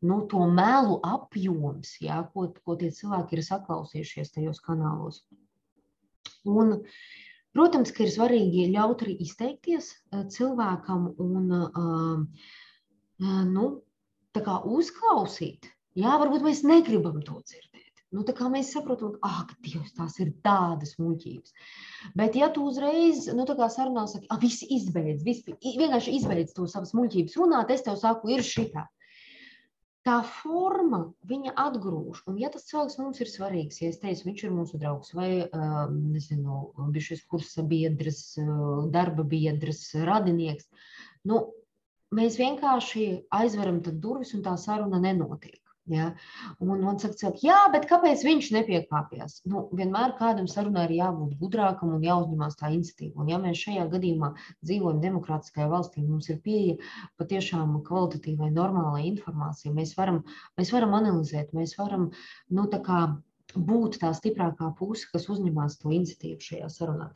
nu, 0.00 0.20
melu 0.52 0.98
apjoms, 1.04 1.96
ja? 2.04 2.22
ko, 2.32 2.48
ko 2.64 2.76
tie 2.80 2.90
cilvēki 2.94 3.38
ir 3.38 3.44
saklausījušies 3.46 4.34
tajos 4.34 4.62
kanālos. 4.64 5.22
Un, 6.46 6.80
protams, 7.56 7.92
ka 7.94 8.04
ir 8.04 8.12
svarīgi 8.14 8.68
ļaut 8.74 9.04
arī 9.06 9.16
izteikties 9.26 9.92
cilvēkam 10.36 11.10
un 11.22 11.50
nu, 13.56 13.66
uzklausīt. 14.78 15.70
Jā, 15.96 16.18
varbūt 16.20 16.42
mēs 16.44 16.60
negribam 16.68 17.22
to 17.24 17.40
dzirdēt. 17.40 17.65
Nu, 18.16 18.24
mēs 18.52 18.72
saprotam, 18.72 19.14
ah, 19.26 19.44
ka 19.50 19.56
Dievs, 19.66 19.92
tās 19.98 20.16
ir 20.24 20.32
tādas 20.46 20.96
muļķības. 20.96 21.54
Bet, 22.16 22.38
ja 22.40 22.48
tu 22.52 22.64
uzreiz 22.70 23.26
nu, 23.36 23.44
sarunā 23.46 24.06
saki, 24.08 24.26
ah, 24.32 24.40
viss 24.40 24.64
izbeidz, 24.64 25.24
viss, 25.26 25.44
vienkārši 25.62 26.16
izbeidz 26.16 26.56
to 26.56 26.64
savas 26.70 26.94
muļķības 26.96 27.36
runāt, 27.42 27.72
es 27.74 27.84
tev 27.84 28.00
saku, 28.00 28.32
ir 28.32 28.46
šitā 28.46 28.88
tā 30.06 30.20
forma 30.22 31.00
viņa 31.26 31.54
atgrūž. 31.58 32.22
Un, 32.30 32.38
ja 32.38 32.50
tas 32.54 32.66
cilvēks 32.68 32.98
mums 33.00 33.20
ir 33.22 33.30
svarīgs, 33.30 33.80
ja 33.82 33.90
es 33.90 33.98
teicu, 34.02 34.28
viņš 34.28 34.44
ir 34.46 34.54
mūsu 34.54 34.78
draugs 34.78 35.12
vai 35.18 35.30
um, 35.46 35.96
nezinu, 36.14 36.60
šis 37.02 37.24
kursa 37.30 37.64
biedrs, 37.66 38.22
uh, 38.42 38.86
darba 38.94 39.26
biedrs, 39.26 39.82
radinieks, 40.06 40.70
nu, 41.26 41.42
mēs 42.14 42.38
vienkārši 42.38 43.08
aizveram 43.34 43.82
durvis 43.82 44.34
un 44.38 44.46
tā 44.46 44.54
saruna 44.60 45.02
nenotiek. 45.02 45.58
Ja? 45.86 46.06
Un 46.58 46.80
man 46.82 46.98
saka, 46.98 47.14
cilvēki, 47.20 47.46
jā, 47.46 47.58
bet 47.74 47.86
kāpēc 47.90 48.24
viņš 48.26 48.48
nepiekāpjas? 48.56 49.36
Nu, 49.50 49.66
vienmēr 49.76 50.16
kādam 50.18 50.48
sarunā 50.50 50.86
ir 50.88 50.96
jābūt 50.96 51.36
gudrākam 51.38 51.94
un 51.94 52.06
jāuzņemās 52.06 52.58
tā 52.58 52.72
iniciatīva. 52.74 53.22
Un 53.22 53.30
ja 53.30 53.38
mēs 53.42 53.62
šajā 53.62 53.86
gadījumā 53.92 54.32
dzīvojam 54.66 54.98
demokrātiskajā 55.04 55.68
valstī, 55.70 56.02
mums 56.02 56.30
ir 56.32 56.40
pieeja 56.42 56.76
patiešām 57.22 57.78
kvalitatīvai, 57.86 58.50
normālai 58.56 59.06
informācijai, 59.12 59.74
mēs 59.78 59.94
varam, 59.98 60.24
mēs 60.58 60.74
varam 60.74 60.98
analizēt, 60.98 61.54
mēs 61.56 61.76
varam, 61.78 62.10
nu, 62.50 62.66
tā 62.72 62.82
kā 62.86 63.00
būt 63.56 63.98
tā 64.02 64.10
stiprākā 64.16 64.70
puse, 64.78 65.06
kas 65.12 65.26
uzņemās 65.32 65.78
to 65.80 65.92
iniciatīvu 65.94 66.44
šajā 66.44 66.70
sarunā. 66.72 67.08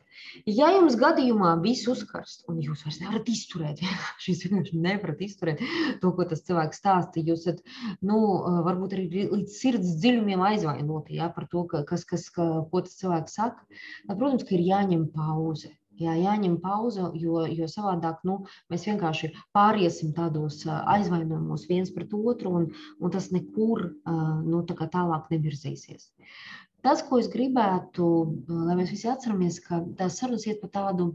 Ja 0.49 0.71
jums 0.75 0.97
gadījumā 0.99 1.53
viss 1.63 1.89
uzkarst, 1.91 2.45
un 2.51 2.61
jūs 2.63 2.85
vairs 2.85 2.99
nevarat 3.03 3.31
izturēt, 3.31 3.83
šīs 4.23 4.45
vienkārši 4.47 4.81
nevarat 4.85 5.25
izturēt 5.27 5.65
to, 6.01 6.13
ko 6.17 6.27
tas 6.29 6.45
cilvēks 6.47 6.81
stāsta, 6.83 7.25
jūs 7.25 7.45
esat, 7.45 7.61
nu, 8.05 8.21
varbūt 8.67 8.97
arī 8.97 9.27
līdz 9.31 9.57
sirds 9.57 9.97
dziļumiem 10.01 10.41
aizvainoti, 10.51 11.19
ja, 11.21 11.29
par 11.35 11.49
to, 11.51 11.65
kas, 11.69 12.07
kas, 12.07 12.29
ka, 12.33 12.47
ko 12.71 12.85
tas 12.85 12.97
cilvēks 13.01 13.37
saka, 13.39 13.67
tad, 14.07 14.17
protams, 14.17 14.47
ka 14.47 14.57
ir 14.57 14.65
jāņem 14.71 15.07
pauze. 15.15 15.75
Jā, 16.01 16.15
jāņem 16.17 16.55
pauze, 16.63 17.03
jo, 17.19 17.43
jo 17.51 17.67
savādāk 17.69 18.23
nu, 18.27 18.39
mēs 18.71 18.87
vienkārši 18.87 19.31
pāriesim 19.55 20.13
tādos 20.17 20.63
aizvainojumos 20.69 21.67
viens 21.69 21.91
pret 21.93 22.13
otru, 22.17 22.53
un, 22.57 22.69
un 22.99 23.13
tas 23.13 23.29
nekur 23.35 23.85
nu, 24.47 24.63
tā 24.69 24.87
tālāk 24.87 25.29
nevirzīsies. 25.33 26.09
Tas, 26.81 27.03
ko 27.05 27.19
es 27.21 27.29
gribētu, 27.29 28.05
lai 28.49 28.77
mēs 28.79 28.93
visi 28.95 29.09
atceramies, 29.11 29.59
ka 29.67 29.83
tās 29.99 30.17
sarunas 30.17 30.47
iet 30.47 30.63
pa 30.63 30.71
tādu 30.79 31.11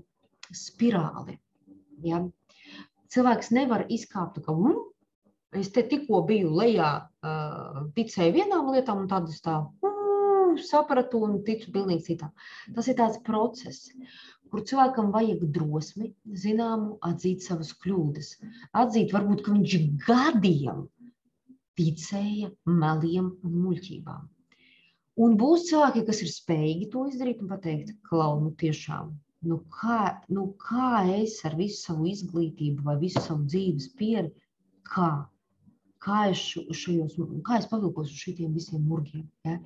spirāli. 0.55 1.41
Ja? 2.07 2.22
Cilvēks 3.11 3.51
nevar 3.57 3.87
izkāpt, 3.91 4.39
ka 4.45 4.55
um, 4.55 4.76
es 5.57 5.72
te 5.74 5.82
tikko 5.91 6.22
biju 6.28 6.53
lejā, 6.55 6.93
ticēju 7.97 8.37
vienām 8.39 8.70
lietām, 8.74 9.03
un 9.03 9.11
tad 9.11 9.26
es 9.32 9.43
tā 9.43 9.59
um, 9.64 9.95
sapratu 10.65 11.21
un 11.27 11.43
ticu 11.45 11.73
pilnīgi 11.75 12.07
citām. 12.13 12.33
Tas 12.77 12.89
ir 12.89 12.97
tāds 13.01 13.21
process 13.27 13.91
kur 14.51 14.63
cilvēkam 14.71 15.11
vajag 15.15 15.43
drosmi, 15.55 16.13
zināmu, 16.43 16.97
atzīt 17.09 17.45
savas 17.45 17.73
kļūdas. 17.83 18.31
Atzīt, 18.83 19.13
varbūt, 19.17 19.43
ka 19.45 19.55
viņš 19.55 19.77
gadiem 20.07 20.87
ticēja 21.77 22.51
meliem 22.65 23.33
un 23.45 23.61
muļķībām. 23.65 24.27
Un 25.27 25.37
būs 25.41 25.69
cilvēki, 25.71 26.05
kas 26.09 26.23
ir 26.25 26.33
spējīgi 26.33 26.91
to 26.93 27.07
izdarīt 27.11 27.41
un 27.45 27.51
pateikt, 27.53 27.95
klau, 28.09 28.37
nu 28.43 28.53
tiešām, 28.63 29.15
nu 29.49 29.61
kā, 29.73 30.01
nu 30.33 30.51
kā 30.61 30.91
es 31.17 31.39
ar 31.49 31.57
visu 31.57 31.81
savu 31.83 32.09
izglītību 32.11 32.85
vai 32.85 32.99
visu 33.01 33.23
savu 33.25 33.47
dzīves 33.49 33.91
pieredzi, 33.97 34.45
kā, 34.89 35.11
kā 36.05 36.27
es, 36.33 36.43
šajos, 36.83 37.17
kā 37.49 37.61
es 37.63 37.69
pavilkos 37.71 38.13
uz 38.13 38.25
šitiem 38.27 38.53
visiem 38.57 38.85
murgiem. 38.89 39.25
Ja? 39.49 39.57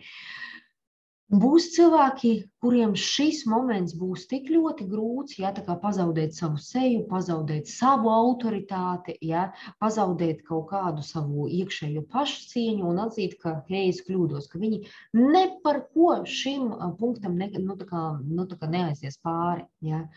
Būs 1.31 1.69
cilvēki, 1.77 2.31
kuriem 2.59 2.97
šis 2.99 3.45
moments 3.47 3.93
būs 3.95 4.25
tik 4.27 4.49
ļoti 4.51 4.87
grūts, 4.91 5.37
ja 5.39 5.53
tā 5.55 5.63
kā 5.63 5.77
pazaudēt 5.79 6.35
savu 6.35 6.59
seju, 6.59 7.05
pazaudēt 7.13 7.71
savu 7.71 8.11
autoritāti, 8.11 9.15
ja, 9.23 9.45
pazaudēt 9.79 10.43
kaut 10.49 10.67
kādu 10.73 11.07
savu 11.07 11.47
iekšējo 11.47 12.03
pašcieņu 12.11 12.91
un 12.91 12.99
atzīt, 13.05 13.39
ka, 13.45 13.61
hei, 13.71 13.93
es 13.93 14.03
kļūdos, 14.09 14.51
ka 14.51 14.59
viņi 14.59 14.83
ne 15.15 15.47
par 15.63 15.85
ko 15.95 16.17
šim 16.27 16.73
punktam 16.99 17.39
ne, 17.39 17.53
nu, 17.63 17.79
tā 17.79 17.87
kā, 17.93 18.05
nu, 18.27 18.49
tā 18.51 18.59
kā 18.59 18.67
neaizies 18.75 19.23
pāri. 19.23 19.69
Ja. 19.87 20.09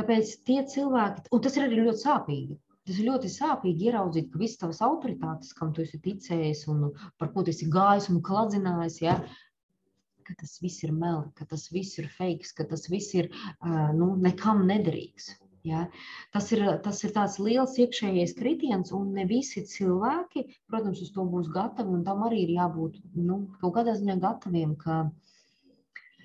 Tāpēc 0.00 0.38
tie 0.48 0.62
cilvēki, 0.72 1.28
un 1.36 1.44
tas 1.44 1.60
ir 1.60 1.68
arī 1.68 1.84
ļoti 1.84 2.06
sāpīgi, 2.06 2.62
Tas 2.86 3.00
ir 3.02 3.08
ļoti 3.08 3.28
sāpīgi 3.34 3.88
ieraudzīt, 3.88 4.28
ka 4.30 4.38
visas 4.38 4.60
tavas 4.60 4.78
autoritātes, 4.86 5.50
kam 5.58 5.72
tu 5.74 5.82
esi 5.82 5.98
ticējis 6.04 6.60
un 6.70 6.84
par 7.18 7.32
ko 7.34 7.42
tu 7.42 7.50
esi 7.50 7.66
gājis 7.66 8.06
un 8.12 8.20
kladzinājis, 8.28 9.00
ja, 9.02 9.16
ka 10.26 10.36
tas 10.42 10.58
viss 10.62 10.84
ir 10.86 10.92
meli, 10.92 11.30
ka 11.38 11.46
tas 11.50 11.68
viss 11.72 11.98
ir 12.02 12.10
fake, 12.18 12.52
ka 12.58 12.66
tas 12.70 12.86
viss 12.92 13.14
ir 13.14 13.30
nu, 13.96 14.14
nekam 14.28 14.64
nederīgs. 14.68 15.32
Ja? 15.66 15.82
Tas, 16.34 16.48
ir, 16.54 16.62
tas 16.84 17.02
ir 17.02 17.12
tāds 17.14 17.40
liels 17.42 17.74
iekšējais 17.82 18.36
kritiens, 18.38 18.92
un 18.94 19.10
ne 19.16 19.26
visi 19.26 19.64
cilvēki, 19.66 20.44
protams, 20.70 21.02
uz 21.02 21.10
to 21.14 21.26
būs 21.32 21.50
gatavi. 21.54 22.02
Tam 22.06 22.22
arī 22.28 22.44
ir 22.44 22.54
jābūt 22.60 23.00
nu, 23.18 23.40
kaut 23.62 23.74
kādā 23.78 23.96
ziņā 23.98 24.18
gataviem, 24.22 24.76
ka, 24.82 25.00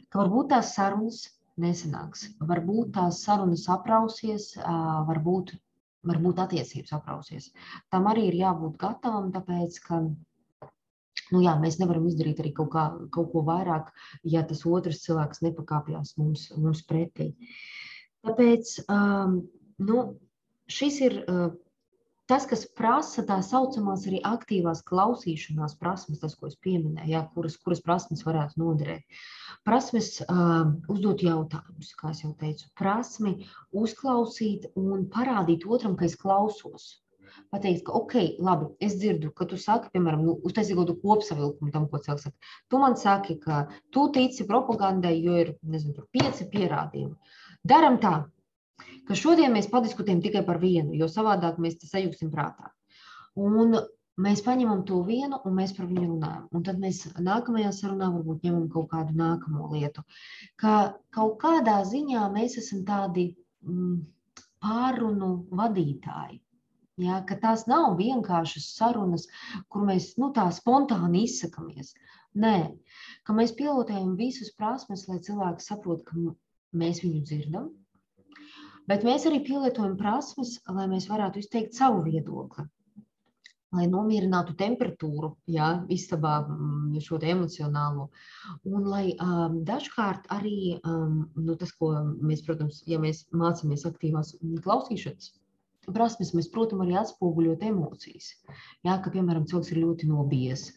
ka 0.10 0.22
varbūt 0.22 0.52
tās 0.54 0.76
sarunas 0.78 1.24
nesanāks, 1.62 2.28
varbūt 2.52 2.93
tās 2.97 3.24
sarunas 3.26 3.66
aprausies, 3.74 4.52
varbūt, 5.10 5.56
varbūt 6.08 6.45
attiecības 6.45 6.93
aprausies. 6.99 7.49
Tam 7.93 8.10
arī 8.14 8.30
ir 8.30 8.38
jābūt 8.43 8.78
gatavam, 8.82 9.34
tāpēc 9.34 9.82
ka 9.88 10.04
Nu, 11.32 11.39
jā, 11.43 11.55
mēs 11.59 11.79
nevaram 11.79 12.05
izdarīt 12.09 12.41
arī 12.43 12.51
kaut, 12.55 12.71
kā, 12.73 12.86
kaut 13.15 13.32
ko 13.32 13.43
vairāk, 13.47 13.91
ja 14.27 14.43
tas 14.47 14.65
otrs 14.67 15.03
cilvēks 15.05 15.43
nepakāpjas 15.45 16.15
mums, 16.19 16.49
mums 16.59 16.84
pretī. 16.88 17.32
Tāpēc 18.27 18.73
um, 18.91 19.38
nu, 19.82 20.01
šis 20.69 20.99
ir 21.07 21.15
uh, 21.23 21.53
tas, 22.32 22.45
kas 22.47 22.65
prasa 22.77 23.23
tā 23.27 23.39
saucamās 23.43 24.05
arī 24.09 24.19
aktīvās 24.27 24.84
klausīšanās 24.88 25.77
prasmes, 25.79 26.19
tas, 26.21 26.36
ko 26.39 26.51
es 26.51 26.57
pieminēju, 26.63 27.09
jā, 27.11 27.23
kuras, 27.36 27.57
kuras 27.63 27.84
prasmes 27.86 28.25
varētu 28.27 28.61
noderēt. 28.61 29.23
Prasmes 29.67 30.13
uh, 30.25 30.71
uzdot 30.91 31.23
jautājumus, 31.25 31.93
kā 31.99 32.13
jau 32.17 32.34
teicu, 32.39 32.67
prasmi 32.79 33.38
uzklausīt 33.71 34.69
un 34.79 35.07
parādīt 35.15 35.67
otram, 35.67 35.95
ka 35.99 36.07
es 36.07 36.19
klausos 36.19 36.91
pateikt, 37.53 37.84
ka, 37.88 37.95
ok, 37.99 38.15
labi, 38.47 38.69
es 38.88 38.97
dzirdu, 38.99 39.32
ka 39.38 39.47
tu 39.49 39.59
saki, 39.61 39.91
piemēram, 39.95 40.25
nu, 40.27 40.36
uztaisīt 40.47 40.77
kaut 40.77 40.89
kādu 40.89 40.97
kopsavilkumu 41.03 41.73
tam, 41.73 41.88
ko 41.91 42.01
cilvēks 42.03 42.27
saka. 42.27 42.51
Tu 42.71 42.82
man 42.82 42.97
saki, 42.99 43.38
ka 43.43 43.63
tu 43.93 44.07
tici 44.15 44.47
propagandai, 44.49 45.15
jo 45.23 45.39
ir, 45.45 45.55
nezinu, 45.63 45.95
tur 45.97 46.09
pieci 46.15 46.47
pierādījumi. 46.51 47.38
Daram 47.73 47.97
tā, 48.03 48.13
ka 49.07 49.17
šodien 49.17 49.53
mēs 49.55 49.71
padiskutējam 49.71 50.21
tikai 50.25 50.45
par 50.47 50.61
vienu, 50.61 50.95
jo 50.97 51.09
savādāk 51.11 51.59
mēs 51.61 51.79
tas 51.82 51.93
sajūgsim 51.95 52.32
prātā. 52.34 52.71
Un 53.39 53.77
mēs 54.21 54.43
paņemam 54.45 54.84
to 54.88 55.01
vienu 55.07 55.39
un 55.45 55.55
mēs 55.57 55.73
par 55.77 55.88
viņu 55.89 56.07
runājam. 56.07 56.47
Un 56.55 56.65
tad 56.67 56.79
mēs 56.82 57.03
nākamajā 57.17 57.71
sarunā 57.75 58.09
varbūt 58.13 58.47
ņemam 58.47 58.67
kaut 58.73 58.89
kādu 58.91 59.15
nākamo 59.17 59.69
lietu. 59.73 60.03
Ka 60.61 60.97
kaut 61.15 61.38
kādā 61.43 61.82
ziņā 61.88 62.27
mēs 62.34 62.57
esam 62.61 62.84
tādi 62.88 63.32
mm, 63.65 63.99
pārunu 64.61 65.32
vadītāji. 65.57 66.41
Ja, 67.02 67.22
ka 67.26 67.36
tās 67.41 67.64
nav 67.70 67.95
vienkāršas 67.97 68.66
sarunas, 68.78 69.24
kur 69.74 69.86
mēs 69.88 70.12
nu, 70.22 70.30
tā 70.36 70.43
spontāni 70.54 71.24
izsakamies. 71.26 71.95
Nē, 72.43 72.56
ka 73.28 73.36
mēs 73.38 73.54
pilotējam 73.58 74.12
visas 74.20 74.52
prasmes, 74.58 75.08
lai 75.10 75.18
cilvēki 75.26 75.66
saprotu, 75.66 76.06
ka 76.10 76.36
mēs 76.84 77.02
viņu 77.04 77.24
dzirdam, 77.26 77.72
bet 78.91 79.08
mēs 79.08 79.26
arī 79.30 79.41
pielietojam 79.47 79.97
prasmes, 79.97 80.60
lai 80.70 80.86
mēs 80.93 81.10
varētu 81.10 81.41
izteikt 81.41 81.76
savu 81.80 82.06
viedokli. 82.06 82.68
Lai 83.72 83.86
nomierinātu 83.88 84.54
temperatūru, 84.60 85.30
ja, 85.47 85.68
istabā 85.95 86.41
šo 87.02 87.20
emocionālo. 87.34 88.10
Un 88.68 88.89
lai 88.93 89.14
um, 89.16 89.62
dažkārt 89.68 90.28
arī 90.36 90.76
um, 90.84 91.22
nu, 91.39 91.56
tas, 91.56 91.72
ko 91.80 91.93
mēs, 92.20 92.43
protams, 92.43 92.82
ja 92.91 92.99
mēs 92.99 93.24
mācāmies 93.32 93.88
aktīvās 93.88 94.36
klausīšanas 94.66 95.32
prasmes 95.89 96.32
mēs, 96.38 96.49
protams, 96.53 96.84
arī 96.86 96.97
atspoguļot 96.99 97.63
emocijas. 97.65 98.27
Jā, 98.86 98.97
ka, 99.01 99.13
piemēram, 99.13 99.47
cilvēks 99.49 99.71
ir 99.73 99.82
ļoti 99.82 100.09
nobijies, 100.11 100.67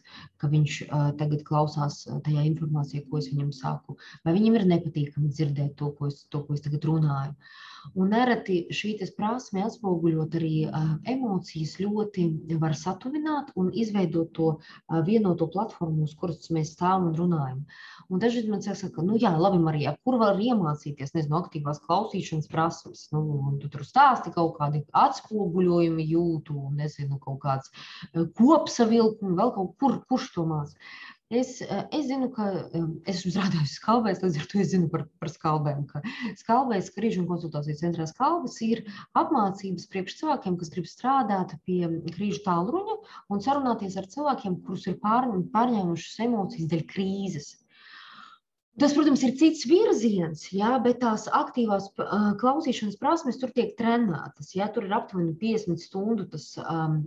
ka 0.41 0.49
viņš 0.51 0.79
uh, 0.87 1.05
tagad 1.19 1.45
klausās 1.47 2.01
tajā 2.25 2.47
informācijā, 2.49 3.05
ko 3.09 3.21
es 3.21 3.29
viņam 3.33 3.53
saku, 3.55 3.97
vai 4.25 4.35
viņam 4.37 4.59
ir 4.59 4.67
nepatīkami 4.73 5.29
dzirdēt 5.29 5.77
to, 5.81 5.91
ko 5.99 6.09
es, 6.09 6.23
to, 6.33 6.41
ko 6.47 6.57
es 6.57 6.65
tagad 6.65 6.89
runāju. 6.89 7.35
Un 7.93 8.09
nereti 8.13 8.65
šī 8.73 8.95
prasme 9.17 9.63
atspoguļot 9.65 10.35
arī 10.39 10.53
emocijas 11.11 11.75
ļoti 11.79 12.57
var 12.61 12.75
satuvināt 12.77 13.51
un 13.55 13.71
izveidot 13.73 14.31
to 14.33 14.49
vienoto 15.05 15.47
platformu, 15.51 16.07
uz 16.07 16.15
kuras 16.17 16.49
mēs 16.49 16.73
stāvam 16.75 17.11
un 17.11 17.17
runājam. 17.19 17.61
Un 18.09 18.21
dažreiz 18.21 18.49
man 18.49 18.61
saka, 18.65 19.01
nu 19.05 19.17
jā, 19.21 19.31
labi, 19.37 19.59
Marija, 19.61 19.95
kur 20.05 20.19
var 20.21 20.37
iemācīties, 20.41 21.13
nezinu, 21.15 21.39
aktīvās 21.39 21.81
klausīšanas 21.85 22.49
prasmes, 22.51 23.07
nu, 23.13 23.23
tu 23.61 23.69
tur 23.73 23.85
stāsti 23.87 24.33
kaut 24.35 24.57
kādi 24.59 24.83
atspoguļojumi 25.05 26.05
jūtu, 26.11 26.69
nezinu, 26.77 27.19
kaut 27.23 27.41
kāds 27.45 27.73
kopsavilkumi, 28.37 29.37
vēl 29.39 29.53
kaut 29.55 29.75
kur, 29.81 29.99
kurš 30.09 30.31
to 30.35 30.45
māca. 30.49 30.77
Es, 31.33 31.57
es 31.65 32.03
zinu, 32.05 32.27
ka 32.29 32.45
es 33.09 33.15
esmu 33.17 33.31
strādājis 33.33 33.71
skalbēs, 33.79 34.19
līdz 34.21 34.35
ar 34.37 34.49
to 34.51 34.59
es 34.61 34.67
zinu 34.75 34.89
par, 34.93 35.07
par 35.17 35.31
skalbēm. 35.33 35.79
Ka 35.89 36.03
skalbēs, 36.37 36.91
krīžu 36.93 37.23
un 37.23 37.29
konsultāciju 37.31 37.79
centrā 37.79 38.05
skalbes 38.11 38.59
ir 38.61 38.83
apmācības 39.17 39.89
priekš 39.89 40.19
cilvēkiem, 40.19 40.59
kas 40.61 40.69
grib 40.75 40.85
strādāt 40.85 41.55
pie 41.65 41.89
krīžu 42.13 42.43
tālruņa 42.45 42.99
un 43.33 43.41
sarunāties 43.41 43.97
ar 43.97 44.05
cilvēkiem, 44.13 44.61
kurus 44.67 44.85
ir 44.85 44.99
pār, 45.01 45.25
pārņēmušas 45.55 46.21
emocijas 46.27 46.69
dēļ 46.75 46.85
krīzes. 46.93 47.55
Tas, 48.75 48.91
protams, 48.91 49.21
ir 49.23 49.31
cits 49.39 49.61
virziens, 49.71 50.41
jā, 50.51 50.73
bet 50.83 50.97
tās 50.99 51.29
aktīvās 51.31 51.85
uh, 51.93 52.33
klausīšanas 52.41 52.97
prasmes 52.99 53.37
tur 53.39 53.53
tiek 53.55 53.69
trenētas. 53.79 54.49
Jā, 54.57 54.67
tur 54.75 54.83
ir 54.83 54.95
aptuveni 54.97 55.31
50 55.39 55.79
stundu 55.79 56.25
tas 56.33 56.49
um, 56.59 56.97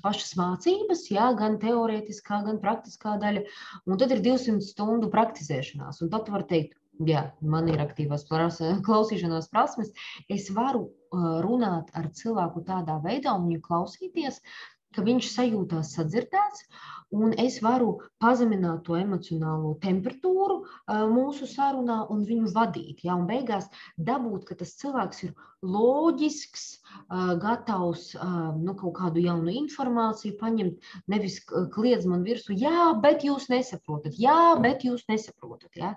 pašas 0.00 0.32
mācības, 0.40 1.02
jā, 1.12 1.26
gan 1.36 1.58
teorētiskā, 1.60 2.40
gan 2.46 2.62
praktiskā 2.62 3.18
daļa, 3.20 3.44
un 3.84 4.00
tad 4.00 4.16
ir 4.16 4.24
200 4.24 4.64
stundu 4.70 5.12
praktizēšanās. 5.12 6.00
Un 6.00 6.12
tad 6.16 6.32
var 6.32 6.46
teikt, 6.48 6.78
jā, 7.04 7.26
man 7.44 7.68
ir 7.68 7.84
aktīvās 7.84 8.24
klausīšanās 8.24 9.52
prasmes, 9.52 9.92
es 10.32 10.48
varu 10.56 10.86
uh, 10.88 11.42
runāt 11.44 11.92
ar 11.92 12.08
cilvēku 12.16 12.64
tādā 12.72 13.02
veidā 13.04 13.36
un 13.36 13.50
viņu 13.50 13.66
klausīties, 13.68 14.40
ka 14.96 15.04
viņš 15.04 15.28
sajūtās 15.34 15.92
sadzirdēts, 15.98 16.64
un 17.14 17.32
es 17.40 17.58
varu 17.64 17.98
pazemināt 18.20 18.82
to 18.86 18.96
emocionālo 18.98 19.74
temperatūru 19.82 20.58
mūsu 21.12 21.48
sarunā 21.48 21.98
un 22.12 22.24
viņu 22.28 22.52
vadīt. 22.54 23.04
Ja? 23.06 23.16
Un 23.16 23.26
beigās 23.30 23.68
dabūt, 23.96 24.44
ka 24.48 24.58
tas 24.60 24.74
cilvēks 24.80 25.22
ir 25.28 25.34
loģisks, 25.62 26.66
gatavs 27.42 28.10
nu, 28.60 28.74
kaut 28.78 28.96
kādu 29.00 29.24
jaunu 29.24 29.54
informāciju 29.64 30.36
paņemt, 30.40 30.90
nevis 31.08 31.40
kliedz 31.74 32.06
man 32.06 32.26
virsū, 32.26 32.56
jā, 32.56 32.92
bet 33.02 33.24
jūs 33.26 33.48
nesaprotat, 33.52 34.20
jā, 34.20 34.54
bet 34.62 34.84
jūs 34.86 35.08
nesaprotat. 35.08 35.72
Ja? 35.80 35.94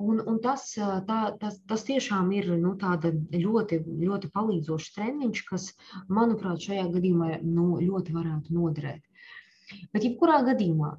Un, 0.00 0.22
un 0.24 0.38
tas, 0.40 0.70
tā, 0.78 1.18
tas, 1.42 1.58
tas 1.68 1.82
tiešām 1.84 2.30
ir 2.32 2.46
nu, 2.56 2.72
ļoti, 2.78 3.82
ļoti 3.84 4.30
palīdzošs 4.32 4.94
treniņš, 4.94 5.42
kas, 5.50 5.66
manuprāt, 6.08 6.62
šajā 6.64 6.86
gadījumā 6.94 7.42
nu, 7.44 7.74
ļoti 7.82 8.16
varētu 8.16 8.56
noderēt. 8.56 9.04
Bet, 9.92 10.04
jebkurā 10.06 10.40
gadījumā, 10.48 10.94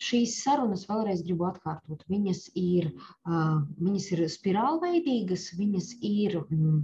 šīs 0.00 0.38
sarunas 0.44 0.86
vēlreiz 0.88 1.22
gribu 1.26 1.46
atkārtot. 1.50 2.04
Viņas 2.08 2.46
ir, 2.60 2.90
viņas 3.28 4.10
ir 4.16 4.24
spirālveidīgas, 4.34 5.50
viņas 5.58 5.90
ir 6.10 6.38
mm, 6.42 6.78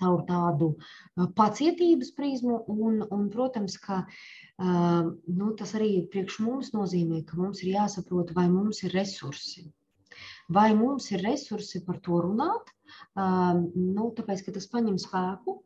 caur 0.00 0.22
tādu 0.28 0.70
pacietības 1.36 2.14
prizmu, 2.16 2.62
un, 2.72 3.02
un 3.04 3.26
protams, 3.34 3.76
ka 3.82 4.04
nu, 4.60 5.50
tas 5.60 5.76
arī 5.76 5.92
priekš 6.12 6.40
mums 6.46 6.72
nozīmē, 6.76 7.24
ka 7.28 7.36
mums 7.42 7.60
ir 7.64 7.74
jāsaprot, 7.74 8.32
vai 8.38 8.48
mums 8.52 8.80
ir 8.86 8.96
resursi 8.96 9.68
Vai 10.50 10.74
mums 10.74 11.10
ir 11.14 11.22
resursi 11.22 11.80
par 11.86 12.00
to 12.06 12.18
runāt? 12.24 12.70
Nu, 13.16 14.08
tāpēc, 14.16 14.42
ka 14.46 14.54
tas 14.56 14.66
prasa 14.70 14.96
spēku. 15.04 15.60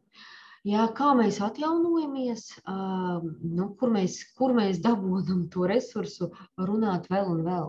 Jā, 0.64 0.84
kā 0.96 1.10
mēs 1.12 1.42
atjaunojamies, 1.44 2.46
nu, 2.64 3.66
kur, 3.80 3.90
mēs, 3.92 4.16
kur 4.38 4.54
mēs 4.56 4.78
dabūjam 4.84 5.42
to 5.52 5.66
resursu 5.68 6.30
runāt 6.56 7.10
vēl 7.12 7.26
un 7.34 7.42
vēl. 7.44 7.66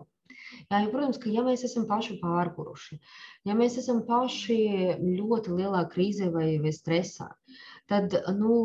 Jā, 0.69 0.79
jo, 0.79 0.91
protams, 0.93 1.19
ka 1.19 1.31
ja 1.33 1.43
mēs 1.43 1.65
esam 1.67 1.87
paši 1.89 2.15
pārguruši, 2.21 2.99
ja 3.49 3.55
mēs 3.57 3.75
esam 3.81 3.99
paši 4.07 4.57
ļoti 5.01 5.57
lielā 5.57 5.83
krīzē 5.91 6.29
vai, 6.31 6.47
vai 6.63 6.71
stresā, 6.75 7.27
tad 7.91 8.15
nu, 8.37 8.55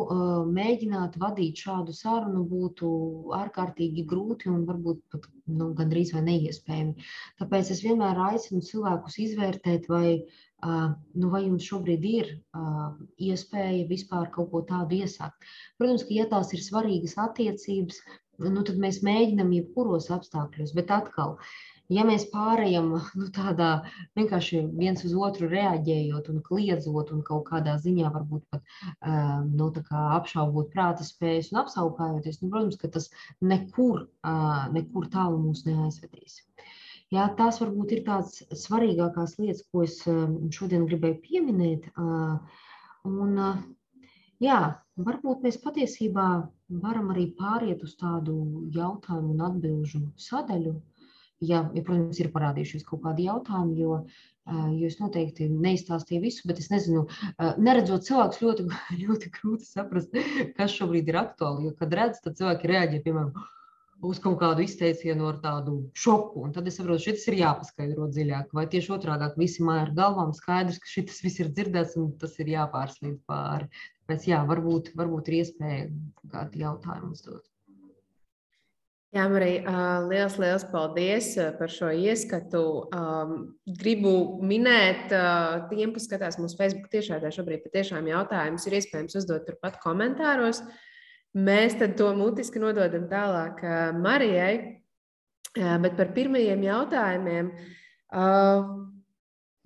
mēģināt 0.57 1.18
vadīt 1.21 1.61
šādu 1.64 1.95
sarunu 1.97 2.45
būtu 2.49 2.91
ārkārtīgi 3.37 4.05
grūti 4.09 4.49
un 4.53 4.64
varbūt 4.68 5.03
pat 5.12 5.27
nu, 5.47 5.71
gandrīz 5.77 6.14
vai 6.16 6.23
neiespējami. 6.29 7.09
Tāpēc 7.41 7.73
es 7.75 7.83
vienmēr 7.85 8.21
aicinu 8.31 8.64
cilvēkus 8.64 9.18
izvērtēt, 9.27 9.91
vai, 9.93 10.21
nu, 10.64 11.33
vai 11.35 11.45
jums 11.47 11.68
šobrīd 11.68 12.07
ir 12.12 12.33
iespēja 13.31 13.89
vispār 13.91 14.33
kaut 14.35 14.53
ko 14.55 14.64
tādu 14.73 15.03
iesākt. 15.03 15.53
Protams, 15.79 16.07
ka 16.09 16.16
ja 16.16 16.29
tās 16.33 16.55
ir 16.57 16.64
svarīgas 16.64 17.18
attiecības, 17.21 18.01
nu, 18.41 18.64
tad 18.64 18.81
mēs 18.81 19.03
mēģinām 19.05 19.53
jebkuros 19.59 20.09
apstākļos, 20.16 20.73
bet 20.79 20.97
atkal. 20.97 21.37
Uh, 21.37 21.80
ja 21.91 22.05
mēs 22.07 22.26
pārējām 22.32 22.91
nu, 22.95 23.28
tādā 23.34 23.70
vienkārši 24.18 24.62
viens 24.78 25.05
uz 25.07 25.14
otru 25.14 25.49
reaģējot 25.51 26.30
un 26.32 26.43
kliedzot 26.47 27.14
un 27.14 27.24
kaut 27.26 27.49
kādā 27.51 27.76
ziņā 27.82 28.12
varbūt 28.14 28.47
pat 28.53 28.62
uh, 28.62 29.41
nu, 29.47 29.70
apšaubot 30.18 30.70
prāta 30.74 31.07
spējas 31.07 31.51
un 31.53 31.62
apsaukājoties, 31.64 32.43
nu, 32.43 32.53
protams, 32.53 32.78
ka 32.80 32.93
tas 32.95 33.11
nekur, 33.41 34.07
uh, 34.22 34.68
nekur 34.74 35.11
tālu 35.12 35.43
mūs 35.49 35.66
neaizvedīs. 35.68 36.41
Jā, 37.11 37.24
tās 37.38 37.59
varbūt 37.59 37.97
ir 37.97 38.05
tādas 38.07 38.36
svarīgākās 38.55 39.34
lietas, 39.41 39.64
ko 39.72 39.82
es 39.82 39.97
šodien 40.55 40.84
gribēju 40.86 41.16
pieminēt. 41.24 41.88
Un, 41.99 43.32
jā, 44.38 44.59
varbūt 45.09 45.43
mēs 45.43 45.59
patiesībā 45.64 46.26
varam 46.84 47.11
arī 47.11 47.24
pāriet 47.41 47.82
uz 47.82 47.97
tādu 47.99 48.36
jautājumu 48.76 49.34
un 49.34 49.43
atbilžu 49.49 50.05
sadaļu, 50.28 50.76
ja, 51.41 51.62
ja, 51.74 51.84
protams, 51.84 52.20
ir 52.20 52.32
parādījušies 52.34 52.84
kaut 52.88 53.05
kādi 53.05 53.28
jautājumi, 53.28 53.78
jo, 53.80 54.01
jo 54.76 54.91
es 54.91 54.99
noteikti 55.01 55.49
neizstāstīju 55.53 56.24
visu, 56.24 56.49
bet 56.51 56.61
es 56.62 56.70
nezinu, 56.72 57.07
neredzot 57.61 58.07
cilvēkus, 58.09 58.43
ļoti, 58.45 58.66
ļoti 59.05 59.32
grūti 59.38 59.68
saprast, 59.68 60.20
kas 60.59 60.76
šobrīd 60.76 61.09
ir 61.12 61.22
aktuāli. 61.22 61.68
Jo, 61.68 61.78
kad 61.80 61.97
redz, 61.97 62.20
tad 62.24 62.38
cilvēki 62.41 62.72
reaģē, 62.74 63.03
piemēram, 63.07 63.34
uz 64.07 64.20
kaut 64.22 64.38
kādu 64.41 64.64
izteicienu 64.64 65.28
ar 65.28 65.38
tādu 65.45 65.76
šoku. 66.05 66.45
Un 66.47 66.55
tad 66.57 66.68
es 66.70 66.78
saprotu, 66.80 67.05
šis 67.09 67.26
ir 67.28 67.41
jāpaskaidro 67.43 68.09
dziļāk. 68.12 68.55
Vai 68.57 68.66
tieši 68.72 68.95
otrādi 68.97 69.28
visi 69.41 69.64
māja 69.66 69.86
ar 69.88 69.95
galvām 69.97 70.32
skaidrs, 70.36 70.80
ka 70.80 70.93
šis 70.95 71.20
viss 71.24 71.43
ir 71.45 71.53
dzirdēts 71.53 71.99
un 72.01 72.12
tas 72.20 72.38
ir 72.41 72.53
jāpārslīd 72.55 73.20
pāri. 73.28 73.68
Tāpēc 74.01 74.28
jā, 74.32 74.41
varbūt, 74.49 74.95
varbūt 74.99 75.30
ir 75.30 75.41
iespēja 75.43 75.88
kādu 76.32 76.64
jautājumu 76.64 77.12
uzdot. 77.14 77.49
Jā, 79.11 79.24
Marija, 79.26 79.72
liels, 80.06 80.36
liels 80.38 80.62
paldies 80.70 81.32
par 81.58 81.72
šo 81.74 81.88
ieskatu. 81.90 82.61
Gribu 83.80 84.12
minēt 84.46 85.11
tiem, 85.72 85.90
kas 85.96 86.06
skatās 86.06 86.38
mūsu 86.38 86.54
Facebook 86.54 86.92
tiešādā 86.92 87.32
šobrīd, 87.34 87.64
patiešām 87.64 88.06
jautājumus 88.06 88.68
ir 88.68 88.76
iespējams 88.78 89.18
uzdot 89.18 89.48
turpat 89.48 89.80
komentāros. 89.82 90.62
Mēs 91.34 91.74
tad 91.82 91.96
to 91.98 92.12
mutiski 92.14 92.62
nododam 92.62 93.11
tālāk 93.11 93.58
Marijai, 93.98 94.54
bet 95.58 95.98
par 95.98 96.14
pirmajiem 96.14 96.62
jautājumiem. 96.70 97.50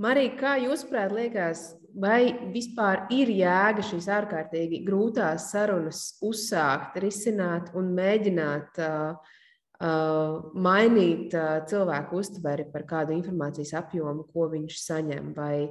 Marija, 0.00 0.36
kā 0.40 0.56
jūsuprāt, 0.64 1.12
liekas, 1.12 1.66
vai 1.94 2.50
vispār 2.52 3.06
ir 3.14 3.30
jēga 3.30 3.84
šīs 3.86 4.08
ārkārtīgi 4.10 4.82
grūtās 4.86 5.50
sarunas 5.52 6.02
uzsākt, 6.24 6.98
risināt 7.02 7.70
un 7.78 7.92
mēģināt 7.96 8.80
uh, 8.82 9.32
uh, 9.78 10.50
mainīt 10.54 11.34
uh, 11.38 11.62
cilvēku 11.70 12.20
uztveri 12.22 12.66
par 12.72 12.86
kādu 12.90 13.14
informācijas 13.16 13.74
apjomu, 13.80 14.26
ko 14.32 14.48
viņš 14.52 14.78
saņem. 14.82 15.32
Vai, 15.36 15.68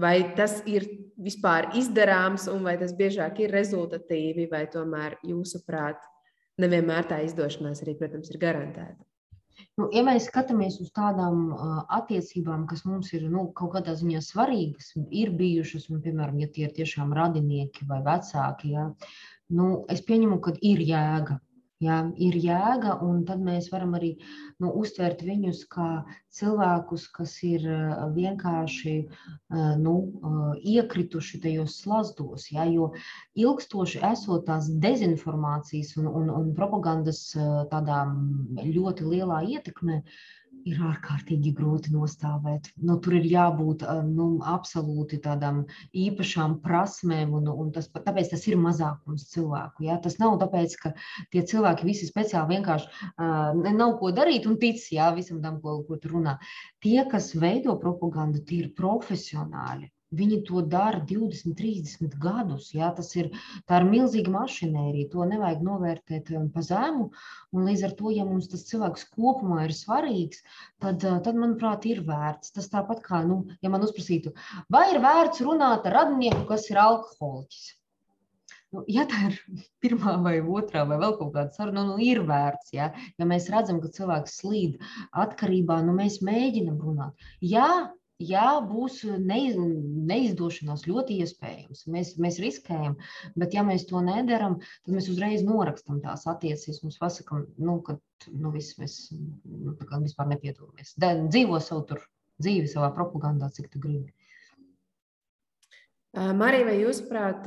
vai 0.00 0.16
tas 0.38 0.60
ir 0.70 0.86
vispār 1.20 1.72
izdarāms, 1.78 2.46
un 2.52 2.62
vai 2.66 2.76
tas 2.80 2.94
biežāk 2.96 3.42
ir 3.44 3.54
rezultatīvi, 3.54 4.48
vai 4.52 4.66
tomēr 4.70 5.18
jūsuprāt, 5.26 6.02
nevienmēr 6.62 7.10
tā 7.10 7.24
izdošanās 7.26 7.82
arī, 7.82 7.98
protams, 7.98 8.30
ir 8.30 8.40
garantēta. 8.42 9.13
Nu, 9.78 9.88
ja 9.94 10.02
mēs 10.06 10.28
skatāmies 10.30 10.80
uz 10.82 10.90
tādām 10.96 11.40
uh, 11.54 11.78
attiecībām, 11.98 12.66
kas 12.70 12.84
mums 12.88 13.12
ir 13.16 13.26
nu, 13.30 13.46
kaut 13.58 13.74
kādā 13.76 13.94
ziņā 13.98 14.22
svarīgas, 14.24 14.92
ir 15.10 15.32
bijušas, 15.38 15.88
un, 15.90 16.02
piemēram, 16.04 16.38
ja 16.42 16.50
tie 16.54 16.68
ir 16.68 16.76
tiešām 16.76 17.14
radinieki 17.16 17.88
vai 17.90 18.00
vecāki, 18.06 18.74
ja, 18.76 18.90
nu, 19.54 19.70
es 19.94 20.04
pieņemu, 20.06 20.40
ka 20.44 20.54
ir 20.72 20.82
jēga 20.88 21.40
Jā, 21.84 21.96
ir 22.22 22.36
jēga, 22.38 22.94
un 23.04 23.24
tad 23.28 23.42
mēs 23.44 23.66
varam 23.72 23.96
arī 23.98 24.14
nu, 24.62 24.70
uztvert 24.80 25.24
viņus 25.26 25.64
kā 25.74 25.88
cilvēkus, 26.38 27.06
kas 27.16 27.34
ir 27.46 27.66
vienkārši 28.14 28.94
nu, 29.82 29.94
iekrituši 30.74 31.42
tajos 31.44 31.80
slazdos. 31.82 32.46
Jā, 32.54 32.64
jo 32.70 32.92
ilgstoši 33.36 34.00
esot 34.12 34.46
tās 34.48 34.70
dezinformācijas 34.86 35.96
un, 36.00 36.08
un, 36.22 36.30
un 36.38 36.54
propagandas 36.56 37.26
tādā 37.74 38.04
ļoti 38.62 39.10
lielā 39.10 39.42
ietekmē, 39.56 40.00
ir 40.68 40.80
ārkārtīgi 40.88 41.52
grūti 41.56 41.92
nostāvēt. 41.94 42.70
Nu, 42.88 42.96
tur 43.04 43.16
ir 43.18 43.28
jābūt 43.30 43.84
nu, 44.08 44.28
absolūti 44.54 45.20
tādām 45.24 45.62
īpašām 46.04 46.58
prasmēm, 46.64 47.34
un, 47.38 47.48
un 47.52 47.72
tas, 47.74 47.90
tāpēc 47.94 48.32
tas 48.32 48.46
ir 48.50 48.60
mazākums 48.60 49.28
cilvēku. 49.32 49.86
Ja? 49.88 49.98
Tas 50.04 50.18
nav 50.22 50.38
tāpēc, 50.42 50.76
ka 50.82 50.94
tie 51.34 51.44
cilvēki 51.52 51.88
visi 51.88 52.08
speciāli 52.10 52.56
vienkārši 52.56 52.90
uh, 52.90 53.72
nav 53.74 53.98
ko 54.00 54.12
darīt 54.16 54.48
un 54.50 54.58
tic 54.60 54.80
jā, 54.92 55.10
visam 55.16 55.42
tam, 55.44 55.60
ko, 55.64 55.80
ko 55.88 56.00
tur 56.00 56.18
runā. 56.18 56.38
Tie, 56.84 56.98
kas 57.10 57.32
veido 57.38 57.78
propagandu, 57.80 58.42
tie 58.48 58.64
ir 58.64 58.72
profesionāļi. 58.78 59.93
Viņi 60.18 60.40
to 60.48 60.62
dara 60.72 61.00
20, 61.10 61.54
30 61.58 62.16
gadus. 62.22 62.70
Jā, 62.76 62.90
tas 62.96 63.10
ir, 63.16 63.30
ir 63.78 63.86
milzīga 63.88 64.32
mašinērija. 64.34 65.10
To 65.14 65.26
nevajag 65.30 65.62
novērtēt 65.66 66.32
um, 66.38 66.48
pa 66.54 66.64
zemu. 66.66 67.10
Un 67.54 67.68
līdz 67.68 67.86
ar 67.88 67.94
to, 68.00 68.10
ja 68.14 68.26
mums 68.28 68.50
tas 68.52 68.66
cilvēks 68.70 69.08
kopumā 69.14 69.64
ir 69.68 69.76
svarīgs, 69.76 70.42
tad, 70.82 71.04
uh, 71.04 71.20
tad 71.24 71.38
manuprāt, 71.40 71.88
ir 71.90 72.04
vērts. 72.08 72.54
Tas 72.56 72.70
tāpat 72.72 73.02
kā, 73.06 73.22
nu, 73.28 73.44
ja 73.64 73.72
man 73.72 73.86
uzprasītu, 73.86 74.34
vai 74.72 74.86
ir 74.92 75.00
vērts 75.04 75.42
runāt 75.46 75.88
ar 75.88 75.98
radinieku, 76.02 76.44
kas 76.50 76.68
ir 76.70 76.82
alkoholiķis. 76.84 77.64
nu, 78.74 78.84
ja 78.90 79.04
tā 79.10 79.28
ir 79.30 79.36
pirmā 79.84 80.16
vai 80.24 80.36
otrā 80.42 80.84
vai 80.88 80.98
vēl 81.02 81.18
kaut 81.18 81.34
kāda 81.36 81.54
saruna, 81.56 81.86
nu, 81.90 81.98
ir 82.02 82.22
vērts. 82.28 82.72
Ja, 82.76 82.90
ja 83.18 83.28
mēs 83.28 83.50
redzam, 83.52 83.80
ka 83.82 83.92
cilvēks 83.98 84.40
slīd 84.40 84.80
atkarībā, 85.24 85.80
nu, 85.86 85.94
mēs 85.98 86.20
mēģinam 86.26 86.80
runāt. 86.82 87.28
Jā, 87.54 87.68
Jā, 88.22 88.60
būs 88.62 89.00
neiz, 89.26 89.56
neizdošanās 89.58 90.84
ļoti 90.86 91.16
iespējams. 91.24 91.80
Mēs, 91.90 92.12
mēs 92.22 92.38
riskējam, 92.42 92.94
bet 93.34 93.56
ja 93.56 93.64
mēs 93.66 93.88
to 93.90 93.98
nedaram, 94.06 94.60
tad 94.84 94.94
mēs 94.94 95.08
uzreiz 95.10 95.42
norakstam 95.42 95.98
tās 96.04 96.22
attiecības. 96.30 96.82
Mums 96.84 97.00
pasakām, 97.02 97.48
nu, 97.58 97.80
ka 97.82 97.98
nu, 98.30 98.52
viss, 98.54 98.76
mēs 98.78 98.98
nu, 99.10 99.74
vispār 100.04 100.30
nepiedalāmies. 100.30 100.94
Dzīvo 101.02 101.58
savu 101.58 101.82
tur 101.90 102.04
dzīvi, 102.38 102.70
savā 102.70 102.92
propagandā, 102.94 103.50
cik 103.56 103.72
tu 103.72 103.82
gribi. 103.82 104.14
Marija, 106.14 106.62
vai 106.68 106.74
jūsuprāt, 106.78 107.46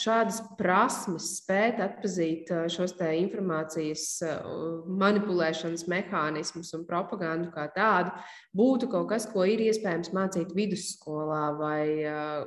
šādas 0.00 0.38
prasmes 0.56 1.26
spēt 1.36 1.82
atpazīt 1.84 2.48
šos 2.72 2.94
informācijas 2.96 4.06
manipulēšanas 4.88 5.84
mehānismus 5.92 6.72
un 6.78 6.86
propagandu 6.88 7.50
kā 7.52 7.66
tādu, 7.74 8.14
būtu 8.56 8.88
kaut 8.88 9.10
kas, 9.10 9.26
ko 9.28 9.44
ir 9.44 9.60
iespējams 9.66 10.14
mācīt 10.16 10.54
vidusskolā 10.56 11.42
vai, 11.60 11.84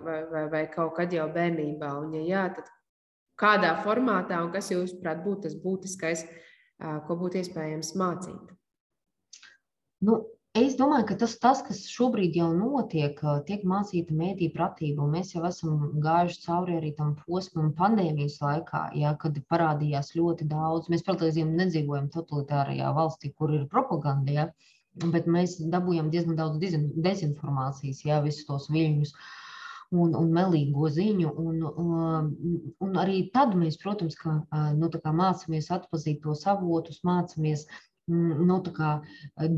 vai, 0.02 0.18
vai, 0.34 0.44
vai 0.56 0.64
kaut 0.74 0.96
kad 0.98 1.14
jau 1.14 1.28
bērnībā? 1.38 1.92
Un, 2.02 2.18
ja 2.18 2.26
jā, 2.26 2.44
tad 2.58 2.74
kādā 3.38 3.76
formātā 3.86 4.42
un 4.42 4.50
kas 4.56 4.72
jūsuprāt 4.74 5.22
būtu 5.22 5.46
tas 5.46 5.60
būtiskais, 5.62 6.26
ko 7.06 7.20
būtu 7.20 7.44
iespējams 7.44 7.94
mācīt? 8.00 8.58
Nu, 10.02 10.24
Es 10.58 10.74
domāju, 10.78 11.06
ka 11.06 11.16
tas, 11.22 11.36
tas, 11.38 11.60
kas 11.62 11.84
šobrīd 11.94 12.38
jau 12.40 12.48
notiek, 12.58 13.20
tiek 13.46 13.66
mācīta 13.70 14.16
mēdīņu 14.18 14.54
pratība. 14.56 15.06
Mēs 15.06 15.36
jau 15.36 15.44
esam 15.46 15.84
gājuši 16.02 16.40
cauri 16.42 16.78
arī 16.80 16.90
tam 16.98 17.12
posmam 17.20 17.68
pandēmijas 17.78 18.40
laikā, 18.42 18.82
ja, 18.98 19.12
kad 19.22 19.38
parādījās 19.54 20.16
ļoti 20.18 20.48
daudz. 20.50 20.90
Mēs, 20.90 21.04
protams, 21.06 21.38
nedzīvojam 21.38 22.08
totalitārajā 22.16 22.90
valstī, 22.98 23.30
kur 23.38 23.54
ir 23.54 23.68
propaganda, 23.70 24.34
ja, 24.34 24.48
bet 25.14 25.30
mēs 25.30 25.60
dabūjām 25.76 26.10
diezgan 26.10 26.40
daudz 26.40 26.58
dezinformācijas, 26.98 28.02
ja, 28.10 28.18
visus 28.26 28.50
tos 28.50 28.66
viļņus. 28.74 29.14
Un, 29.90 30.16
un 30.18 30.34
melīgo 30.34 30.90
ziņu. 30.94 31.30
Un, 31.44 31.62
un, 31.84 32.34
un 32.86 32.98
arī 33.02 33.22
tad 33.34 33.54
mēs, 33.58 33.78
protams, 33.82 34.18
ka, 34.18 34.36
nu, 34.78 34.90
mācāmies 35.22 35.70
atpazīt 35.78 36.22
tos 36.26 36.44
avotus, 36.50 37.02
mācāmies 37.06 37.66
uh, 37.66 37.80
nu, 38.10 38.58
kā, 38.76 38.92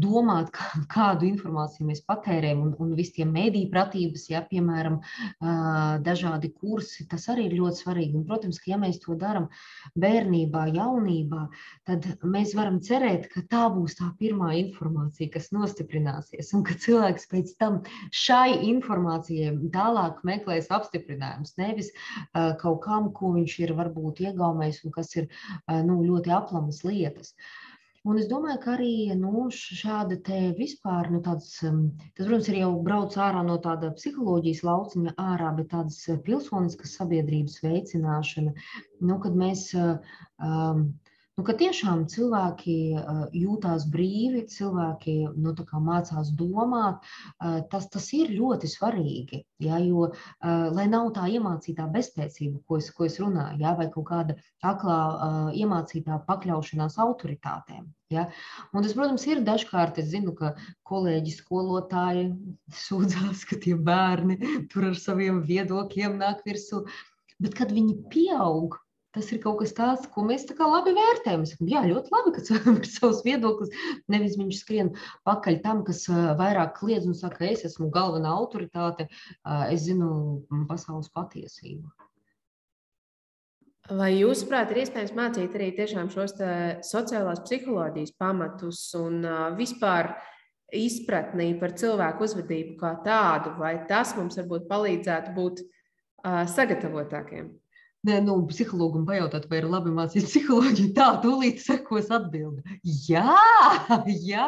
domāt, 0.04 0.52
kā, 0.56 0.82
kādu 0.91 1.28
informāciju 1.30 1.88
mēs 1.88 2.04
patērējam, 2.08 2.62
un, 2.66 2.74
un 2.84 2.93
visi 2.97 3.18
tie 3.20 3.28
mediju 3.28 3.70
pratības, 3.72 4.28
ja, 4.32 4.41
piemēram, 4.47 4.99
dažādi 6.06 6.52
kursi, 6.54 7.08
tas 7.12 7.28
arī 7.32 7.47
ir 7.49 7.58
ļoti 7.60 7.84
svarīgi. 7.84 8.18
Un, 8.20 8.26
protams, 8.28 8.60
ka 8.62 8.74
ja 8.74 8.80
mēs 8.82 8.99
to 9.04 9.16
darām 9.20 9.47
bērnībā, 9.99 10.68
jaunībā, 10.76 11.45
tad 11.89 12.08
mēs 12.24 12.56
varam 12.58 12.82
cerēt, 12.84 13.30
ka 13.34 13.45
tā 13.52 13.66
būs 13.74 13.97
tā 13.99 14.12
pirmā 14.20 14.54
informācija, 14.60 15.32
kas 15.34 15.52
nostiprināsies, 15.56 16.52
un 16.58 16.66
ka 16.68 16.78
cilvēks 16.82 17.30
pēc 17.32 17.56
tam 17.62 17.82
šai 18.16 18.60
informācijai 18.72 19.56
tālāk 19.74 20.22
meklēs 20.28 20.72
apstiprinājumus, 20.74 21.56
nevis 21.62 21.91
kaut 22.62 22.82
kam, 22.86 23.12
ko 23.16 23.34
viņš 23.38 23.58
ir 23.66 23.76
varbūt 23.78 24.24
iegaumējis 24.28 24.84
un 24.86 24.95
kas 24.95 25.16
ir 25.18 25.28
nu, 25.88 26.02
ļoti 26.06 26.34
aplamas 26.36 26.82
lietas. 26.88 27.32
Uh, 27.32 27.70
Un 28.10 28.18
es 28.18 28.26
domāju, 28.30 28.58
ka 28.64 28.72
arī 28.74 29.14
nu, 29.18 29.43
šāda 29.54 30.16
te 30.26 30.38
vispār, 30.58 31.12
nu, 31.14 31.20
tāds, 31.26 31.52
um, 31.70 31.84
tas, 32.18 32.26
protams, 32.26 32.47
ir 32.49 32.58
jau 32.64 32.72
brauc 32.88 33.18
ārā 33.28 33.43
no 33.45 33.60
tāda 33.62 33.91
psiholoģijas 33.97 34.64
lauciņa 34.66 35.14
ārā, 35.22 35.52
bet 35.60 35.70
tādas 35.76 35.99
uh, 36.10 36.18
pilsoniskas 36.26 36.95
sabiedrības 36.97 37.60
veicināšana, 37.62 38.56
nu, 39.06 39.20
kad 39.22 39.38
mēs 39.43 39.68
uh, 39.78 40.16
um, 40.41 40.88
Nu, 41.40 41.46
ka 41.48 41.54
tiešām 41.56 42.02
cilvēki 42.12 42.74
jūtās 43.40 43.86
brīvi, 43.94 44.42
cilvēki 44.52 45.14
nu, 45.40 45.54
mācās 45.86 46.32
domāt, 46.36 47.08
tas, 47.72 47.88
tas 47.94 48.10
ir 48.18 48.34
ļoti 48.36 48.68
svarīgi. 48.68 49.40
Ja, 49.64 49.80
jo, 49.80 50.10
lai 50.76 50.90
nav 50.92 51.08
tā 51.16 51.30
iemācītā 51.32 51.88
bezspēcība, 51.94 52.60
ko 52.68 52.82
es, 52.82 52.92
ko 52.92 53.08
es 53.08 53.16
runāju, 53.24 53.62
ja, 53.64 53.72
vai 53.80 53.88
kaut 53.94 54.10
kāda 54.12 54.36
aklā 54.74 55.00
iemācītā 55.56 56.20
pakļaušanās 56.28 57.00
autoritātēm. 57.06 57.88
Ja. 58.12 58.28
Un 58.76 58.84
tas, 58.84 58.94
protams, 58.98 59.24
ir 59.32 59.40
dažkārt, 59.48 60.04
es 60.04 60.12
zinu, 60.12 60.36
ka 60.36 60.52
kolēģi 60.92 61.38
skolotāji 61.38 62.28
sūdzās, 62.84 63.48
ka 63.48 63.62
tie 63.64 63.80
bērni 63.80 64.38
tur 64.74 64.92
ar 64.92 65.00
saviem 65.00 65.40
viedokļiem 65.48 66.20
nāk 66.20 66.44
virsū. 66.48 66.84
Bet, 67.42 67.56
kad 67.58 67.72
viņi 67.74 68.02
pieaug, 68.12 68.76
tas 69.16 69.32
ir 69.32 69.41
kaut 69.43 69.59
kas 69.62 69.74
tāds, 69.76 70.07
ko 70.12 70.24
mēs 70.28 70.45
tā 70.49 70.55
kā 70.57 70.68
labi 70.68 70.93
vērtējam. 70.95 71.43
Sakam, 71.47 71.72
jā, 71.72 71.82
ļoti 71.89 72.14
labi, 72.14 72.34
ka 72.36 72.45
cilvēkam 72.47 72.78
ir 72.82 72.89
savs 72.89 73.24
viedoklis. 73.28 73.74
Nevis 74.12 74.38
viņš 74.39 74.62
skrien 74.62 74.93
pakaļ 75.28 75.59
tam, 75.66 75.84
kas 75.88 76.05
vairāk 76.09 76.78
kliedz 76.80 77.09
un 77.09 77.18
saka, 77.18 77.49
es 77.49 77.66
esmu 77.68 77.91
galvenā 77.93 78.32
autoritāte, 78.32 79.09
es 79.72 79.86
zinu 79.88 80.45
pasaules 80.70 81.12
patiesību. 81.14 81.91
Vai 83.91 84.14
jūs, 84.14 84.45
prāt, 84.47 84.70
ir 84.72 84.86
iespējams 84.86 85.16
mācīt 85.18 85.55
arī 85.57 85.72
šos 86.14 86.38
sociālās 86.88 87.41
psiholoģijas 87.43 88.14
pamatus 88.16 88.84
un 88.95 89.26
vispār 89.57 90.14
izpratni 90.72 91.49
par 91.59 91.74
cilvēku 91.76 92.24
uzvedību 92.24 92.78
kā 92.80 92.93
tādu, 93.03 93.57
vai 93.59 93.74
tas 93.89 94.16
mums 94.16 94.38
varbūt 94.39 94.70
palīdzētu 94.70 95.34
būt 95.36 95.66
sagatavotākiem? 96.53 97.49
Nē, 98.02 98.16
nu, 98.26 98.34
psihologam 98.49 99.04
pajautāt, 99.06 99.43
vai 99.45 99.60
ir 99.60 99.68
labi 99.70 99.91
mācīt 99.93 100.24
psiholoģiju. 100.26 100.89
Tā, 100.97 101.06
tūlīt 101.22 101.60
sekos 101.62 102.08
atbildi. 102.10 102.80
Jā, 103.06 103.36
jā, 104.26 104.47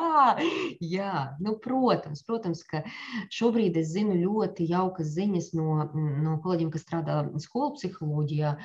jā. 0.82 1.12
Nu, 1.38 1.54
protams, 1.62 2.24
protams, 2.26 2.64
ka 2.66 2.82
šobrīd 3.30 3.78
es 3.78 3.92
zinu 3.94 4.16
ļoti 4.18 4.66
jaukas 4.72 5.12
ziņas 5.14 5.52
no, 5.60 5.84
no 5.94 6.34
kolēģiem, 6.42 6.72
kas 6.74 6.82
strādā 6.88 7.20
skolu 7.44 7.76
psiholoģijā, 7.76 8.56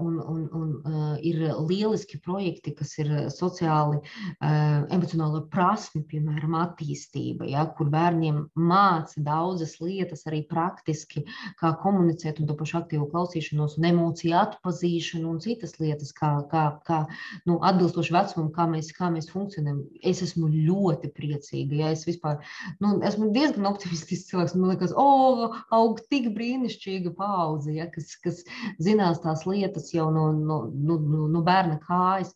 un, 0.00 0.16
un, 0.16 0.40
un 0.62 1.20
ir 1.20 1.42
lieliski 1.68 2.16
projekti, 2.24 2.72
kas 2.80 2.96
ir 3.04 3.12
sociāli, 3.36 4.00
emocionāli 4.40 5.44
prasmi, 5.52 6.06
piemēram, 6.08 6.56
attīstība, 6.62 7.50
ja, 7.52 7.66
kur 7.76 7.92
bērniem 7.92 8.46
māca 8.56 9.20
daudzas 9.28 9.76
lietas, 9.84 10.24
arī 10.24 10.40
praktiski, 10.48 11.26
kā 11.60 11.76
komunicēt 11.84 12.40
un 12.40 12.48
to 12.48 12.56
pašu 12.56 12.80
aktīvu 12.80 13.12
klausīšanos 13.12 13.76
un 13.76 13.90
emociju 13.92 14.05
emociju 14.06 14.34
atpazīšanu 14.38 15.30
un 15.30 15.40
citas 15.42 15.76
lietas, 15.80 16.12
kā, 16.14 16.30
kā, 16.50 16.64
kā 16.86 17.02
nu, 17.48 17.58
atbilstoši 17.66 18.14
vecumam, 18.14 18.50
kā 18.54 18.66
mēs, 18.70 18.92
kā 18.96 19.10
mēs 19.12 19.30
funkcionējam. 19.32 19.82
Es 20.06 20.22
esmu 20.22 20.48
ļoti 20.52 21.10
priecīga. 21.16 21.80
Ja 21.80 21.90
es 21.94 22.06
vispār 22.06 22.38
nu, 22.80 22.96
esmu 23.06 23.32
diezgan 23.34 23.66
optimistisks 23.70 24.30
cilvēks. 24.30 24.54
Man 24.56 24.74
liekas, 24.74 24.94
o, 24.94 25.06
oh, 25.06 25.58
aug 25.74 26.00
tik 26.10 26.30
brīnišķīga 26.36 27.14
paudze, 27.18 27.74
ja, 27.76 27.88
kas, 27.90 28.14
kas 28.22 28.44
zinās 28.82 29.22
tās 29.24 29.46
lietas 29.48 29.92
jau 29.94 30.08
no, 30.14 30.30
no, 30.36 30.62
no, 30.70 31.26
no 31.26 31.44
bērna 31.46 31.80
kājas. 31.82 32.34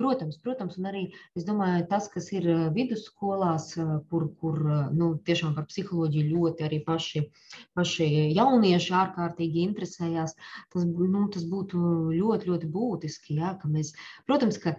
Protams, 0.00 0.38
protams, 0.40 0.78
un 0.80 0.88
arī 0.88 1.02
es 1.36 1.44
domāju, 1.44 1.82
tas, 1.90 2.06
kas 2.12 2.30
ir 2.32 2.46
vidusskolās, 2.76 3.66
kur, 4.08 4.30
kur 4.40 4.60
nu, 4.96 5.10
tiešām 5.28 5.52
par 5.58 5.66
psiholoģiju 5.68 6.30
ļoti 6.30 6.64
arī 6.64 6.78
paši, 6.86 7.26
paši 7.76 8.06
jaunieši 8.38 8.94
ārkārtīgi 9.02 9.66
interesējās, 9.66 10.32
tas, 10.72 10.86
nu, 10.88 11.26
tas 11.34 11.44
būtu 11.50 11.82
ļoti, 12.14 12.48
ļoti 12.48 12.70
būtiski. 12.78 13.36
Jā, 13.42 13.52
ka 13.60 13.68
mēs, 13.68 13.92
protams, 14.24 14.56
ka 14.62 14.78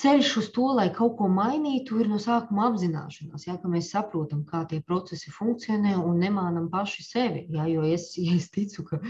ceļš 0.00 0.32
uz 0.40 0.48
to, 0.54 0.70
lai 0.78 0.88
kaut 0.94 1.16
ko 1.18 1.28
mainītu, 1.36 2.00
ir 2.00 2.08
no 2.08 2.20
sākuma 2.22 2.68
apzināšanās, 2.70 3.46
jā, 3.48 3.58
ka 3.60 3.70
mēs 3.72 3.90
saprotam, 3.92 4.46
kā 4.48 4.62
tie 4.70 4.80
procesi 4.86 5.32
funkcionē 5.34 5.96
un 5.98 6.20
nemānam 6.24 6.70
paši 6.72 7.04
sevi. 7.06 7.44
Jā, 7.58 7.68
jo 7.74 7.84
es, 7.92 8.12
ja 8.26 8.40
es 8.40 8.48
ticu, 8.56 8.86
ka, 8.88 9.04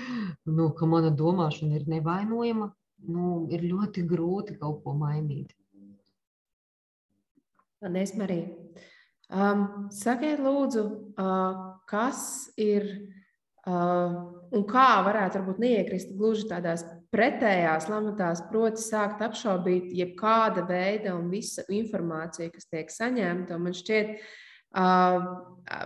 nu, 0.59 0.73
ka 0.75 0.91
mana 0.91 1.15
domāšana 1.23 1.79
ir 1.79 1.89
nevainojama, 1.95 2.73
nu, 3.09 3.47
ir 3.53 3.65
ļoti 3.65 4.05
grūti 4.09 4.59
kaut 4.61 4.83
ko 4.85 4.95
mainīt. 4.99 5.55
Paldies, 7.81 8.13
Marija. 8.19 8.51
Um, 9.31 9.89
sakiet, 9.95 10.41
lūdzu, 10.43 10.83
uh, 11.23 11.61
kas 11.89 12.51
ir 12.61 12.85
uh, 13.65 14.17
un 14.51 14.67
kā 14.69 14.89
varētu 15.07 15.39
varbūt 15.39 15.63
neiekrist 15.63 16.11
gluži 16.19 16.49
tādās 16.51 16.83
pretējās 17.15 17.87
lamatās, 17.91 18.43
proti, 18.51 18.83
sākt 18.83 19.23
apšaubīt 19.25 19.95
jebkāda 19.97 20.67
veida 20.67 21.15
un 21.17 21.31
visa 21.33 21.65
informācija, 21.73 22.51
kas 22.53 22.69
tiek 22.69 22.93
saņemta. 22.93 23.59
Man 23.63 23.77
šķiet, 23.79 24.13
uh, 24.77 25.31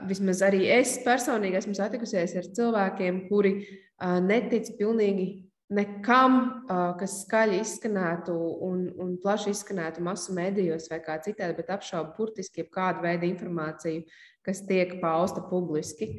vismaz 0.09 0.43
arī 0.49 0.65
es 0.75 0.97
personīgi 1.05 1.61
esmu 1.61 1.77
satikusies 1.77 2.35
ar 2.41 2.51
cilvēkiem, 2.59 3.27
kuri 3.29 3.59
uh, 3.61 4.19
netic 4.25 4.73
pilnīgi 4.81 5.29
nekam, 5.73 6.67
kas 7.01 7.21
skaļi 7.25 7.61
izskanētu 7.63 8.35
un, 8.67 8.85
un 9.01 9.15
plaši 9.23 9.55
izskanētu 9.55 10.05
masu 10.05 10.35
medijos 10.37 10.91
vai 10.93 11.01
kā 11.05 11.17
citādi, 11.25 11.57
bet 11.57 11.73
apšaubu 11.73 12.13
burtiski 12.19 12.63
jebkādu 12.63 13.05
veidu 13.07 13.29
informāciju, 13.31 14.05
kas 14.45 14.65
tiek 14.69 14.99
pausta 15.03 15.45
publiski. 15.49 16.17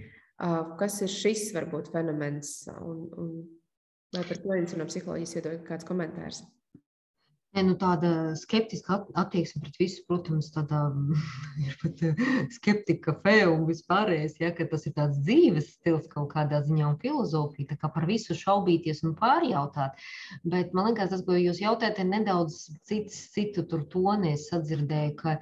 Kas 0.80 0.98
ir 1.06 1.12
šis 1.12 1.52
varbūt 1.56 1.93
fenomens? 1.93 2.66
Un, 2.82 3.06
un, 3.22 3.30
Vai 4.16 4.24
par 4.24 4.38
to 4.39 4.56
jums 4.56 4.74
no 4.80 4.86
psiholoģijas 4.88 5.34
viedokļa 5.36 5.66
kāds 5.68 5.88
komentārs? 5.88 6.38
Nu, 7.56 7.72
tāda 7.80 8.34
skeptiska 8.36 8.97
attieksme 9.16 9.62
pret 9.64 9.78
visu, 9.80 10.01
protams, 10.10 10.49
tāda 10.51 10.89
ir 11.64 11.76
pat 11.80 12.01
eh, 12.03 12.18
skeptika, 12.51 13.14
kafē 13.14 13.45
un 13.47 13.64
vispārējais, 13.70 14.36
ja, 14.41 14.49
tas 14.58 14.84
ir 14.89 14.95
tāds 14.97 15.22
dzīves 15.24 15.70
stils 15.78 16.10
kaut 16.12 16.34
kādā 16.34 16.60
ziņā 16.66 16.89
un 16.89 16.97
filozofija, 16.99 17.70
tā 17.70 17.78
kā 17.80 17.89
par 17.93 18.08
visu 18.10 18.36
šaubīties 18.36 19.03
un 19.08 19.14
pārjautāt. 19.16 19.95
Bet 20.43 20.76
man 20.76 20.89
liekas, 20.89 21.14
tas, 21.14 21.24
ko 21.24 21.38
jūs 21.39 21.62
jautājat, 21.64 22.01
ir 22.03 22.10
nedaudz 22.10 22.58
cits, 22.89 23.22
citu 23.32 23.64
tur 23.70 23.86
toni. 23.93 24.34
Es 24.36 24.49
sadzirdēju, 24.51 25.16
ka, 25.22 25.38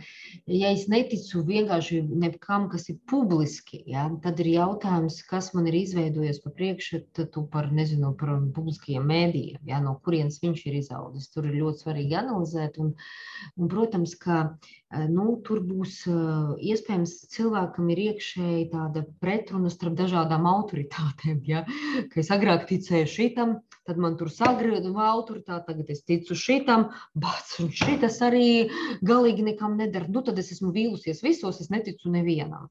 ja 0.51 0.69
es 0.69 0.85
neticu 0.91 1.41
vienkārši 1.47 2.03
nekam, 2.11 2.69
kas 2.69 2.89
ir 2.93 2.99
publiski, 3.09 3.81
ja, 3.89 4.05
tad 4.21 4.43
ir 4.43 4.51
jautājums, 4.53 5.21
kas 5.29 5.49
man 5.57 5.71
ir 5.71 5.79
izveidojies 5.81 6.43
pa 6.45 6.53
priekšstatu 6.53 7.47
par, 7.49 7.71
nezinu, 7.73 8.13
par 8.19 8.35
publiskajiem 8.53 9.09
mēdījiem, 9.09 9.65
ja, 9.71 9.81
no 9.81 9.97
kurienes 10.05 10.41
viņš 10.43 10.65
ir 10.69 10.79
izaudzis. 10.83 11.31
Tur 11.33 11.49
ir 11.49 11.57
ļoti 11.63 11.85
svarīgi 11.85 12.02
svarīgi 12.03 12.15
analizēt. 12.17 12.77
Un, 12.79 12.93
un, 13.57 13.67
protams, 13.67 14.15
ka 14.15 14.57
nu, 15.09 15.41
tur 15.45 15.61
būs 15.63 16.03
iespējams 16.59 17.29
cilvēkam 17.33 17.89
ir 17.89 17.99
iekšēji 18.13 18.69
tāda 18.71 19.05
pretruna 19.21 19.69
starp 19.69 19.95
dažādām 19.95 20.45
autoritātēm. 20.45 21.41
Ja? 21.47 21.65
Ka 22.11 22.19
es 22.19 22.31
agrāk 22.31 22.67
ticēju 22.67 23.07
šitam, 23.07 23.61
tad 23.87 23.97
man 23.97 24.17
tur 24.17 24.29
sagriežama 24.31 25.09
autoritāte, 25.11 25.65
tagad 25.71 25.89
es 25.89 26.03
ticu 26.03 26.35
šitam, 26.35 26.91
bats, 27.15 27.59
un 27.59 27.71
šitas 27.71 28.21
arī 28.21 28.69
galīgi 29.03 29.43
nekam 29.43 29.77
nedara. 29.77 30.07
Nu, 30.09 30.23
tad 30.23 30.39
es 30.39 30.51
esmu 30.55 30.71
vīlusies 30.75 31.23
visos, 31.23 31.61
es 31.61 31.71
neticu 31.73 32.11
nevienam. 32.11 32.69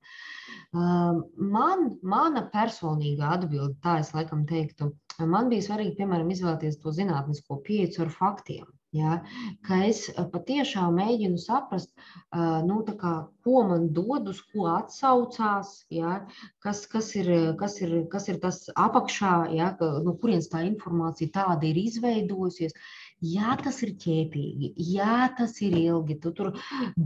Man, 0.72 1.98
mana 2.00 2.46
personīgā 2.48 3.34
atbilde, 3.36 3.76
tā 3.84 3.98
es 4.00 4.14
laikam 4.16 4.46
teiktu, 4.48 4.88
man 5.20 5.50
bija 5.52 5.66
svarīgi, 5.66 5.98
piemēram, 5.98 6.30
izvēlēties 6.32 6.78
to 6.80 6.94
zinātnisko 6.96 7.58
pieeju 7.66 8.06
ar 8.06 8.14
faktiem. 8.14 8.70
Ja, 8.92 9.22
ka 9.64 9.78
es 9.88 10.02
eh, 10.10 10.24
patiešām 10.32 10.98
mēģinu 11.00 11.38
saprast, 11.40 11.92
eh, 11.96 12.40
nu, 12.68 12.82
kā, 12.84 13.12
ko 13.44 13.62
man 13.64 13.86
dod, 13.96 14.26
uz 14.28 14.42
ko 14.52 14.66
atsaucās, 14.68 15.70
ja, 15.88 16.18
kas, 16.60 16.82
kas, 16.92 17.08
ir, 17.16 17.30
kas, 17.60 17.78
ir, 17.80 17.94
kas 18.12 18.28
ir 18.28 18.40
tas 18.42 18.66
apakšā, 18.76 19.32
ja, 19.56 19.70
ka, 19.78 19.88
no 20.04 20.12
kurienes 20.20 20.50
tā 20.52 20.60
informācija 20.68 21.32
tāda 21.38 21.70
ir 21.70 21.80
izveidojusies. 21.86 22.76
Jā, 23.22 23.54
tas 23.62 23.76
ir 23.86 23.92
ķēpīgi, 24.02 24.72
jā, 24.82 25.28
tas 25.38 25.54
ir 25.62 25.76
ilgi. 25.78 26.16
Tu 26.20 26.32
tur 26.34 26.48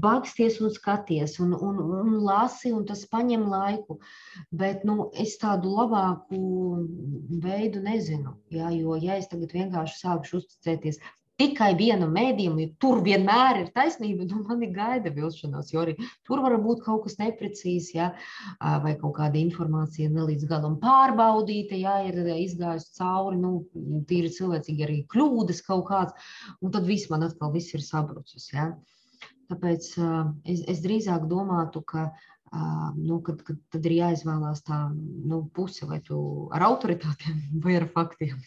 baksties 0.05 0.57
un 0.65 0.73
skaties, 0.73 1.35
un, 1.45 1.53
un, 1.53 1.83
un 2.01 2.15
lasi, 2.25 2.73
un 2.73 2.87
tas 2.89 3.05
prasa 3.13 3.37
laiku. 3.53 3.99
Bet 4.51 4.87
nu, 4.89 5.11
es 5.13 5.37
tādu 5.43 5.75
labāku 5.77 6.41
veidu 7.45 7.85
nezinu. 7.85 8.33
Jā, 8.51 8.73
jo, 8.73 8.97
ja 8.97 9.21
es 9.21 9.29
tagad 9.29 9.53
vienkārši 9.53 10.01
sākšu 10.01 10.41
uzticēties 10.41 11.03
tikai 11.41 11.71
vienu 11.77 12.09
mēdījumu, 12.13 12.63
jo 12.63 12.71
tur 12.81 13.03
vienmēr 13.05 13.61
ir 13.63 13.71
taisnība, 13.77 14.25
nu 14.31 14.43
mani 14.49 14.71
gaida 14.73 15.13
vilšanās, 15.13 15.73
jo 15.75 15.83
arī 15.85 15.97
tur 16.27 16.43
var 16.45 16.57
būt 16.65 16.83
kaut 16.87 17.05
kas 17.05 17.19
neprecīzs, 17.21 17.93
ja, 17.97 18.11
vai 18.85 18.95
kaut 19.01 19.17
kāda 19.19 19.41
informācija 19.41 20.13
nelīdz 20.13 20.49
galam 20.51 20.79
pārbaudīta, 20.83 21.77
ja 21.81 21.99
ir 22.09 22.23
izgājusi 22.37 22.95
cauri, 22.99 23.41
nu, 23.43 23.55
tīri 24.09 24.33
cilvēcīgi 24.33 24.87
arī 24.89 24.99
kļūdas 25.13 25.63
kaut 25.67 25.87
kāds, 25.91 26.31
un 26.63 26.73
tad 26.73 26.89
viss 26.89 27.11
man 27.13 27.29
atkal 27.29 27.53
viss 27.57 27.77
ir 27.77 27.85
sabrucis, 27.85 28.51
ja. 28.55 28.73
Tāpēc 29.47 29.93
es, 30.51 30.65
es 30.67 30.81
drīzāk 30.83 31.29
domātu, 31.31 31.85
ka 31.87 32.09
nu, 32.97 33.19
kad, 33.27 33.43
kad 33.47 33.59
tad 33.73 33.87
ir 33.89 33.97
jāizvēlās 33.99 34.63
tā 34.67 34.79
nu, 34.95 35.43
puse, 35.55 35.87
vai 35.89 35.99
tu 36.05 36.19
ar 36.55 36.65
autoritātiem 36.69 37.61
vai 37.65 37.77
ar 37.81 37.89
faktiem. 37.95 38.39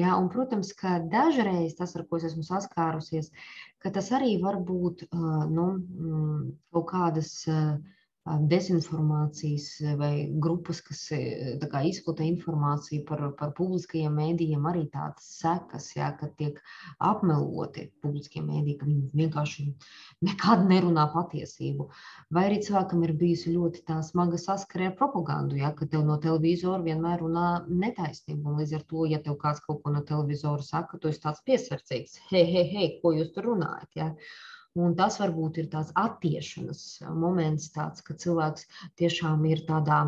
ja, 0.00 0.16
un, 0.16 0.28
protams, 0.32 0.72
ka 0.78 0.98
dažreiz 1.12 1.74
tas, 1.78 1.96
ar 1.96 2.06
ko 2.06 2.20
es 2.20 2.28
esmu 2.30 2.46
saskārusies, 2.46 3.30
ka 3.82 3.92
tas 3.94 4.10
arī 4.14 4.36
var 4.42 4.60
būt 4.64 5.08
nu, 5.50 5.68
kaut 6.72 6.88
kādas 6.92 7.34
dezinformācijas 8.50 9.66
vai 9.98 10.12
grupas, 10.44 10.80
kas 10.84 11.00
kā, 11.72 11.82
izplata 11.88 12.24
informāciju 12.26 13.04
par, 13.08 13.22
par 13.38 13.52
publiskajiem 13.56 14.14
mēdījiem, 14.20 14.66
arī 14.68 14.84
tādas 14.92 15.28
sekas, 15.38 15.86
jā, 15.96 16.10
ka 16.20 16.28
tiek 16.40 16.58
apmeloti 17.04 17.88
publiskie 18.02 18.42
mēdīji, 18.44 18.76
ka 18.80 18.88
viņi 18.88 19.22
vienkārši 19.22 19.66
nekad 20.28 20.66
nerunā 20.68 21.06
patiesību. 21.14 21.88
Vai 22.34 22.48
arī 22.50 22.60
cilvēkam 22.66 23.06
ir 23.06 23.14
bijusi 23.22 23.54
ļoti 23.54 23.84
tā 23.88 24.00
smaga 24.06 24.40
saskare 24.40 24.90
ar 24.90 24.98
propagandu, 24.98 25.58
jā, 25.62 25.72
ka 25.78 25.88
tev 25.88 26.04
no 26.08 26.18
televizora 26.22 26.82
vienmēr 26.84 27.24
runā 27.24 27.48
netaisnību. 27.68 28.44
Un 28.44 28.60
līdz 28.62 28.76
ar 28.80 28.86
to, 28.92 29.06
ja 29.08 29.22
tev 29.24 29.38
kāds 29.40 29.64
kaut 29.64 29.82
ko 29.84 29.94
no 29.94 30.04
televizora 30.04 30.64
saka, 30.64 31.00
tu 31.00 31.12
esi 31.12 31.24
tāds 31.24 31.42
piesardzīgs. 31.48 32.20
Hei, 32.30 32.44
hei, 32.52 32.68
hei, 32.74 32.94
ko 33.02 33.14
jūs 33.16 33.32
tur 33.34 33.52
runājat? 33.52 33.90
Jā? 33.98 34.12
Un 34.76 34.94
tas 34.98 35.16
varbūt 35.18 35.58
ir 35.62 35.68
tāds 35.72 35.92
attiešanas 35.96 36.82
moments, 37.16 37.70
tāds, 37.74 38.02
ka 38.04 38.14
cilvēks 38.14 38.66
tiešām 39.00 39.46
ir 39.48 39.64
tādā 39.66 40.02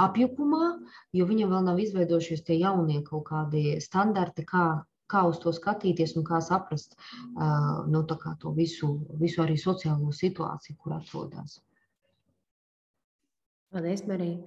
apjukumā, 0.00 0.66
jo 1.14 1.26
viņam 1.28 1.54
vēl 1.54 1.68
nav 1.68 1.78
izveidojušies 1.80 2.42
tie 2.44 2.58
jaunie 2.58 3.00
kaut 3.06 3.28
kādi 3.30 3.78
standarti, 3.80 4.44
kā, 4.48 4.64
kā 5.06 5.22
uz 5.30 5.38
to 5.38 5.52
skatīties 5.54 6.16
un 6.18 6.26
kā 6.26 6.40
saprast 6.42 6.98
nu, 7.86 8.02
to 8.10 8.52
visu, 8.56 8.90
visu 9.20 9.44
arī 9.46 9.56
sociālo 9.60 10.10
situāciju, 10.12 10.76
kur 10.82 10.98
atrodas. 10.98 11.60
Paldies, 13.74 14.04
Marija. 14.06 14.38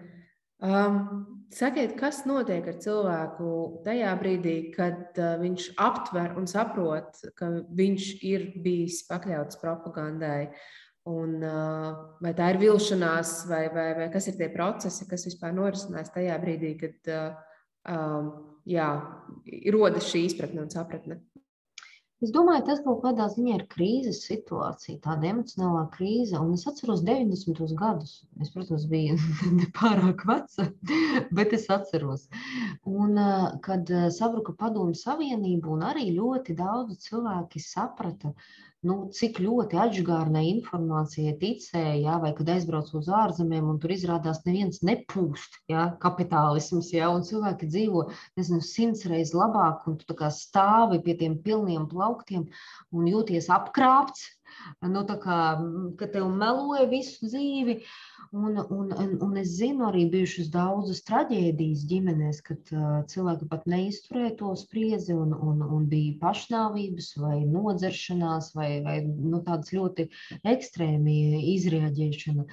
Um, 0.57 1.43
sakiet, 1.53 1.93
kas 1.99 2.23
notiek 2.25 2.65
ar 2.65 2.79
cilvēku 2.81 3.49
tajā 3.85 4.13
brīdī, 4.17 4.55
kad 4.73 5.19
uh, 5.21 5.35
viņš 5.37 5.67
aptver 5.77 6.33
un 6.39 6.49
saprot, 6.49 7.19
ka 7.37 7.51
viņš 7.77 8.07
ir 8.25 8.47
bijis 8.63 9.03
pakļauts 9.09 9.61
propagandai? 9.61 10.49
Un, 11.07 11.37
uh, 11.45 12.17
vai 12.19 12.33
tā 12.35 12.49
ir 12.51 12.61
vilšanās, 12.65 13.45
vai, 13.47 13.67
vai, 13.71 13.91
vai 14.01 14.09
kas 14.11 14.27
ir 14.27 14.39
tie 14.39 14.49
procesi, 14.51 15.05
kas 15.07 15.27
vispār 15.29 15.53
norisinās 15.55 16.09
tajā 16.11 16.35
brīdī, 16.41 16.73
kad 16.81 17.13
uh, 17.13 17.37
um, 17.93 18.31
jā, 18.67 18.89
rodas 19.71 20.09
šī 20.09 20.25
izpratne 20.31 20.65
un 20.65 20.73
sapratne? 20.73 21.21
Es 22.25 22.31
domāju, 22.33 22.63
tas 22.65 22.79
kaut 22.81 23.03
kādā 23.03 23.27
ziņā 23.29 23.55
ir 23.59 23.63
krīzes 23.69 24.23
situācija, 24.25 24.97
tāda 25.03 25.27
emocionālā 25.29 25.83
krīze. 25.93 26.39
Un 26.41 26.55
es 26.55 26.65
atceros 26.69 27.03
90. 27.05 27.75
gadus. 27.77 28.15
Es, 28.41 28.49
protams, 28.55 28.87
biju 28.89 29.17
nepārāk 29.59 30.23
veca, 30.29 30.65
bet 31.39 31.53
es 31.57 31.67
atceros. 31.73 32.25
Un, 32.89 33.21
kad 33.67 33.93
sabruka 34.17 34.57
Padomu 34.57 34.97
Savienība, 34.97 35.69
un 35.75 35.85
arī 35.91 36.09
ļoti 36.15 36.57
daudzi 36.57 36.97
cilvēki 37.05 37.61
saprata, 37.61 38.33
uh, 38.33 38.66
nu, 38.85 38.95
cik 39.17 39.39
ļoti 39.41 39.77
atžgārnai 39.81 40.43
informācijai 40.51 41.33
ticēja, 41.41 41.95
ja, 42.03 42.17
vai 42.21 42.33
kad 42.37 42.49
aizbrauc 42.53 42.91
uz 42.99 43.09
ārzemēm, 43.09 43.71
un 43.71 43.79
tur 43.81 43.93
izrādās 43.95 44.43
neviens 44.45 44.83
nepūst, 44.85 45.59
ja, 45.71 45.87
kapitālisms, 46.03 46.91
ja, 46.93 47.09
un 47.13 47.25
cilvēki 47.27 47.69
dzīvo, 47.71 48.05
nezinu, 48.39 48.61
simts 48.61 49.05
reizes 49.09 49.33
labāk, 49.37 49.87
un 49.89 49.97
tu 49.97 50.07
tā 50.11 50.17
kā 50.21 50.31
stāvi 50.33 51.01
pie 51.05 51.17
tiem 51.21 51.39
pilniem 51.43 51.87
plauktiem 51.89 52.47
un 52.93 53.09
jūties 53.09 53.49
apkrāpts, 53.53 54.27
nu, 54.93 55.03
kā, 55.23 55.39
ka 55.99 56.11
tev 56.13 56.29
meloja 56.43 56.87
visu 56.91 57.27
dzīvi. 57.29 57.81
Un, 58.35 58.57
un, 58.59 58.89
un, 58.91 59.11
un 59.23 59.37
es 59.39 59.53
zinu 59.55 59.85
arī 59.87 60.01
bijušas 60.11 60.49
daudzas 60.51 60.99
traģēdijas 61.07 61.85
ģimenēs, 61.87 62.41
kad 62.43 62.71
uh, 62.75 62.97
cilvēki 63.07 63.47
pat 63.53 63.63
neizturēja 63.71 64.33
to 64.41 64.51
spriedzi 64.59 65.15
un, 65.15 65.31
un, 65.31 65.61
un 65.63 65.85
bija 65.87 66.17
pašnāvības 66.25 67.13
vai 67.23 67.37
nodzeršanās 67.47 68.51
vai, 68.57 68.69
vai 68.83 68.97
nu, 69.07 69.39
tādas 69.47 69.71
ļoti 69.71 70.09
ekstrēmi 70.43 71.15
izrēģēšana. 71.53 72.47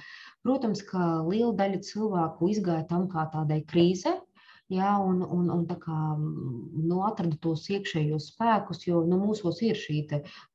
Protams, 0.47 0.85
ka 0.87 1.09
liela 1.27 1.51
daļa 1.59 1.83
cilvēku 1.89 2.53
izgāja 2.55 2.87
tam 2.87 3.09
kā 3.11 3.27
tādai 3.35 3.59
krīzē, 3.67 4.15
ja, 4.69 4.95
un, 4.97 5.21
un, 5.21 5.49
un 5.53 5.65
kā, 5.67 5.99
nu, 6.17 7.01
atrada 7.05 7.37
tos 7.41 7.67
iekšējos 7.69 8.31
spēkus, 8.33 8.85
jo 8.87 9.03
nu, 9.05 9.19
mūsos 9.21 9.61
ir 9.65 9.77
šī 9.77 10.01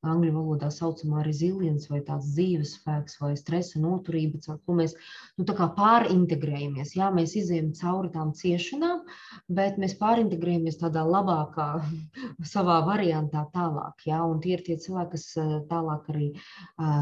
angļu 0.07 0.31
valodā 0.35 0.69
saucamā 0.71 1.23
rezilience 1.25 1.89
vai 1.91 2.01
tāds 2.07 2.31
dzīves 2.35 2.75
spēks 2.79 3.19
vai 3.21 3.33
stresa 3.39 3.79
noturība, 3.81 4.39
caur 4.45 4.59
ko 4.65 4.75
mēs 4.79 4.95
nu, 5.39 5.45
pārintegrējamies. 5.77 6.95
Jā, 6.95 7.09
mēs 7.15 7.35
izējām 7.39 7.71
cauri 7.79 8.11
tām 8.13 8.33
ciešanām, 8.37 9.03
bet 9.49 9.79
mēs 9.81 9.97
pārintegrējamies 9.99 10.79
tādā 10.81 11.03
labākā 11.07 11.69
savā 12.53 12.81
variantā 12.87 13.45
tālāk. 13.55 14.05
Jā, 14.07 14.21
un 14.23 14.41
tie 14.43 14.55
ir 14.57 14.65
tie 14.67 14.77
cilvēki, 14.81 15.11
kas 15.15 15.27
eh, 15.39 15.53
tālāk 15.71 16.11
arī 16.13 16.29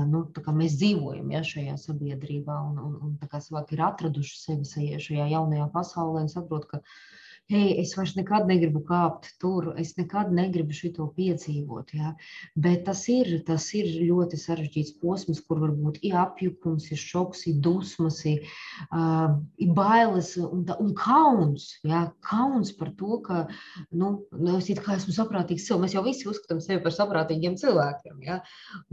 nu, 0.10 0.24
tā 0.36 0.54
mēs 0.56 0.78
dzīvojam 0.80 1.32
jā, 1.34 1.44
šajā 1.54 1.78
sabiedrībā 1.82 2.56
un, 2.70 2.80
un, 2.80 2.96
un 3.06 3.18
cilvēki 3.50 3.76
ir 3.76 3.86
atraduši 3.86 4.40
sevi 4.40 5.00
šajā 5.02 5.30
jaunajā 5.34 5.70
pasaulē 5.74 6.26
un 6.26 6.32
saprot, 6.32 6.68
ka 6.70 6.82
hei, 7.50 7.80
es 7.82 7.96
vairs 7.98 8.14
nekad 8.14 8.46
negribu 8.46 8.84
kāpt 8.86 9.32
tur, 9.42 9.72
es 9.82 9.96
nekad 9.98 10.30
negribu 10.36 10.76
šo 10.76 11.08
piedzīvot. 11.16 11.94
Ja? 11.98 12.14
Bet 12.54 12.84
tas 12.86 13.02
ir, 13.10 13.32
tas 13.48 13.66
ir 13.78 13.90
ļoti 14.06 14.38
sarežģīts 14.38 15.00
posms, 15.02 15.42
kur 15.48 15.62
var 15.64 15.74
būt 15.74 15.98
ir 16.06 16.18
apjukums, 16.22 16.92
ir 16.94 17.02
šoks, 17.02 17.48
ir 17.50 17.58
dusmas, 17.66 18.20
ir, 18.30 18.46
uh, 18.94 19.40
ir 19.58 19.74
bailes 19.74 20.36
un, 20.38 20.62
un 20.78 20.94
kauns. 20.98 21.72
Ja? 21.90 22.04
Kauns 22.30 22.72
par 22.78 22.94
to, 23.00 23.18
ka 23.26 23.48
nu, 23.90 24.12
nu 24.38 24.60
es 24.60 24.70
esmu 24.70 25.16
saprātīgs 25.18 25.66
cilvēks. 25.66 25.88
Mēs 25.90 25.98
jau 25.98 26.06
visi 26.06 26.30
uzskatām 26.30 26.62
sevi 26.62 26.84
par 26.86 26.94
saprātīgiem 26.94 27.58
cilvēkiem. 27.58 28.22
Ja? 28.28 28.40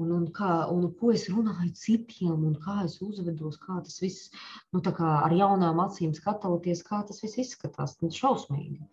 Un, 0.00 0.14
un, 0.16 0.24
kā, 0.32 0.62
un 0.72 0.88
ko 0.96 1.12
es 1.12 1.28
runāju 1.28 1.74
citiem, 1.76 2.40
un 2.40 2.56
kā 2.64 2.86
es 2.86 2.96
uzvedos, 3.04 3.60
kā 3.60 3.82
tas 3.84 4.00
viss 4.00 4.32
nu, 4.72 4.80
ar 4.80 5.36
jaunām 5.36 5.84
acīm 5.84 6.16
skatoties, 6.16 6.80
kā 6.88 7.04
tas 7.04 7.20
viss 7.20 7.42
izskatās. 7.44 7.98
Tas 8.00 8.16
šausmīgi. 8.46 8.86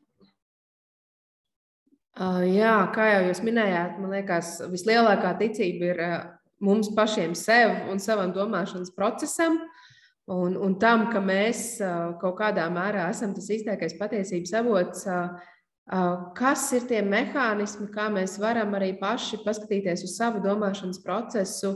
Uh, 2.13 2.43
jā, 2.45 2.75
kā 2.93 3.07
jau 3.09 3.21
jūs 3.25 3.39
minējāt, 3.41 3.95
man 3.97 4.11
liekas, 4.13 4.59
vislielākā 4.69 5.31
ticība 5.39 5.87
ir 5.87 6.01
uh, 6.03 6.11
mums 6.61 6.91
pašiem 6.93 7.33
sev 7.33 7.89
un 7.89 7.97
savam 7.97 8.29
domāšanas 8.35 8.93
procesam. 8.93 9.57
Un, 10.29 10.53
un 10.55 10.77
tam, 10.79 11.07
ka 11.11 11.19
mēs 11.19 11.81
uh, 11.81 12.13
kaut 12.21 12.37
kādā 12.37 12.67
mērā 12.71 13.07
esam 13.11 13.33
tas 13.35 13.49
īstākais 13.51 13.97
patiesības 13.99 14.53
avots, 14.61 15.07
kas 16.37 16.61
ir 16.77 16.85
tie 16.87 17.01
mehānismi, 17.03 17.89
kā 17.91 18.05
mēs 18.13 18.37
varam 18.39 18.71
arī 18.77 18.93
paši 19.01 19.41
paskatīties 19.43 20.05
uz 20.05 20.13
savu 20.15 20.39
domāšanas 20.45 21.01
procesu 21.03 21.73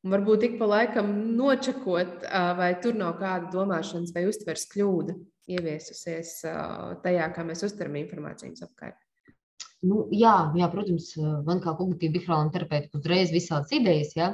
un 0.00 0.14
varbūt 0.14 0.46
ik 0.46 0.54
pa 0.56 0.70
laikam 0.70 1.10
nočakot, 1.36 2.24
vai 2.56 2.70
tur 2.80 2.96
nav 2.96 3.18
kāda 3.20 3.50
domāšanas 3.52 4.14
vai 4.16 4.24
uztveres 4.30 4.64
kļūda 4.70 5.18
ieviesusies 5.56 6.34
tajā, 7.04 7.30
kā 7.36 7.46
mēs 7.46 7.64
uztveram 7.66 7.98
informācijas 8.00 8.66
apkārt. 8.66 8.98
Nu, 9.80 10.02
jā, 10.12 10.34
jā, 10.60 10.66
protams, 10.68 11.06
man 11.46 11.60
kā 11.64 11.72
kognitīva 11.78 12.18
behaviorāla 12.18 12.52
terapeita 12.52 12.98
uzreiz 12.98 13.30
visādas 13.32 13.70
idejas. 13.72 14.10
Ja? 14.12 14.28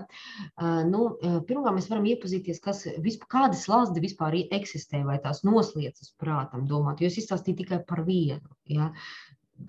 Nu, 0.91 1.05
Pirmkārt, 1.23 1.77
mēs 1.77 1.87
varam 1.93 2.09
iepazīties, 2.11 2.59
kas, 2.64 2.83
vispār, 3.05 3.31
kādas 3.37 3.62
slazdi 3.62 4.03
vispār 4.03 4.41
eksistē 4.43 5.05
vai 5.07 5.21
tās 5.23 5.45
nosliecas 5.47 6.11
prātam 6.19 6.67
domāt. 6.67 7.05
Jūs 7.05 7.21
izstāstījāt 7.23 7.62
tikai 7.62 7.79
par 7.87 8.03
vienu. 8.09 8.57
Ja? 8.75 8.91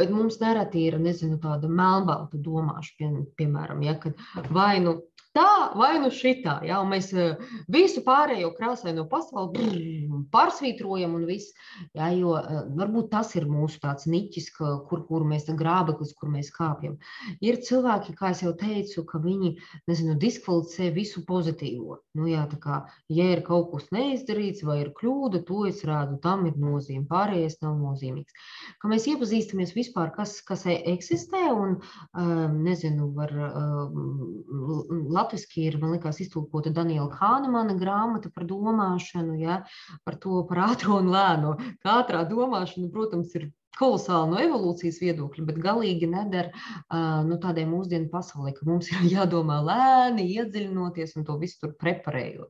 Bet 0.02 0.10
mums 0.12 0.42
nereti 0.42 0.82
ir 0.90 0.98
nezinu, 1.00 1.38
tāda 1.44 1.70
melnbalta 1.70 2.42
domāšana, 2.42 2.98
pie, 2.98 3.12
piemēram, 3.44 3.86
ja, 3.86 3.94
kad 4.02 4.18
vai 4.52 4.80
nu 4.84 4.98
tā, 5.38 5.50
vai 5.78 5.98
nu 6.02 6.10
šitā. 6.14 6.58
Ja? 6.68 6.82
Un 6.84 6.92
mēs 6.94 7.12
eh, 7.14 7.38
visu 7.72 8.04
pārējo 8.06 8.52
krāsaino 8.58 9.06
pasauli 9.12 9.54
brrr, 9.54 10.22
pārsvītrojam 10.34 11.16
un 11.20 11.28
viss. 11.30 11.54
Ja? 11.98 12.10
Jo 12.16 12.38
eh, 12.40 12.62
varbūt 12.78 13.12
tas 13.14 13.34
ir 13.38 13.48
mūsu 13.50 13.82
tāds 13.84 14.08
niķis, 14.10 14.50
kur, 14.58 15.04
kur 15.10 15.28
mēs 15.28 15.48
grābeklis, 15.48 16.16
kur 16.18 16.32
mēs 16.34 16.52
kāpjam. 16.56 16.98
Ir 17.44 17.62
cilvēki, 17.64 18.16
kā 18.18 18.34
jau 18.38 18.54
teicu, 18.58 19.06
ka 19.08 19.22
viņi 19.24 19.54
nezinu, 19.90 20.18
diskvalificē 20.20 20.92
visu 20.96 21.24
pozitīvo. 21.28 22.02
Nu, 22.18 22.28
jā, 22.30 22.44
kā, 22.62 22.82
ja 23.14 23.30
ir 23.36 23.44
kaut 23.46 23.70
kas 23.74 23.90
neizdarīts 23.94 24.64
vai 24.66 24.80
ir 24.84 24.94
kļūda, 24.98 25.44
to 25.48 25.66
es 25.70 25.84
redzu, 25.88 26.18
tam 26.24 26.48
ir 26.50 26.58
nozīme. 26.60 27.06
Pārējais 27.10 27.60
nav 27.62 27.78
nozīmīgs. 27.82 28.34
Ka 28.82 28.90
mēs 28.92 29.06
iepazīstamies 29.12 29.76
vispār, 29.78 30.12
kas, 30.16 30.40
kas 30.48 30.66
e, 30.70 30.78
eksistē 30.94 31.44
un 31.54 31.78
um, 31.78 32.58
nezinu, 32.66 33.12
var 33.18 33.34
um, 33.38 35.06
latviski 35.28 35.68
ir, 35.68 35.78
man 35.82 35.92
liekas, 35.96 36.22
iztulkota 36.24 36.72
Daniela 36.72 37.12
Hānemana 37.20 37.76
grāmata 37.78 38.32
par 38.34 38.46
domāšanu, 38.48 39.36
ja, 39.42 39.62
par 40.06 40.16
to 40.24 40.44
par 40.48 40.64
ātro 40.72 41.02
un 41.02 41.12
lēno. 41.12 41.58
Kā 41.84 42.00
ātrā 42.04 42.24
domāšana, 42.30 42.88
protams, 42.94 43.36
ir 43.36 43.50
kolosāli 43.78 44.32
no 44.32 44.40
evolūcijas 44.42 45.02
viedokļa, 45.04 45.46
bet 45.52 45.60
galīgi 45.62 46.08
neder 46.10 46.50
uh, 46.54 47.22
nu, 47.28 47.38
tādai 47.44 47.68
mūsdienu 47.70 48.10
pasaulē, 48.10 48.56
ka 48.56 48.66
mums 48.66 48.90
ir 48.94 49.04
jādomā 49.18 49.60
lēni, 49.68 50.30
iedziļinoties 50.38 51.18
un 51.20 51.28
to 51.28 51.38
visu 51.42 51.66
tur 51.66 51.76
preparējot. 51.82 52.50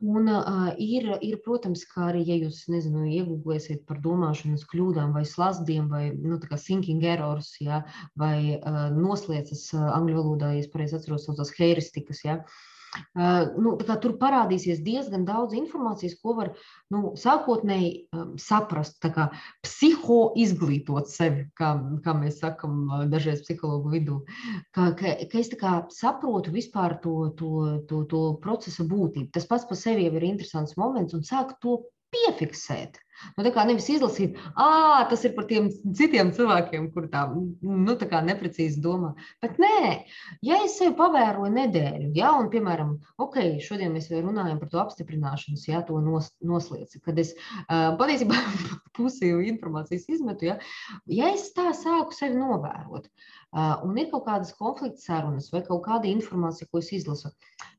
Un 0.00 0.30
uh, 0.32 0.70
ir, 0.80 1.04
ir, 1.20 1.34
protams, 1.44 1.82
kā 1.84 2.06
arī, 2.08 2.22
ja 2.24 2.38
jūs 2.40 2.62
nezinu, 2.72 3.02
iegūsiet 3.04 3.82
par 3.88 3.98
domāšanas 4.00 4.64
kļūdām 4.70 5.12
vai 5.12 5.26
slazdiem 5.28 5.90
vai 5.92 6.06
nu, 6.16 6.38
thinking 6.40 7.04
errors, 7.04 7.52
ja, 7.60 7.82
vai 8.16 8.56
uh, 8.56 8.86
noslēdzas 8.96 9.66
uh, 9.76 9.90
angļu 9.98 10.16
valodā, 10.22 10.54
ja 10.56 10.64
es 10.64 10.72
pareizi 10.72 10.96
atceros, 10.96 11.28
saucās 11.28 11.52
heuristikas. 11.58 12.24
Ja, 12.24 12.38
uh, 12.40 12.79
Nu, 13.14 13.72
tur 14.02 14.14
parādīsies 14.18 14.80
diezgan 14.82 15.24
daudz 15.28 15.54
informācijas, 15.58 16.16
ko 16.22 16.34
var 16.38 16.50
nu, 16.94 17.12
sākotnēji 17.18 17.90
saprast, 18.42 18.98
psihoizglītot 19.66 21.10
sevi, 21.12 21.46
kā, 21.58 21.70
kā 22.04 22.14
mēs 22.18 22.40
sakām 22.42 22.82
dažreiz 23.12 23.44
psihologu 23.46 23.94
vidū. 23.94 24.18
Ka, 24.74 24.90
ka, 24.98 25.14
ka 25.30 25.42
es 25.42 25.52
saprotu 26.00 26.54
vispār 26.54 26.98
to, 27.04 27.30
to, 27.38 27.52
to, 27.90 28.02
to 28.10 28.24
procesa 28.42 28.86
būtību. 28.86 29.30
Tas 29.36 29.46
pats 29.50 29.68
par 29.70 29.78
sevi 29.78 30.08
jau 30.08 30.16
ir 30.18 30.30
interesants 30.32 30.76
moments 30.80 31.14
un 31.14 31.26
sāku 31.26 31.58
to 31.62 31.78
piefiksēt. 32.14 32.98
Nu, 33.36 33.44
tā 33.44 33.50
kā 33.54 33.64
nevis 33.68 33.88
izlasīt, 33.92 34.38
ah, 34.54 35.02
tas 35.10 35.24
ir 35.26 35.34
par 35.36 35.46
tiem 35.50 35.68
citiem 35.96 36.32
cilvēkiem, 36.36 36.88
kur 36.94 37.08
tā, 37.12 37.26
nu, 37.30 37.96
tā 38.00 38.08
kā 38.10 38.22
neprecīzi 38.24 38.80
domā. 38.84 39.12
Bet 39.44 39.58
nē, 39.62 39.80
ja 40.46 40.60
es 40.64 40.78
sevi 40.80 40.94
pavēroju 40.98 41.52
nedēļu, 41.56 42.10
ja, 42.18 42.32
un, 42.40 42.50
piemēram, 42.52 42.94
ok, 43.22 43.40
šodien 43.64 43.94
mēs 43.96 44.10
runājam 44.12 44.60
par 44.62 44.72
to 44.72 44.82
apstiprināšanas, 44.82 45.66
ja, 45.68 45.82
to 45.86 46.00
nos, 46.04 46.32
noslēdzi, 46.44 47.02
kad 47.06 47.20
es 47.22 47.34
uh, 47.36 47.92
patiesībā 48.00 48.38
pusi 48.98 49.32
informācijas 49.52 50.08
izmetu, 50.16 50.50
ja, 50.52 50.58
ja 51.10 51.34
es 51.34 51.50
tā 51.56 51.70
sāku 51.76 52.16
sevi 52.16 52.40
novērot, 52.40 53.10
uh, 53.10 53.76
un 53.86 54.00
ir 54.00 54.10
kaut 54.12 54.26
kādas 54.28 54.54
konflikts 54.56 55.08
sarunas 55.08 55.52
vai 55.54 55.64
kaut 55.66 55.84
kāda 55.88 56.10
informācija, 56.10 56.68
ko 56.70 56.82
es 56.82 56.92
izlasu, 56.96 57.32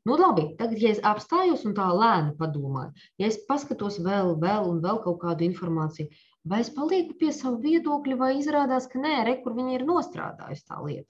Nu, 0.04 0.16
labi, 0.18 0.48
tagad, 0.58 0.80
ja 0.82 0.90
es 0.96 1.00
apstājos 1.06 1.62
un 1.70 1.76
tā 1.78 1.86
lēni 1.94 2.32
padomāju, 2.40 3.04
ja 3.22 3.28
es 3.30 3.36
paskatos 3.46 4.00
vēl, 4.02 4.32
vēl 4.42 4.66
un 4.72 4.80
vēl 4.82 4.98
kaut 5.04 5.20
kādu 5.32 5.48
informāciju, 5.48 6.12
vai 6.52 6.62
es 6.62 6.70
palieku 6.74 7.16
pie 7.18 7.32
sava 7.36 7.58
viedokļa, 7.64 8.18
vai 8.18 8.32
izrādās, 8.40 8.88
ka 8.92 9.02
nē, 9.02 9.16
re, 9.28 9.36
kur 9.44 9.56
viņi 9.58 9.78
ir 9.78 9.88
nostrādājusi 9.88 10.68
tā 10.68 10.80
lieta. 10.84 11.10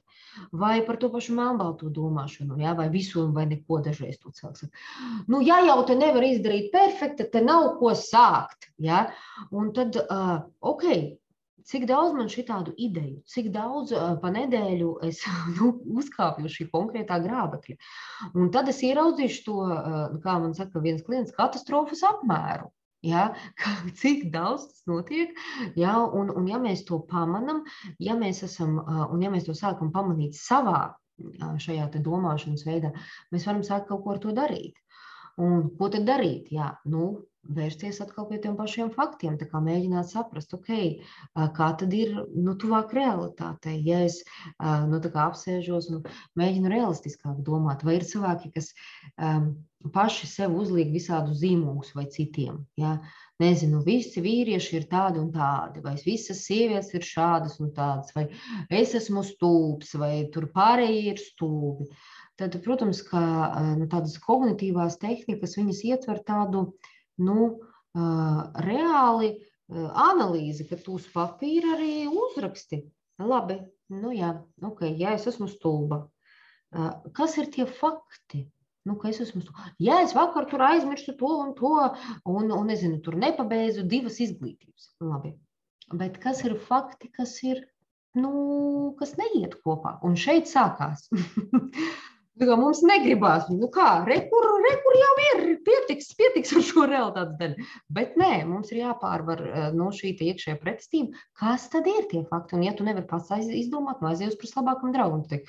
Vai 0.56 0.82
par 0.88 0.98
to 1.00 1.10
pašu 1.12 1.36
melnbaltu 1.36 1.90
domāšanu, 1.92 2.60
ja? 2.62 2.76
vai 2.78 2.88
visu, 2.92 3.26
vai 3.36 3.46
neko 3.50 3.82
dažreiz 3.84 4.20
to 4.20 4.32
cilvēks. 4.36 4.70
Nu, 5.28 5.42
ja 5.44 5.60
jau 5.66 5.82
te 5.88 5.96
nevar 6.00 6.24
izdarīt 6.28 6.72
perfekti, 6.72 7.28
te 7.32 7.42
nav 7.44 7.74
ko 7.80 7.92
sākt. 7.98 8.72
Ja? 8.80 9.10
Un 9.52 9.74
tad, 9.76 10.00
uh, 10.00 10.38
ok, 10.72 10.88
cik 11.68 11.86
daudz 11.90 12.16
man 12.18 12.32
šitādu 12.32 12.74
ideju, 12.80 13.22
cik 13.30 13.52
daudz 13.54 13.92
uh, 13.96 14.16
pa 14.22 14.32
nedēļu 14.34 14.94
es 15.08 15.24
nu, 15.58 15.74
uzkāpju 16.00 16.48
uz 16.48 16.58
šī 16.58 16.68
konkrētā 16.72 17.20
grābekļa. 17.24 17.80
Un 18.36 18.52
tad 18.56 18.72
es 18.72 18.84
ieraudzīšu 18.88 19.48
to, 19.48 19.58
uh, 19.68 20.04
kā 20.24 20.38
man 20.44 20.56
saka 20.58 20.84
viens 20.84 21.04
klients, 21.08 21.36
katastrofas 21.36 22.04
apmēru. 22.08 22.72
Ja, 23.02 23.32
cik 24.00 24.28
daudz 24.34 24.68
tas 24.70 24.84
notiek, 24.90 25.34
ja, 25.80 25.96
un, 26.06 26.30
un 26.38 26.50
ja 26.50 26.60
mēs 26.62 26.84
to 26.86 27.02
pamanām, 27.10 27.64
ja 28.00 28.14
mēs, 28.20 28.44
esam, 28.46 28.78
un 29.10 29.24
ja 29.26 29.32
mēs 29.34 29.48
to 29.48 29.58
sākam 29.58 29.90
pamanīt 29.96 30.38
savā 30.38 30.92
šajā 31.62 31.90
domāšanas 31.98 32.66
veidā, 32.66 32.94
mēs 33.34 33.48
varam 33.50 33.66
sākt 33.66 33.90
kaut 33.90 34.06
ko 34.06 34.16
ar 34.16 34.22
to 34.22 34.38
darīt. 34.38 34.78
Un 35.42 35.70
ko 35.80 35.90
tad 35.90 36.06
darīt? 36.06 36.50
Jā, 36.54 36.74
nu, 36.92 37.24
vērsties 37.58 38.02
atkal 38.04 38.28
pie 38.30 38.38
tiem 38.42 38.58
pašiem 38.60 38.92
faktiem, 38.94 39.38
mēģināt 39.40 40.12
saprast, 40.12 40.54
okay, 40.54 41.00
kā 41.58 41.70
tad 41.80 41.94
ir 41.98 42.14
nu, 42.36 42.54
tuvāk 42.60 42.94
realitātei. 42.94 43.80
Ja 43.86 44.04
es 44.06 44.22
nu, 44.62 45.02
apsēžos 45.02 45.90
un 45.94 46.04
mēģinu 46.38 46.74
realistiskāk 46.74 47.42
domāt, 47.48 47.86
vai 47.88 47.98
ir 47.98 48.06
cilvēki, 48.06 48.54
kas 48.58 48.74
um, 49.18 49.54
paši 49.94 50.28
sev 50.30 50.54
uzliek 50.60 50.92
visādu 50.94 51.34
zīmogus 51.38 51.92
vai 51.98 52.06
citiem. 52.14 52.62
Ja? 52.80 52.98
Nezinu, 53.42 53.82
visi 53.86 54.22
vīrieši 54.22 54.76
ir 54.78 54.88
tādi 54.92 55.22
un 55.22 55.32
tādi, 55.34 55.82
vai 55.82 55.96
visas 56.06 56.44
sievietes 56.46 56.94
ir 56.94 57.06
šādas 57.08 57.58
un 57.64 57.72
tādas, 57.74 58.14
vai 58.14 58.28
es 58.70 58.94
esmu 58.98 59.24
stulbs, 59.26 59.96
vai 59.98 60.28
tur 60.34 60.46
pārējie 60.54 61.16
ir 61.16 61.22
stulbi. 61.22 61.90
Tad, 62.38 62.58
protams, 62.66 63.02
ka 63.06 63.22
nu, 63.80 63.88
tādas 63.90 64.18
kognitīvās 64.22 65.00
tehnikas 65.02 65.58
ietver 65.58 66.22
tādu 66.28 66.68
nu, 67.22 67.50
reāli 67.94 69.34
analīzi, 69.72 70.68
ka 70.70 70.78
tu 70.78 70.98
uz 71.00 71.10
papīra 71.12 71.76
arī 71.78 72.08
uzraksti. 72.08 72.84
Labi, 73.22 73.60
nu 73.94 74.14
jā, 74.16 74.32
ok, 74.64 74.86
ja 74.98 75.14
es 75.18 75.28
esmu 75.30 75.50
stulba. 75.52 76.06
Kas 77.14 77.38
ir 77.38 77.52
tie 77.54 77.68
fakti? 77.68 78.46
Nu, 78.90 78.96
es 79.06 79.20
esmu 79.22 79.44
stulba. 79.44 79.68
Ja 79.84 80.00
es 80.02 80.16
vakar 80.18 80.48
tur 80.50 80.64
aizmirsu 80.66 81.14
to 81.18 81.30
un 81.44 81.54
to, 81.58 81.74
un, 82.26 82.50
un 82.56 82.70
nezinu, 82.72 83.02
tur 83.06 83.18
nepabeidzu 83.22 83.86
divas 83.90 84.18
izglītības. 84.24 84.96
Labi. 85.06 85.36
Bet 85.94 86.18
kas 86.24 86.42
ir 86.48 86.56
fakti, 86.70 87.12
kas 87.14 87.36
ir, 87.46 87.62
nu, 88.18 88.32
kas 88.98 89.14
neiet 89.20 89.60
kopā? 89.66 90.00
Un 90.08 90.18
šeit 90.18 90.50
sākās. 90.50 91.10
Mums 92.42 92.80
negribās, 92.88 93.50
nu 93.54 93.68
kā, 93.70 94.02
rekur, 94.08 94.46
rekur 94.64 94.96
jau 94.98 95.10
ir, 95.28 95.42
pietiks, 95.68 96.08
pietiks 96.18 96.54
ar 96.58 96.64
šo 96.66 96.86
realitātes 96.90 97.36
daļu. 97.38 97.66
Bet 97.94 98.16
nē, 98.18 98.32
mums 98.50 98.72
ir 98.72 98.80
jāpārvar 98.80 99.44
no 99.76 99.92
šī 99.94 100.16
iekšējā 100.16 100.56
pretestība, 100.64 101.22
kas 101.38 101.68
tad 101.70 101.86
ir 101.92 102.08
tie 102.10 102.24
fakti. 102.32 102.58
Un 102.58 102.64
ja 102.66 102.74
tu 102.74 102.88
nevari 102.88 103.06
pats 103.12 103.30
izdomāt, 103.46 104.02
nu 104.02 104.10
aizies 104.10 104.40
pret 104.42 104.56
labākam 104.58 104.96
draugam, 104.96 105.22
tad 105.30 105.46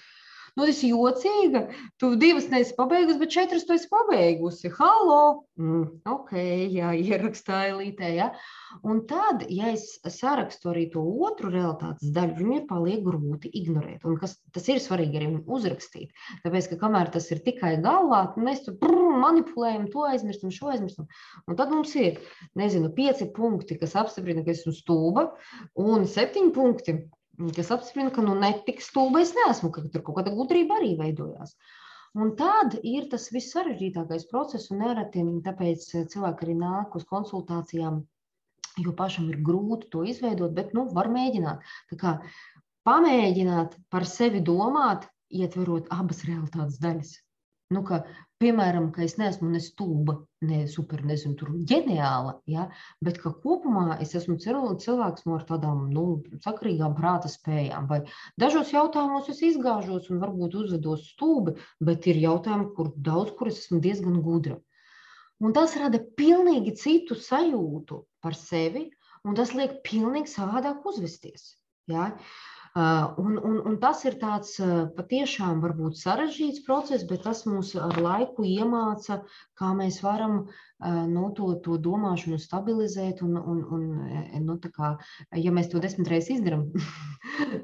Nu, 0.52 0.66
tas 0.68 0.82
ir 0.84 0.90
jocīga. 0.92 1.62
Tu 2.00 2.10
divas 2.20 2.50
neesi 2.52 2.74
pabeigusi, 2.76 3.18
bet 3.22 3.30
četras 3.32 3.62
tu 3.64 3.72
esi 3.72 3.88
pabeigusi. 3.88 4.68
Halo! 4.76 5.46
Mm, 5.56 5.86
ok, 6.12 6.32
jā, 6.74 6.90
ierakstā 7.12 7.62
elītē. 7.70 8.10
Ja? 8.18 8.26
Un 8.84 9.00
tad, 9.08 9.46
ja 9.52 9.70
es 9.72 9.86
sarakstu 10.18 10.72
arī 10.74 10.84
to 10.92 11.04
otru 11.24 11.48
realitātes 11.54 12.12
daļu, 12.12 12.36
viņu 12.40 12.58
ir 12.58 12.66
paliek 12.68 13.00
grūti 13.06 13.52
ignorēt. 13.62 14.04
Un 14.08 14.18
kas, 14.20 14.36
tas 14.52 14.68
ir 14.68 14.82
svarīgi 14.84 15.22
arī 15.22 15.30
uzrakstīt. 15.40 16.12
Tāpēc, 16.44 16.68
ka 16.74 16.80
kamēr 16.84 17.14
tas 17.16 17.30
ir 17.32 17.40
tikai 17.46 17.78
galvā, 17.84 18.22
mēs 18.36 18.66
tur 18.66 18.76
brr, 18.82 19.16
manipulējam, 19.24 19.88
to 19.94 20.04
aizmirstam, 20.10 20.52
šo 20.52 20.74
aizmirstam. 20.74 21.08
Un 21.48 21.56
tad 21.56 21.72
mums 21.72 21.96
ir, 21.96 22.20
nezinu, 22.60 22.92
pieci 22.92 23.30
punkti, 23.32 23.80
kas 23.80 23.96
apstiprina, 24.04 24.44
ka 24.44 24.52
esmu 24.52 24.76
stūba, 24.76 25.30
un 25.80 26.04
septiņi 26.08 26.56
punkti, 26.56 26.98
kas 27.56 27.72
apstiprina, 27.74 28.12
ka 28.14 28.22
nu, 28.24 28.34
netik 28.38 28.82
stulba 28.84 29.22
es 29.24 29.32
neesmu, 29.36 29.72
ka 29.74 29.84
tur 29.88 30.04
kaut 30.06 30.20
kāda 30.20 30.34
gudrība 30.36 30.78
arī 30.78 30.94
veidojās. 31.00 31.56
Un 32.22 32.34
tad 32.36 32.76
ir 32.84 33.08
tas 33.12 33.30
viss 33.32 33.54
sarežģītākais 33.54 34.28
process, 34.30 34.68
un 34.70 34.82
nereti 34.84 35.24
tāpēc 35.46 35.86
cilvēki 36.12 36.46
arī 36.46 36.56
nāk 36.60 36.96
uz 36.98 37.06
konsultācijām, 37.08 38.02
jo 38.84 38.92
pašam 38.96 39.30
ir 39.32 39.40
grūti 39.44 39.88
to 39.92 40.04
izveidot, 40.04 40.52
bet 40.56 40.74
nu, 40.76 40.86
var 40.92 41.08
mēģināt. 41.12 41.64
Tā 41.90 41.98
kā 42.02 42.14
pamēģināt 42.88 43.78
par 43.92 44.06
sevi 44.08 44.42
domāt, 44.44 45.08
ietverot 45.32 45.88
abas 45.94 46.24
realitātes 46.28 46.78
daļas. 46.82 47.14
Nu, 47.72 47.80
ka 47.88 48.02
piemēram, 48.42 48.90
ka 48.94 49.04
es 49.06 49.14
neesmu 49.20 49.48
ne 49.52 49.60
stulba, 49.62 50.16
ne 50.44 50.64
super, 50.70 51.02
nezinu, 51.06 51.36
tur 51.38 51.52
ģeniāla, 51.70 52.34
ja, 52.50 52.66
bet 53.04 53.20
ka 53.22 53.32
kopumā 53.44 53.98
es 54.04 54.16
esmu 54.18 54.36
cilvēks 54.42 55.26
no 55.30 55.38
tādām 55.48 55.86
nu, 55.94 56.06
sakrīgām 56.44 56.96
prāta 56.98 57.30
spējām. 57.32 57.86
Vai 57.90 58.02
dažos 58.42 58.74
jautājumos 58.74 59.30
es 59.32 59.42
izgāžos 59.52 60.10
un 60.10 60.20
varbūt 60.22 60.58
uzvedos 60.64 61.06
stulbi, 61.14 61.56
bet 61.80 62.10
ir 62.10 62.20
jautājumi, 62.24 62.72
kur 62.76 62.92
daudz 63.10 63.34
kur 63.38 63.52
es 63.52 63.62
esmu 63.64 63.80
diezgan 63.84 64.18
gudra. 64.26 64.58
Un 65.42 65.54
tas 65.54 65.72
rada 65.78 65.98
pilnīgi 66.18 66.76
citu 66.78 67.16
sajūtu 67.18 68.02
par 68.22 68.36
sevi, 68.38 68.88
un 69.26 69.38
tas 69.38 69.54
liek 69.58 69.80
pilnīgi 69.86 70.30
savādāk 70.30 70.84
uzvesties. 70.86 71.54
Ja? 71.90 72.12
Un, 72.74 73.36
un, 73.36 73.58
un 73.68 73.74
tas 73.76 74.00
ir 74.08 74.14
tāds 74.16 74.54
patiešām 74.96 75.58
varbūt 75.60 75.98
sarežģīts 76.00 76.62
process, 76.64 77.04
bet 77.04 77.20
tas 77.26 77.42
mūs 77.44 77.74
ar 77.76 77.98
laiku 78.00 78.46
iemāca, 78.48 79.18
kā 79.60 79.74
mēs 79.76 79.98
varam 80.00 80.46
nu, 81.10 81.26
to, 81.36 81.50
to 81.60 81.76
domāšanu 81.76 82.40
stabilizēt. 82.40 83.20
Un, 83.26 83.36
un, 83.36 83.60
un, 83.76 83.84
nu, 84.46 84.56
kā, 84.72 84.94
ja 85.36 85.52
mēs 85.52 85.68
to 85.68 85.84
desmit 85.84 86.08
reizes 86.14 86.38
izdarām, 86.38 86.64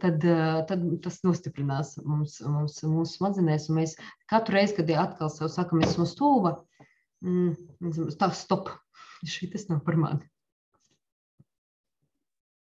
tad, 0.05 0.29
tad 0.69 0.87
tas 1.01 1.19
nostiprinās 1.25 1.97
mums, 2.05 2.43
mums, 2.45 2.77
mūsu 2.85 3.17
smadzenēs. 3.17 3.73
Mēs 3.73 3.97
katru 4.29 4.61
reizi, 4.61 4.77
kad 4.83 4.93
atkal 5.09 5.33
sev 5.33 5.49
sakam, 5.57 5.81
es 5.81 5.97
esmu 5.97 6.05
stūva, 6.13 6.59
tā 8.21 8.33
stop, 8.37 8.75
šī 9.25 9.55
tas 9.57 9.71
nav 9.73 9.81
par 9.89 9.97
mani. 10.05 10.29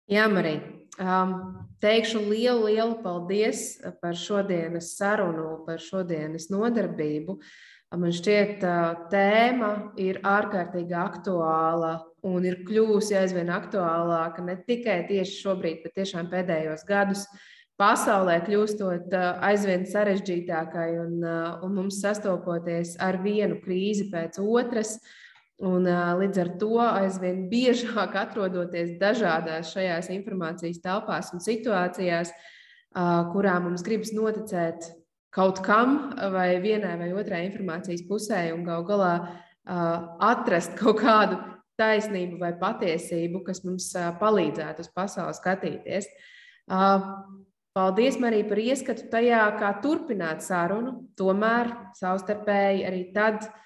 Jā, 0.10 0.26
Marija. 0.26 0.81
Um, 1.00 1.56
teikšu 1.80 2.20
lielu, 2.20 2.66
lielu 2.68 2.98
paldies 3.00 3.80
par 4.02 4.16
šodienas 4.18 4.92
sarunu, 4.98 5.62
par 5.64 5.80
šodienas 5.80 6.50
nodarbību. 6.52 7.38
Man 7.96 8.12
šķiet, 8.16 8.58
tā 8.60 8.76
tēma 9.12 9.72
ir 10.00 10.20
ārkārtīgi 10.28 10.96
aktuāla 10.96 11.94
un 12.28 12.44
ir 12.48 12.60
kļuvusi 12.68 13.16
aizvien 13.20 13.52
aktuālāka 13.52 14.44
ne 14.44 14.58
tikai 14.68 15.02
tieši 15.08 15.40
šobrīd, 15.40 15.82
bet 15.86 15.96
tiešām 16.00 16.28
pēdējos 16.32 16.84
gadus. 16.88 17.26
Pasaulē 17.80 18.42
kļūstot 18.46 19.16
aizvien 19.48 19.88
sarežģītākai 19.90 20.90
un, 21.02 21.18
un 21.24 21.76
mums 21.80 22.04
sastopoties 22.04 22.98
ar 23.02 23.20
vienu 23.24 23.58
krīzi 23.64 24.10
pēc 24.12 24.38
otras, 24.44 24.98
uh, 25.00 25.31
Un, 25.62 25.86
līdz 26.18 26.40
ar 26.42 26.50
to 26.58 26.80
aizvien 26.82 27.44
biežāk 27.52 28.16
atrodoties 28.18 28.96
dažādās 29.02 29.70
šajās 29.76 30.10
informācijas 30.10 30.82
telpās 30.82 31.30
un 31.36 31.44
situācijās, 31.44 32.32
kurā 33.34 33.60
mums 33.62 33.86
gribas 33.86 34.10
noticēt 34.16 34.90
kaut 35.32 35.62
kam 35.64 36.16
vai 36.34 36.56
vienai 36.64 36.96
vai 37.00 37.12
otrai 37.14 37.46
informācijas 37.46 38.02
pusē 38.10 38.42
un 38.56 38.66
gal 38.66 38.88
galā 38.90 39.14
atrast 40.32 40.74
kaut 40.80 41.00
kādu 41.04 41.38
taisnību 41.80 42.42
vai 42.42 42.52
patiesību, 42.58 43.44
kas 43.46 43.62
mums 43.66 43.92
palīdzētu 44.20 44.82
uz 44.82 44.92
pasauli 44.94 45.38
skatīties. 45.38 46.10
Paldies, 47.72 48.18
Marija, 48.20 48.50
par 48.50 48.60
ieskatu 48.60 49.06
tajā, 49.14 49.46
kā 49.62 49.70
turpināt 49.84 50.42
sarunu, 50.44 51.06
tomēr 51.16 51.70
savstarpēji 51.96 52.88
arī 52.90 53.06
tad, 53.16 53.46
kad 53.46 53.62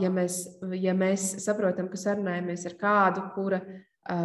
ja 0.00 0.10
mēs, 0.12 0.40
ja 0.76 0.94
mēs 0.96 1.28
saprotam, 1.44 1.88
ka 1.92 2.00
sarunājamies 2.00 2.66
ar 2.68 2.74
kādu, 2.80 3.24
kura, 3.34 3.60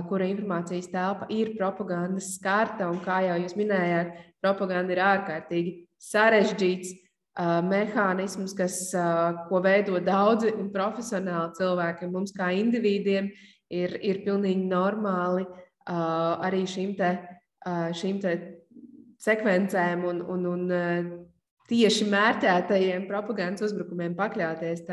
kura 0.09 0.27
informācijas 0.29 0.89
telpa 0.91 1.27
ir 1.33 1.53
propagandas 1.57 2.35
skarta, 2.37 2.89
un 2.91 2.99
kā 3.03 3.21
jau 3.27 3.37
jūs 3.41 3.55
minējāt, 3.59 4.17
propaganda 4.43 4.95
ir 4.95 5.03
ārkārtīgi 5.05 5.73
sarežģīts 6.01 6.93
mehānisms, 7.39 8.53
kas, 8.57 8.77
ko 9.47 9.61
veido 9.63 10.01
daudzi 10.03 10.51
un 10.51 10.69
profesionāli 10.73 11.55
cilvēki. 11.57 12.09
Mums 12.11 12.35
kā 12.35 12.51
individiem 12.57 13.31
ir, 13.71 13.95
ir 14.03 14.23
pilnīgi 14.25 14.67
normāli 14.67 15.45
arī 15.87 16.65
šīm, 16.67 16.95
te, 16.99 17.13
šīm 17.97 18.19
te 18.21 18.35
sekvencēm 19.21 20.03
un, 20.09 20.21
un, 20.27 20.47
un 20.51 20.67
tieši 21.71 22.09
mērķētajiem 22.11 23.07
propagandas 23.09 23.63
uzbrukumiem 23.69 24.17
pakļauties. 24.19 24.83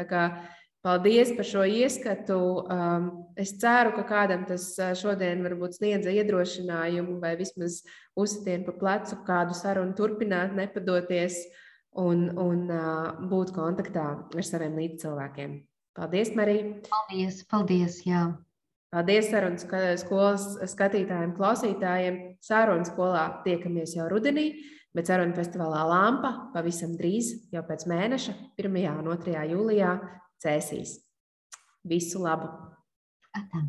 Paldies 0.87 1.33
par 1.35 1.45
šo 1.45 1.65
ieskatu. 1.67 2.39
Um, 2.71 3.09
es 3.37 3.51
ceru, 3.59 3.91
ka 3.97 4.05
kādam 4.07 4.45
tas 4.47 4.71
uh, 4.79 4.93
šodien 4.97 5.43
varbūt 5.43 5.75
sniedza 5.75 6.13
iedrošinājumu 6.15 7.17
vai 7.21 7.33
vismaz 7.41 7.81
uzsitienu 8.15 8.69
pa 8.69 8.77
plecu, 8.79 9.19
kādu 9.27 9.57
sarunu 9.59 9.97
turpināt, 9.99 10.55
nepadoties 10.55 11.41
un, 11.99 12.29
un 12.39 12.71
uh, 12.71 13.11
būt 13.27 13.51
kontaktā 13.59 14.07
ar 14.23 14.47
saviem 14.47 14.79
līdzcilvēkiem. 14.79 15.59
Paldies, 15.99 16.31
Marija! 16.39 16.71
Paldies, 16.87 17.43
paldies! 17.51 17.99
Jā. 18.07 18.29
Paldies 18.95 19.29
sarunas 19.29 19.67
skolas 20.01 20.47
skatītājiem, 20.71 21.35
klausītājiem. 21.37 22.21
Sarunas 22.41 22.95
skolā 22.95 23.27
tiekamies 23.45 23.99
jau 23.99 24.07
rudenī. 24.09 24.53
Bet 24.99 25.07
sarunu 25.07 25.31
festivālā 25.31 25.85
Lampa 25.87 26.33
pavisam 26.51 26.97
drīz, 26.99 27.29
jau 27.55 27.61
pēc 27.69 27.85
mēneša, 27.87 28.33
1. 28.59 28.79
un 28.99 29.07
2. 29.07 29.45
jūlijā, 29.53 29.93
cēsīs. 30.43 30.97
Visu 31.87 32.19
labu! 32.25 32.49
Atā. 33.31 33.63